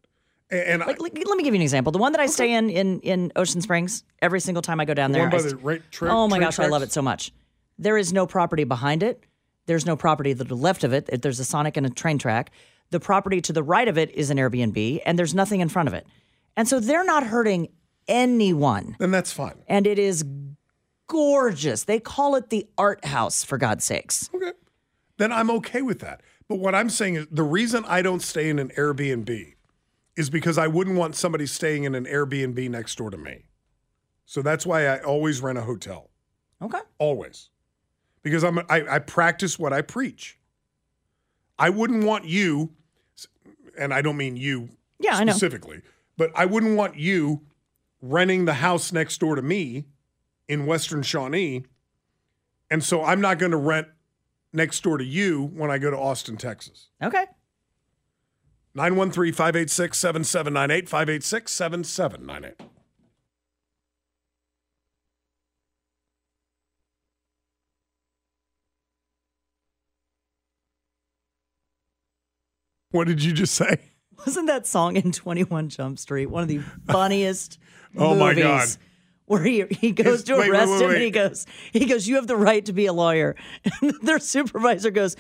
And, 0.52 0.60
and 0.62 0.84
I, 0.84 0.88
like, 0.88 1.02
like, 1.02 1.14
let 1.26 1.38
me 1.38 1.44
give 1.44 1.54
you 1.54 1.60
an 1.60 1.64
example. 1.64 1.92
The 1.92 1.98
one 2.00 2.12
that 2.12 2.22
I 2.22 2.28
stay 2.28 2.54
in 2.54 2.70
in 2.70 3.00
in 3.02 3.32
Ocean 3.36 3.62
Springs 3.62 4.04
every 4.22 4.40
single 4.40 4.62
time 4.62 4.80
I 4.80 4.86
go 4.86 4.94
down 4.94 5.12
The 5.12 5.20
there. 5.20 5.28
I 5.28 5.32
the 5.42 5.50
st- 5.50 5.64
ra- 5.64 5.78
tra- 5.92 6.12
oh 6.12 6.28
my 6.28 6.40
gosh, 6.40 6.60
I 6.60 6.68
love 6.68 6.84
it 6.84 6.92
so 6.92 7.02
much. 7.02 7.32
There 7.78 7.98
is 7.98 8.14
no 8.14 8.26
property 8.28 8.64
behind 8.64 9.04
it. 9.04 9.24
There's 9.66 9.86
no 9.86 9.96
property 9.96 10.34
to 10.36 10.44
the 10.44 10.56
left 10.56 10.84
of 10.84 10.94
it. 10.94 11.10
There's 11.22 11.40
a 11.40 11.46
Sonic 11.46 11.76
and 11.78 11.86
a 11.86 11.90
train 11.90 12.18
track. 12.20 12.52
The 12.92 13.00
property 13.00 13.42
to 13.42 13.54
the 13.54 13.64
right 13.64 13.88
of 13.88 13.98
it 13.98 14.12
is 14.14 14.30
an 14.30 14.38
Airbnb, 14.38 15.02
and 15.06 15.18
there's 15.18 15.34
nothing 15.34 15.60
in 15.60 15.70
front 15.70 15.88
of 15.88 15.94
it. 15.96 16.06
And 16.56 16.68
so 16.68 16.80
they're 16.80 17.04
not 17.04 17.24
hurting 17.26 17.70
anyone. 18.08 18.96
then 19.00 19.10
that's 19.12 19.32
fine. 19.34 19.64
And 19.68 19.88
it 19.88 19.98
is 19.98 20.24
gorgeous. 21.08 21.84
They 21.84 22.00
call 22.00 22.36
it 22.36 22.50
the 22.52 22.68
art 22.78 23.04
house, 23.06 23.44
for 23.44 23.58
God's 23.58 23.84
sakes. 23.84 24.30
Okay. 24.34 24.52
Then 25.18 25.32
I'm 25.32 25.50
okay 25.50 25.82
with 25.82 26.00
that. 26.00 26.22
But 26.48 26.60
what 26.60 26.76
I'm 26.76 26.90
saying 26.90 27.16
is 27.16 27.28
the 27.32 27.44
reason 27.44 27.84
I 27.88 28.02
don't 28.04 28.22
stay 28.22 28.50
in 28.50 28.60
an 28.60 28.70
Airbnb 28.78 29.55
is 30.16 30.30
because 30.30 30.58
I 30.58 30.68
wouldn't 30.68 30.98
want 30.98 31.16
somebody 31.16 31.46
staying 31.46 31.84
in 31.84 31.96
an 31.96 32.06
Airbnb 32.06 32.70
next 32.70 32.98
door 32.98 33.10
to 33.12 33.18
me. 33.18 33.46
So 34.26 34.42
that's 34.42 34.66
why 34.66 34.88
I 34.88 35.00
always 35.00 35.42
rent 35.42 35.58
a 35.58 35.62
hotel. 35.62 36.10
Okay. 36.62 36.80
Always. 36.98 37.50
Because 38.24 38.44
I'm 38.44 38.60
I, 38.60 38.84
I 38.90 39.00
practice 39.00 39.60
what 39.60 39.72
I 39.74 39.82
preach. 39.82 40.40
I 41.60 41.70
wouldn't 41.70 42.04
want 42.04 42.26
you, 42.26 42.72
and 43.78 43.94
I 43.94 44.02
don't 44.02 44.18
mean 44.18 44.36
you 44.36 44.70
Yeah, 45.00 45.20
specifically, 45.20 45.82
but 46.18 46.32
I 46.36 46.46
wouldn't 46.46 46.76
want 46.76 46.98
you 46.98 47.42
renting 48.02 48.46
the 48.46 48.56
house 48.56 48.92
next 48.92 49.20
door 49.20 49.36
to 49.36 49.42
me 49.42 49.86
in 50.48 50.66
Western 50.66 51.04
Shawnee. 51.04 51.66
And 52.72 52.84
so 52.84 53.04
I'm 53.04 53.22
not 53.22 53.38
going 53.38 53.52
to 53.52 53.58
rent 53.58 53.88
next 54.52 54.82
door 54.82 54.98
to 54.98 55.06
you 55.06 55.52
when 55.54 55.70
I 55.70 55.78
go 55.78 55.92
to 55.92 55.98
Austin, 55.98 56.36
Texas. 56.36 56.90
Okay. 57.02 57.26
913 58.76 59.32
586 59.34 59.98
7798 59.98 60.90
586 60.90 61.52
7798. 61.52 62.70
What 72.92 73.08
did 73.08 73.24
you 73.24 73.34
just 73.34 73.56
say? 73.56 73.78
Wasn't 74.26 74.48
that 74.48 74.66
song 74.66 74.96
in 74.96 75.12
21 75.12 75.70
Jump 75.70 76.00
Street 76.00 76.28
one 76.28 76.44
of 76.44 76.48
the 76.50 76.60
funniest 76.88 77.60
Oh, 77.98 78.16
my 78.16 78.30
movies? 78.34 78.44
God. 78.44 78.68
Where 79.26 79.42
he, 79.44 79.64
he 79.70 79.92
goes 79.92 80.20
Is- 80.20 80.24
to 80.26 80.34
wait, 80.34 80.42
wait, 80.42 80.50
arrest 80.52 80.72
wait, 80.72 80.78
him 80.82 80.84
and 80.90 80.94
wait. 80.94 81.02
he 81.06 81.12
goes, 81.12 81.46
he 81.74 81.86
goes, 81.86 82.08
You 82.08 82.16
have 82.16 82.28
the 82.28 82.36
right 82.38 82.64
to 82.66 82.74
be 82.74 82.86
a 82.86 82.94
lawyer. 82.94 83.36
And 83.82 83.94
their 84.04 84.20
supervisor 84.20 84.92
goes, 84.92 85.16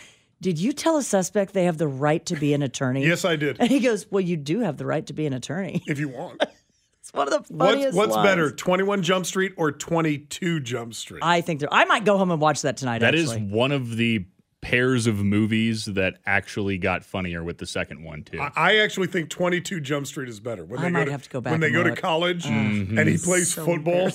Did 0.46 0.60
you 0.60 0.74
tell 0.74 0.96
a 0.98 1.02
suspect 1.02 1.54
they 1.54 1.64
have 1.64 1.80
the 1.80 1.88
right 1.88 2.24
to 2.28 2.36
be 2.36 2.54
an 2.54 2.62
attorney? 2.62 3.04
Yes, 3.04 3.26
I 3.26 3.36
did. 3.36 3.58
And 3.60 3.68
he 3.68 3.80
goes, 3.80 4.06
Well, 4.12 4.22
you 4.22 4.38
do 4.38 4.60
have 4.60 4.78
the 4.78 4.86
right 4.86 5.04
to 5.08 5.12
be 5.14 5.26
an 5.26 5.34
attorney. 5.34 5.82
If 5.88 5.98
you 5.98 6.10
want. 6.10 6.40
It's 7.00 7.12
one 7.14 7.32
of 7.32 7.48
the 7.48 7.54
funniest 7.56 7.96
what's 7.98 8.14
lines. 8.16 8.28
better, 8.28 8.52
21 8.52 9.02
Jump 9.04 9.26
Street 9.28 9.54
or 9.58 9.72
22 9.72 10.60
Jump 10.60 10.94
Street? 10.96 11.22
I 11.24 11.42
think 11.42 11.60
there, 11.62 11.70
I 11.72 11.86
might 11.86 12.04
go 12.06 12.18
home 12.18 12.30
and 12.32 12.40
watch 12.42 12.62
that 12.64 12.78
tonight. 12.78 13.00
That 13.00 13.14
is 13.16 13.32
actually. 13.32 13.48
one 13.48 13.72
of 13.72 13.96
the 13.98 14.26
pairs 14.62 15.06
of 15.08 15.24
movies 15.24 15.86
that 15.86 16.16
actually 16.28 16.78
got 16.80 17.04
funnier 17.06 17.44
with 17.44 17.58
the 17.60 17.66
second 17.68 18.04
one 18.04 18.24
too. 18.24 18.40
I- 18.40 18.52
I 18.56 18.76
actually 18.78 19.08
think 19.08 19.30
22 19.32 19.80
Jump 19.82 20.06
Street 20.08 20.30
is 20.30 20.40
better. 20.40 20.64
When 20.66 20.80
I 20.80 20.84
they 20.84 20.90
might 20.92 21.00
go 21.02 21.06
to, 21.06 21.12
have 21.12 21.24
to 21.24 21.30
go 21.30 21.42
back 21.42 21.52
When 21.52 21.60
they 21.62 21.68
and 21.68 21.76
go 21.76 21.84
to 21.84 21.96
college 21.96 22.44
Mm-hmm. 22.46 22.98
and 23.00 23.10
he 23.10 23.18
plays 23.18 23.54
so 23.54 23.66
football. 23.66 24.10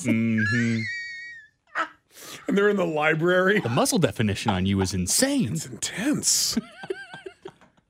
And 2.49 2.57
they're 2.57 2.69
in 2.69 2.77
the 2.77 2.87
library. 2.87 3.61
The 3.61 3.69
muscle 3.69 3.99
definition 3.99 4.51
on 4.51 4.67
you 4.67 4.81
is 4.81 4.95
insane. 4.95 5.53
It's 5.53 5.67
intense. 5.67 6.59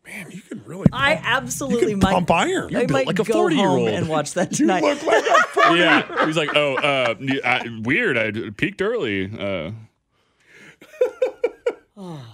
Man, 0.07 0.31
you 0.33 0.41
can 0.41 0.63
really 0.65 0.87
I 0.93 1.15
absolutely 1.23 1.93
you 1.93 1.99
can 1.99 1.99
might. 2.01 2.13
pump 2.13 2.31
iron. 2.33 2.75
I 2.75 2.81
built 2.81 2.91
might 2.91 3.07
like 3.07 3.19
a 3.21 3.25
go 3.25 3.33
40-year-old. 3.47 3.89
and 3.89 4.09
watch 4.09 4.35
that 4.35 4.51
You 4.59 4.67
tonight. 4.67 4.83
look 4.83 5.03
like 5.05 5.25
a 5.25 5.35
forty. 5.53 5.79
yeah, 5.79 6.27
he's 6.27 6.37
like, 6.37 6.55
oh, 6.57 6.75
uh, 6.77 7.15
I, 7.45 7.81
weird. 7.85 8.19
I 8.19 8.33
peaked 8.51 8.83
early. 8.83 9.31
Uh, 9.39 9.71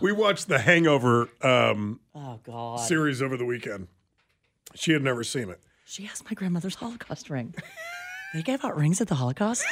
We 0.01 0.13
watched 0.13 0.47
the 0.49 0.59
Hangover 0.61 1.29
um, 1.43 1.99
oh 2.15 2.39
God. 2.45 2.77
series 2.81 3.21
over 3.21 3.37
the 3.37 3.45
weekend. 3.45 3.89
She 4.75 4.93
had 4.93 5.03
never 5.03 5.25
seen 5.25 5.51
it. 5.51 5.59
She 5.87 6.05
has 6.05 6.23
my 6.25 6.33
grandmother's 6.35 6.77
Holocaust 6.77 7.31
ring. 7.31 7.53
they 8.35 8.43
gave 8.43 8.65
out 8.65 8.77
rings 8.77 9.01
at 9.01 9.09
the 9.09 9.15
Holocaust. 9.17 9.65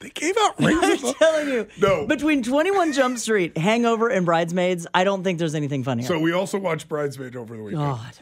They 0.00 0.10
gave 0.10 0.34
out 0.40 0.58
rings. 0.60 1.04
I'm 1.04 1.14
telling 1.14 1.48
you. 1.48 1.66
No. 1.80 2.06
Between 2.06 2.42
21 2.42 2.92
Jump 2.94 3.18
Street, 3.18 3.56
Hangover, 3.56 4.08
and 4.08 4.24
Bridesmaids, 4.26 4.86
I 4.94 5.04
don't 5.04 5.22
think 5.22 5.38
there's 5.38 5.54
anything 5.54 5.84
funnier. 5.84 6.06
so 6.06 6.18
we 6.18 6.32
also 6.32 6.58
watched 6.58 6.88
Bridesmaid 6.88 7.36
over 7.36 7.56
the 7.56 7.62
weekend. 7.62 7.82
God. 7.84 8.12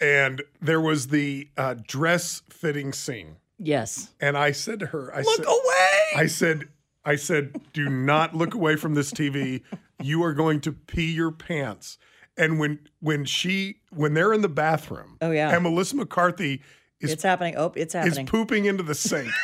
And 0.00 0.42
there 0.60 0.80
was 0.80 1.08
the 1.08 1.48
uh, 1.56 1.74
dress 1.86 2.42
fitting 2.50 2.92
scene. 2.92 3.36
Yes. 3.58 4.10
And 4.20 4.36
I 4.36 4.52
said 4.52 4.80
to 4.80 4.86
her, 4.86 5.14
I 5.14 5.22
Look 5.22 5.36
said, 5.36 5.46
away. 5.46 6.22
I 6.22 6.26
said, 6.26 6.68
I 7.04 7.16
said, 7.16 7.60
do 7.72 7.88
not 7.88 8.34
look 8.34 8.52
away 8.54 8.76
from 8.76 8.94
this 8.94 9.10
TV. 9.12 9.62
You 10.02 10.22
are 10.24 10.34
going 10.34 10.60
to 10.62 10.72
pee 10.72 11.12
your 11.12 11.30
pants. 11.30 11.96
And 12.36 12.58
when 12.58 12.80
when 13.00 13.24
she 13.24 13.78
when 13.94 14.12
they're 14.12 14.34
in 14.34 14.42
the 14.42 14.48
bathroom, 14.50 15.16
Oh, 15.22 15.30
yeah. 15.30 15.54
and 15.54 15.62
Melissa 15.62 15.96
McCarthy 15.96 16.60
is 17.00 17.10
it's 17.12 17.22
happening. 17.22 17.54
Oh, 17.56 17.72
it's 17.74 17.94
happening. 17.94 18.26
is 18.26 18.30
pooping 18.30 18.66
into 18.66 18.82
the 18.82 18.94
sink. 18.94 19.30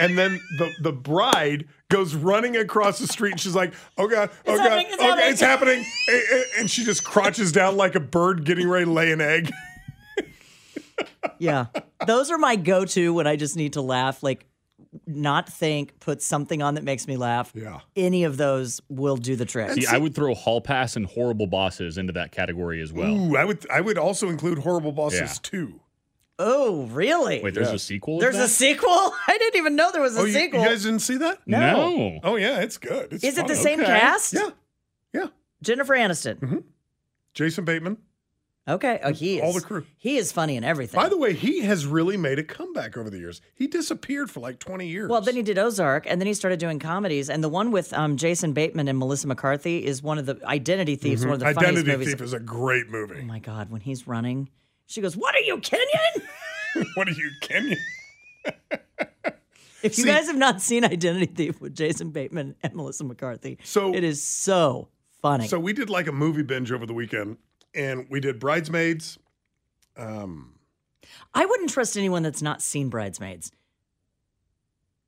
and 0.00 0.16
then 0.18 0.40
the 0.58 0.70
the 0.82 0.92
bride 0.92 1.66
goes 1.88 2.14
running 2.14 2.56
across 2.56 2.98
the 2.98 3.06
street 3.06 3.32
and 3.32 3.40
she's 3.40 3.54
like, 3.54 3.72
"Oh 3.98 4.08
god, 4.08 4.30
oh 4.46 4.56
god, 4.56 4.62
happening, 4.62 4.86
it's 4.88 4.94
okay, 4.94 5.04
happening." 5.06 5.30
it's 5.32 5.40
happening!" 5.40 5.84
And- 6.08 6.22
and- 6.32 6.44
And 6.58 6.70
she 6.70 6.84
just 6.84 7.04
crouches 7.04 7.52
down 7.52 7.76
like 7.76 7.94
a 7.94 8.00
bird 8.00 8.44
getting 8.44 8.68
ready 8.68 8.84
to 8.86 8.90
lay 8.92 9.12
an 9.12 9.20
egg. 9.20 9.50
yeah. 11.38 11.66
Those 12.06 12.30
are 12.30 12.38
my 12.38 12.56
go 12.56 12.84
to 12.84 13.14
when 13.14 13.26
I 13.26 13.36
just 13.36 13.56
need 13.56 13.74
to 13.74 13.82
laugh. 13.82 14.22
Like, 14.22 14.46
not 15.06 15.48
think, 15.48 15.98
put 16.00 16.20
something 16.22 16.62
on 16.62 16.74
that 16.74 16.84
makes 16.84 17.06
me 17.06 17.16
laugh. 17.16 17.52
Yeah. 17.54 17.80
Any 17.96 18.24
of 18.24 18.36
those 18.36 18.80
will 18.88 19.16
do 19.16 19.36
the 19.36 19.44
trick. 19.44 19.72
see, 19.72 19.86
I 19.86 19.98
would 19.98 20.14
throw 20.14 20.34
Hall 20.34 20.60
Pass 20.60 20.96
and 20.96 21.06
Horrible 21.06 21.46
Bosses 21.46 21.96
into 21.98 22.12
that 22.14 22.32
category 22.32 22.80
as 22.82 22.92
well. 22.92 23.10
Ooh, 23.10 23.36
I 23.36 23.44
would 23.44 23.64
I 23.70 23.80
would 23.80 23.98
also 23.98 24.28
include 24.28 24.58
Horrible 24.58 24.92
Bosses 24.92 25.20
Yeah. 25.20 25.34
too. 25.42 25.80
Oh, 26.40 26.86
really? 26.86 27.40
Wait, 27.42 27.54
there's 27.54 27.68
Yeah. 27.68 27.74
a 27.74 27.78
sequel. 27.78 28.18
There's 28.18 28.36
that? 28.36 28.44
a 28.46 28.48
sequel? 28.48 28.88
I 29.28 29.38
didn't 29.38 29.56
even 29.56 29.76
know 29.76 29.90
there 29.92 30.02
was 30.02 30.16
a 30.16 30.26
sequel. 30.30 30.60
Oh, 30.60 30.62
you, 30.62 30.68
you 30.68 30.74
guys 30.74 30.82
didn't 30.84 31.00
see 31.00 31.18
that? 31.18 31.38
no. 31.46 32.18
Oh 32.24 32.36
yeah, 32.36 32.60
it's 32.60 32.78
good. 32.78 33.12
It's 33.12 33.22
Is 33.24 33.38
it 33.38 33.46
the 33.46 33.54
fun. 33.54 33.62
same 33.62 33.80
Okay. 33.80 33.98
cast? 34.00 34.32
Yeah, 34.32 34.50
yeah. 35.12 35.26
Jennifer 35.62 35.94
Aniston. 35.94 36.64
Jason 37.34 37.64
Bateman. 37.64 37.98
Okay. 38.68 39.00
Oh, 39.02 39.12
he 39.12 39.38
is. 39.38 39.42
All 39.42 39.52
the 39.52 39.60
crew. 39.62 39.84
He 39.96 40.16
is 40.16 40.30
funny 40.32 40.56
and 40.56 40.64
everything. 40.64 41.00
By 41.00 41.08
the 41.08 41.16
way, 41.16 41.32
he 41.32 41.60
has 41.62 41.86
really 41.86 42.16
made 42.16 42.38
a 42.38 42.44
comeback 42.44 42.96
over 42.96 43.10
the 43.10 43.18
years. 43.18 43.40
He 43.54 43.66
disappeared 43.66 44.30
for 44.30 44.40
like 44.40 44.58
twenty 44.58 44.86
years. 44.86 45.08
Well, 45.10 45.20
then 45.22 45.34
he 45.34 45.42
did 45.42 45.58
Ozark, 45.58 46.06
and 46.06 46.20
then 46.20 46.26
he 46.26 46.34
started 46.34 46.60
doing 46.60 46.78
comedies. 46.78 47.30
And 47.30 47.42
the 47.42 47.48
one 47.48 47.72
with 47.72 47.92
um, 47.94 48.16
Jason 48.16 48.52
Bateman 48.52 48.86
and 48.86 48.98
Melissa 48.98 49.26
McCarthy 49.26 49.84
is 49.84 50.02
one 50.02 50.18
of 50.18 50.26
the 50.26 50.38
Identity 50.44 50.94
Thieves, 50.96 51.24
one 51.24 51.34
of 51.34 51.40
the 51.40 51.46
funniest 51.46 51.60
Mm-hmm. 51.60 51.76
Identity 51.78 51.92
movies. 51.98 52.08
Thief 52.14 52.20
is 52.20 52.32
a 52.32 52.38
great 52.40 52.88
movie. 52.90 53.20
Oh 53.22 53.24
my 53.24 53.38
God, 53.38 53.70
when 53.70 53.80
he's 53.80 54.06
running, 54.06 54.50
she 54.90 55.00
goes, 55.00 55.16
"What 55.16 55.34
are 55.34 55.40
you, 55.40 55.56
Kenyan?" 55.58 56.26
what 56.94 57.08
are 57.08 57.12
you, 57.12 57.30
Kenyan? 57.42 57.76
if 59.82 59.96
you 59.98 60.04
See- 60.04 60.04
guys 60.04 60.26
have 60.26 60.36
not 60.36 60.60
seen 60.60 60.84
Identity 60.84 61.26
Thief 61.26 61.60
with 61.60 61.74
Jason 61.74 62.10
Bateman 62.10 62.54
and 62.62 62.74
Melissa 62.74 63.04
McCarthy, 63.04 63.58
So- 63.64 63.94
it 63.94 64.04
is 64.04 64.22
so 64.22 64.88
funny. 65.22 65.46
So 65.48 65.58
we 65.58 65.72
did 65.72 65.90
like 65.90 66.06
a 66.06 66.12
movie 66.12 66.42
binge 66.42 66.72
over 66.72 66.86
the 66.86 66.94
weekend, 66.94 67.38
and 67.74 68.06
we 68.10 68.20
did 68.20 68.38
Bridesmaids. 68.38 69.18
Um, 69.96 70.54
I 71.34 71.44
wouldn't 71.46 71.70
trust 71.70 71.96
anyone 71.96 72.22
that's 72.22 72.42
not 72.42 72.62
seen 72.62 72.88
Bridesmaids. 72.88 73.52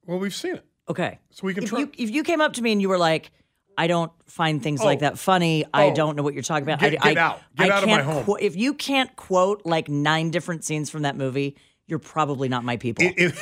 well, 0.06 0.18
we've 0.18 0.34
seen 0.34 0.56
it, 0.56 0.64
Okay, 0.88 1.18
so 1.30 1.46
we 1.46 1.54
can 1.54 1.64
if 1.64 1.70
try. 1.70 1.80
you 1.80 1.90
if 1.96 2.10
you 2.10 2.22
came 2.22 2.40
up 2.40 2.52
to 2.54 2.62
me 2.62 2.72
and 2.72 2.80
you 2.80 2.88
were 2.88 2.98
like. 2.98 3.30
I 3.78 3.86
don't 3.86 4.12
find 4.26 4.62
things 4.62 4.82
like 4.82 4.98
Oh. 4.98 5.00
that 5.00 5.18
funny. 5.18 5.64
I 5.72 5.86
Oh. 5.86 5.94
don't 5.94 6.16
know 6.16 6.22
what 6.22 6.34
you're 6.34 6.42
talking 6.42 6.64
about. 6.64 6.80
Get- 6.80 7.04
I, 7.04 7.08
get 7.14 7.18
I, 7.18 7.20
out. 7.20 7.40
Get 7.56 7.70
I 7.70 7.74
out 7.76 7.82
of 7.82 7.88
my 7.88 7.94
can't 7.96 8.06
home. 8.06 8.24
qu- 8.24 8.38
if 8.40 8.56
you 8.56 8.74
can't 8.74 9.14
quote 9.16 9.62
like 9.64 9.88
nine 9.88 10.30
different 10.30 10.64
scenes 10.64 10.90
from 10.90 11.02
that 11.02 11.16
movie, 11.16 11.56
you're 11.86 11.98
probably 11.98 12.48
not 12.48 12.64
my 12.64 12.76
people. 12.76 13.04
if 13.16 13.38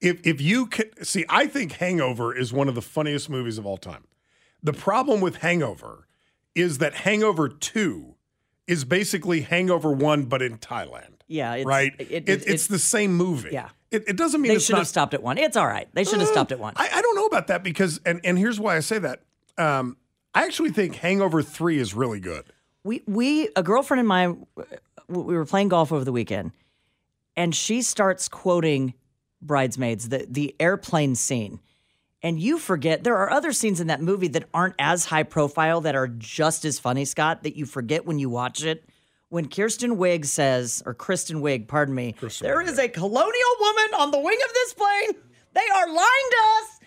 if 0.00 0.20
if 0.26 0.40
you 0.40 0.66
can 0.66 1.04
see, 1.04 1.24
I 1.28 1.46
think 1.46 1.72
Hangover 1.72 2.36
is 2.36 2.52
one 2.52 2.68
of 2.68 2.74
the 2.74 2.82
funniest 2.82 3.28
movies 3.30 3.58
of 3.58 3.66
all 3.66 3.76
time. 3.76 4.04
The 4.62 4.72
problem 4.72 5.20
with 5.20 5.36
Hangover 5.38 6.06
is 6.54 6.78
that 6.78 6.94
Hangover 6.94 7.48
Two 7.48 8.14
is 8.66 8.84
basically 8.84 9.40
Hangover 9.40 9.90
One, 9.90 10.24
but 10.26 10.40
in 10.40 10.58
Thailand. 10.58 11.20
yeah, 11.26 11.54
it's, 11.54 11.66
right? 11.66 11.92
It, 11.98 12.10
It- 12.10 12.28
it- 12.28 12.46
it's, 12.46 12.66
the 12.68 12.78
same 12.78 13.14
movie. 13.14 13.50
yeah. 13.52 13.70
It, 13.90 14.04
it 14.08 14.16
doesn't 14.16 14.40
mean 14.40 14.52
They 14.54 14.58
should 14.58 14.72
not 14.74 14.78
have 14.78 14.88
stopped 14.88 15.12
at 15.12 15.22
one. 15.22 15.36
It's 15.36 15.56
all 15.56 15.66
right. 15.66 15.86
They 15.92 16.04
should 16.04 16.20
have 16.20 16.28
uh, 16.28 16.32
stopped 16.32 16.50
at 16.52 16.58
one. 16.58 16.72
I, 16.76 16.88
I 16.94 17.02
don't 17.02 17.14
know 17.14 17.26
about 17.26 17.48
that 17.48 17.62
because, 17.62 18.00
and, 18.06 18.20
and 18.24 18.38
here's 18.38 18.58
why 18.58 18.76
I 18.76 18.80
say 18.80 18.98
that. 19.00 19.20
Um, 19.58 19.96
I 20.34 20.44
actually 20.44 20.70
think 20.70 20.96
Hangover 20.96 21.42
3 21.42 21.78
is 21.78 21.94
really 21.94 22.20
good. 22.20 22.44
we 22.84 23.02
we 23.06 23.48
a 23.54 23.62
girlfriend 23.62 24.00
and 24.00 24.08
my 24.08 24.34
we 25.08 25.34
were 25.34 25.44
playing 25.44 25.68
golf 25.68 25.92
over 25.92 26.04
the 26.04 26.12
weekend, 26.12 26.52
and 27.36 27.54
she 27.54 27.82
starts 27.82 28.28
quoting 28.28 28.94
bridesmaids 29.40 30.08
the 30.08 30.26
the 30.28 30.54
airplane 30.58 31.14
scene. 31.14 31.60
And 32.24 32.38
you 32.38 32.58
forget 32.58 33.02
there 33.02 33.16
are 33.16 33.30
other 33.30 33.52
scenes 33.52 33.80
in 33.80 33.88
that 33.88 34.00
movie 34.00 34.28
that 34.28 34.44
aren't 34.54 34.76
as 34.78 35.06
high 35.06 35.24
profile 35.24 35.80
that 35.80 35.96
are 35.96 36.06
just 36.06 36.64
as 36.64 36.78
funny, 36.78 37.04
Scott, 37.04 37.42
that 37.42 37.56
you 37.56 37.66
forget 37.66 38.06
when 38.06 38.20
you 38.20 38.30
watch 38.30 38.64
it. 38.64 38.84
When 39.28 39.48
Kirsten 39.48 39.96
Wiig 39.96 40.26
says, 40.26 40.82
or 40.86 40.94
Kristen 40.94 41.40
Wiig, 41.40 41.66
pardon 41.66 41.94
me, 41.94 42.14
there 42.40 42.60
is 42.60 42.78
a 42.78 42.88
colonial 42.88 43.54
woman 43.60 43.94
on 43.98 44.10
the 44.12 44.20
wing 44.20 44.38
of 44.46 44.54
this 44.54 44.74
plane. 44.74 45.22
They 45.54 45.68
are 45.74 45.86
lying 45.86 46.28
to 46.30 46.36
us. 46.60 46.80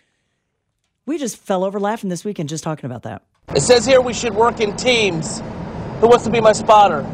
We 1.08 1.20
just 1.20 1.38
fell 1.38 1.64
over 1.64 1.80
laughing 1.80 2.10
this 2.10 2.26
weekend 2.26 2.50
just 2.50 2.64
talking 2.64 2.86
about 2.86 3.04
that. 3.04 3.22
It 3.56 3.62
says 3.62 3.86
here 3.86 4.02
we 4.02 4.14
should 4.14 4.34
work 4.34 4.60
in 4.60 4.76
teams. 4.76 5.40
Who 6.00 6.08
wants 6.08 6.24
to 6.24 6.32
be 6.32 6.42
my 6.42 6.52
spotter? 6.52 7.06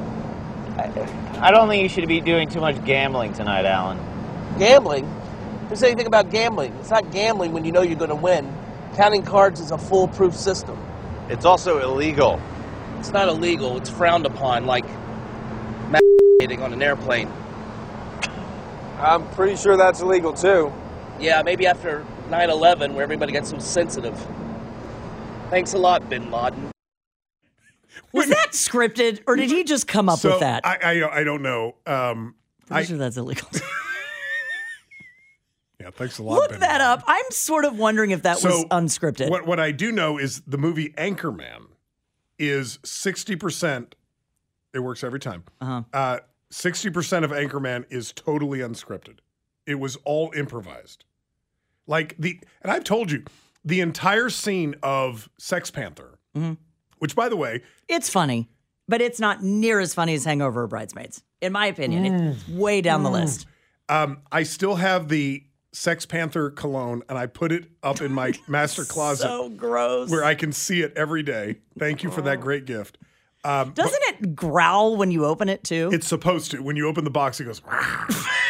I 0.78 1.51
don't 1.51 1.68
think 1.68 1.84
you 1.84 1.89
should 1.89 2.07
be 2.07 2.22
doing 2.22 2.47
too 2.47 2.61
much 2.61 2.84
gambling 2.86 3.34
tonight, 3.34 3.65
Alan. 3.65 3.99
Gambling? 4.57 5.05
Who 5.68 5.76
said 5.76 5.88
anything 5.88 6.07
about 6.07 6.32
gambling? 6.32 6.74
It's 6.76 6.89
not 6.89 7.11
gambling 7.11 7.51
when 7.51 7.65
you 7.65 7.74
know 7.74 7.82
you're 7.82 7.97
going 7.97 8.09
to 8.09 8.15
win. 8.15 8.55
Counting 8.95 9.24
cards 9.24 9.59
is 9.59 9.72
a 9.72 9.78
foolproof 9.78 10.36
system. 10.36 10.78
It's 11.30 11.43
also 11.43 11.80
illegal. 11.80 12.41
It's 12.99 13.11
not 13.11 13.28
illegal. 13.28 13.76
It's 13.78 13.89
frowned 13.89 14.26
upon, 14.26 14.65
like 14.65 14.86
masturbating 15.89 16.61
on 16.61 16.72
an 16.72 16.82
airplane. 16.82 17.30
I'm 18.99 19.28
pretty 19.32 19.57
sure 19.57 19.76
that's 19.76 19.99
illegal 19.99 20.32
too. 20.32 20.72
Yeah, 21.20 21.41
maybe 21.43 21.68
after 21.68 22.05
9/11, 22.32 22.93
where 22.93 23.03
everybody 23.03 23.34
got 23.34 23.45
so 23.45 23.59
sensitive. 23.59 24.17
Thanks 25.49 25.73
a 25.73 25.77
lot, 25.77 26.09
Bin 26.09 26.32
Laden. 26.32 26.71
Was 28.13 28.29
that 28.29 28.51
scripted, 28.51 29.21
or 29.27 29.36
did 29.36 29.49
he 29.49 29.63
just 29.63 29.88
come 29.88 30.09
up 30.09 30.19
so 30.19 30.32
with 30.32 30.39
that? 30.39 30.65
I, 30.65 30.77
I, 30.82 31.19
I 31.19 31.23
don't 31.23 31.41
know. 31.41 31.75
Um, 31.86 32.36
Pretty 32.67 32.82
I, 32.82 32.84
sure 32.86 32.97
that's 32.97 33.17
illegal. 33.17 33.47
yeah, 35.79 35.89
thanks 35.91 36.17
a 36.19 36.23
lot. 36.23 36.36
Look 36.36 36.51
Ben. 36.51 36.59
that 36.61 36.82
up. 36.82 37.03
I'm 37.07 37.25
sort 37.32 37.65
of 37.65 37.77
wondering 37.77 38.11
if 38.11 38.23
that 38.23 38.41
was 38.43 38.65
unscripted. 38.65 39.29
What, 39.29 39.45
what 39.45 39.59
I 39.59 39.71
do 39.71 39.91
know 39.91 40.17
is 40.17 40.41
the 40.41 40.57
movie 40.57 40.89
Anchorman 40.97 41.67
is 42.39 42.79
60%. 42.79 43.93
It 44.73 44.79
works 44.79 45.03
every 45.03 45.19
time. 45.19 45.43
Uh-huh. 45.59 45.84
Uh, 45.93 46.19
60% 46.51 47.23
of 47.23 47.32
Anchorman 47.32 47.86
is 47.89 48.11
totally 48.13 48.59
unscripted. 48.59 49.19
It 49.65 49.75
was 49.75 49.97
all 50.05 50.32
improvised. 50.36 51.05
Like 51.88 52.15
the, 52.19 52.39
and 52.61 52.71
I've 52.71 52.84
told 52.84 53.11
you, 53.11 53.23
the 53.65 53.79
entire 53.82 54.29
scene 54.29 54.75
of 54.82 55.29
Sex 55.38 55.69
Panther, 55.71 56.17
Mhm. 56.36 56.57
which 56.99 57.15
by 57.15 57.29
the 57.29 57.36
way, 57.38 57.61
It's 57.88 58.09
funny, 58.09 58.49
but 58.88 59.01
it's 59.01 59.19
not 59.19 59.43
near 59.43 59.79
as 59.79 59.93
funny 59.93 60.13
as 60.15 60.25
Hangover 60.25 60.63
or 60.63 60.67
Bridesmaids, 60.67 61.23
in 61.41 61.51
my 61.53 61.65
opinion. 61.67 62.05
It's 62.05 62.47
way 62.47 62.82
down 62.82 63.03
the 63.03 63.09
list. 63.11 63.45
um, 63.89 64.19
I 64.32 64.43
still 64.43 64.75
have 64.75 65.09
the 65.09 65.43
Sex 65.73 66.05
Panther 66.05 66.49
cologne 66.49 67.01
and 67.09 67.17
I 67.17 67.25
put 67.27 67.51
it 67.51 67.65
up 67.84 68.01
in 68.01 68.11
my 68.11 68.34
master 68.47 68.84
closet 68.86 69.23
So 69.23 69.49
gross. 69.49 70.09
where 70.09 70.23
I 70.23 70.34
can 70.36 70.51
see 70.51 70.82
it 70.82 70.93
every 70.95 71.23
day. 71.23 71.59
Thank 71.79 72.03
you 72.03 72.09
for 72.11 72.21
that 72.23 72.39
great 72.41 72.65
gift. 72.65 72.97
Um, 73.43 73.71
Doesn't 73.71 74.01
it 74.09 74.36
growl 74.36 74.97
when 74.97 75.11
you 75.11 75.25
open 75.25 75.49
it 75.49 75.63
too? 75.63 75.89
it's 75.93 76.07
supposed 76.07 76.51
to. 76.51 76.61
When 76.61 76.75
you 76.75 76.88
open 76.88 77.03
the 77.05 77.09
box, 77.09 77.39
it 77.39 77.45
goes. 77.45 77.61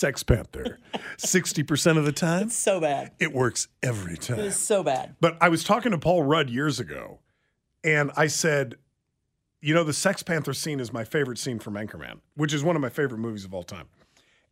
Sex 0.00 0.22
Panther. 0.22 0.78
60% 1.18 1.98
of 1.98 2.06
the 2.06 2.12
time, 2.12 2.44
It's 2.44 2.56
so 2.56 2.80
bad. 2.80 3.12
it 3.18 3.34
works 3.34 3.68
every 3.82 4.16
time. 4.16 4.40
It's 4.40 4.56
so 4.56 4.82
bad. 4.82 5.14
But 5.20 5.36
I 5.42 5.50
was 5.50 5.62
talking 5.62 5.92
to 5.92 5.98
Paul 5.98 6.22
Rudd 6.22 6.48
years 6.48 6.80
ago, 6.80 7.18
and 7.84 8.10
I 8.16 8.26
said, 8.26 8.76
you 9.60 9.74
know, 9.74 9.84
the 9.84 9.92
Sex 9.92 10.22
Panther 10.22 10.54
scene 10.54 10.80
is 10.80 10.90
my 10.90 11.04
favorite 11.04 11.36
scene 11.36 11.58
from 11.58 11.74
Anchorman, 11.74 12.20
which 12.34 12.54
is 12.54 12.64
one 12.64 12.76
of 12.76 12.82
my 12.82 12.88
favorite 12.88 13.18
movies 13.18 13.44
of 13.44 13.52
all 13.52 13.62
time. 13.62 13.88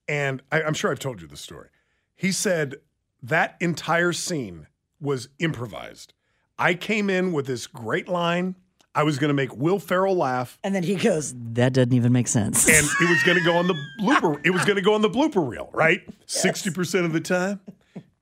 And 0.06 0.42
I, 0.52 0.60
I'm 0.62 0.74
sure 0.74 0.90
I've 0.90 0.98
told 0.98 1.22
you 1.22 1.26
this 1.26 1.40
story. 1.40 1.68
He 2.14 2.30
said 2.30 2.76
that 3.22 3.56
entire 3.58 4.12
scene 4.12 4.66
was 5.00 5.30
improvised. 5.38 6.12
I 6.58 6.74
came 6.74 7.08
in 7.08 7.32
with 7.32 7.46
this 7.46 7.66
great 7.66 8.06
line. 8.06 8.54
I 8.98 9.04
was 9.04 9.16
going 9.18 9.28
to 9.28 9.34
make 9.34 9.54
Will 9.56 9.78
Ferrell 9.78 10.16
laugh, 10.16 10.58
And 10.64 10.74
then 10.74 10.82
he 10.82 10.96
goes, 10.96 11.32
"That 11.52 11.72
doesn't 11.72 11.92
even 11.92 12.12
make 12.12 12.26
sense." 12.26 12.66
and 12.68 12.84
it 13.00 13.08
was 13.08 13.22
going 13.22 13.38
to 13.38 13.44
go 13.44 13.56
on 13.56 13.68
the 13.68 13.76
blooper. 14.00 14.40
It 14.44 14.50
was 14.50 14.64
going 14.64 14.74
to 14.74 14.82
go 14.82 14.94
on 14.94 15.02
the 15.02 15.08
blooper 15.10 15.48
reel, 15.48 15.70
right? 15.72 16.00
Sixty 16.26 16.70
percent 16.70 17.06
of 17.06 17.12
the 17.12 17.20
time, 17.20 17.60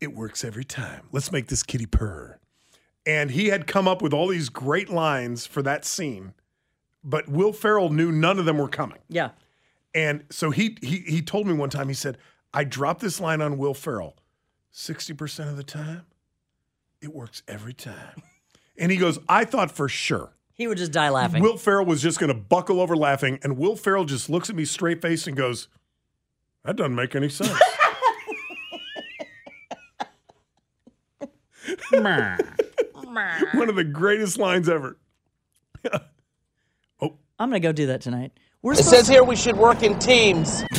it 0.01 0.15
works 0.15 0.45
every 0.45 0.65
time. 0.65 1.03
Let's 1.13 1.33
make 1.33 1.47
this 1.47 1.63
kitty 1.63 1.87
purr. 1.87 2.39
And 3.07 3.31
he 3.31 3.47
had 3.47 3.67
come 3.67 3.89
up 3.89 4.03
with 4.03 4.13
all 4.13 4.29
these 4.29 4.51
great 4.51 4.91
lines 4.91 5.47
for 5.47 5.63
that 5.63 5.85
scene, 5.87 6.35
but 7.03 7.27
Will 7.27 7.55
Ferrell 7.55 7.89
knew 7.89 8.13
none 8.13 8.39
of 8.39 8.45
them 8.45 8.59
were 8.59 8.69
coming. 8.69 8.99
yeah. 9.09 9.31
And 9.95 10.25
so 10.29 10.51
he 10.51 10.77
he 10.83 10.99
he 11.07 11.23
told 11.23 11.47
me 11.47 11.55
one 11.55 11.71
time. 11.71 11.89
He 11.89 11.95
said, 11.95 12.19
"I 12.53 12.65
dropped 12.65 13.01
this 13.01 13.19
line 13.19 13.41
on 13.41 13.57
Will 13.57 13.73
Ferrell. 13.73 14.15
Sixty 14.73 15.15
percent 15.15 15.49
of 15.49 15.57
the 15.57 15.65
time, 15.65 16.03
it 17.01 17.15
works 17.15 17.43
every 17.49 17.73
time." 17.73 18.23
And 18.79 18.93
he 18.93 18.99
goes, 18.99 19.19
"I 19.27 19.47
thought 19.47 19.71
for 19.71 19.89
sure." 19.89 20.36
He 20.57 20.67
would 20.67 20.79
just 20.79 20.93
die 20.93 21.11
laughing. 21.11 21.43
Will 21.43 21.59
Ferrell 21.59 21.85
was 21.85 22.01
just 22.01 22.19
going 22.19 22.29
to 22.29 22.35
buckle 22.35 22.81
over 22.81 22.97
laughing, 22.97 23.39
and 23.43 23.59
Will 23.59 23.77
Ferrell 23.77 24.07
just 24.07 24.31
looks 24.31 24.49
at 24.49 24.57
me 24.57 24.65
straight 24.65 25.03
faced 25.03 25.27
and 25.27 25.37
goes, 25.37 25.69
"That 26.65 26.77
doesn't 26.77 26.95
make 26.95 27.15
any 27.15 27.29
sense." 27.29 27.51
One 33.55 33.69
of 33.69 33.77
the 33.77 33.85
greatest 33.85 34.39
lines 34.39 34.69
ever. 34.69 34.97
oh, 37.01 37.15
I'm 37.39 37.51
gonna 37.51 37.61
go 37.61 37.73
do 37.73 37.87
that 37.87 38.01
tonight. 38.01 38.33
We're 38.63 38.73
It 38.73 38.77
supposed 38.79 38.97
says 38.97 39.09
here 39.09 39.23
we 39.25 39.37
should 39.37 39.57
work 39.57 39.83
in 39.83 39.99
teams. 39.99 40.63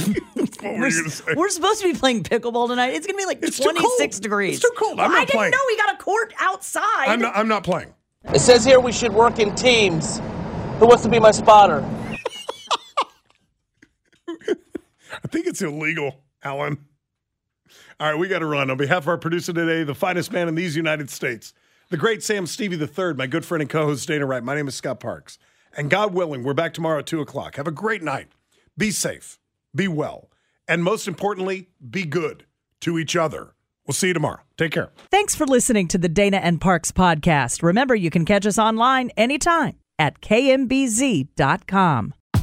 What 0.61 0.79
were 0.79 0.87
you 0.87 0.97
gonna 1.01 1.09
say? 1.09 1.33
We're 1.35 1.49
supposed 1.49 1.81
to 1.81 1.91
be 1.91 1.97
playing 1.97 2.23
pickleball 2.23 2.67
tonight. 2.67 2.93
It's 2.93 3.05
gonna 3.07 3.17
be 3.17 3.25
like 3.25 3.39
It's 3.43 3.59
26 3.59 4.19
degrees. 4.19 4.57
It's 4.57 4.63
too 4.65 4.71
cold. 4.77 4.99
I'm 4.99 5.11
I 5.11 5.19
not 5.19 5.27
didn't 5.27 5.37
playing. 5.37 5.51
know 5.51 5.57
we 5.67 5.77
got 5.77 5.93
a 5.93 5.97
court 5.97 6.33
outside. 6.39 6.83
I'm 7.07 7.21
not. 7.21 7.35
I'm 7.37 7.47
not 7.47 7.63
playing. 7.63 7.93
It 8.33 8.39
says 8.39 8.65
here 8.65 8.81
we 8.81 8.91
should 8.91 9.13
work 9.13 9.39
in 9.39 9.55
teams. 9.55 10.19
Who 10.79 10.87
wants 10.87 11.03
to 11.03 11.09
be 11.09 11.17
my 11.17 11.31
spotter? 11.31 11.79
I 14.27 15.27
think 15.29 15.47
it's 15.47 15.61
illegal, 15.61 16.23
Alan. 16.43 16.77
All 17.99 18.11
right, 18.11 18.19
we 18.19 18.27
got 18.27 18.39
to 18.39 18.45
run. 18.45 18.69
On 18.69 18.75
behalf 18.75 19.03
of 19.03 19.07
our 19.07 19.17
producer 19.17 19.53
today, 19.53 19.83
the 19.83 19.95
finest 19.95 20.33
man 20.33 20.49
in 20.49 20.55
these 20.55 20.75
United 20.75 21.09
States, 21.09 21.53
the 21.89 21.95
great 21.95 22.21
Sam 22.21 22.45
Stevie 22.45 22.75
III, 22.75 23.13
my 23.13 23.27
good 23.27 23.45
friend 23.45 23.61
and 23.61 23.69
co-host 23.69 24.05
Dana 24.07 24.25
Wright. 24.25 24.43
My 24.43 24.55
name 24.55 24.67
is 24.67 24.75
Scott 24.75 24.99
Parks, 24.99 25.39
and 25.77 25.89
God 25.89 26.13
willing, 26.13 26.43
we're 26.43 26.53
back 26.53 26.73
tomorrow 26.73 26.99
at 26.99 27.05
two 27.05 27.21
o'clock. 27.21 27.55
Have 27.55 27.67
a 27.67 27.71
great 27.71 28.03
night. 28.03 28.27
Be 28.77 28.91
safe. 28.91 29.39
Be 29.73 29.87
well, 29.87 30.29
and 30.67 30.83
most 30.83 31.07
importantly, 31.07 31.69
be 31.89 32.03
good 32.03 32.45
to 32.81 32.99
each 32.99 33.15
other. 33.15 33.53
We'll 33.87 33.95
see 33.95 34.07
you 34.07 34.13
tomorrow. 34.13 34.41
Take 34.57 34.73
care. 34.73 34.91
Thanks 35.09 35.33
for 35.33 35.45
listening 35.45 35.87
to 35.89 35.97
the 35.97 36.09
Dana 36.09 36.37
and 36.37 36.59
Parks 36.59 36.91
podcast. 36.91 37.63
Remember, 37.63 37.95
you 37.95 38.09
can 38.09 38.25
catch 38.25 38.45
us 38.45 38.59
online 38.59 39.11
anytime 39.17 39.77
at 39.97 40.19
kmbz.com. 40.21 42.13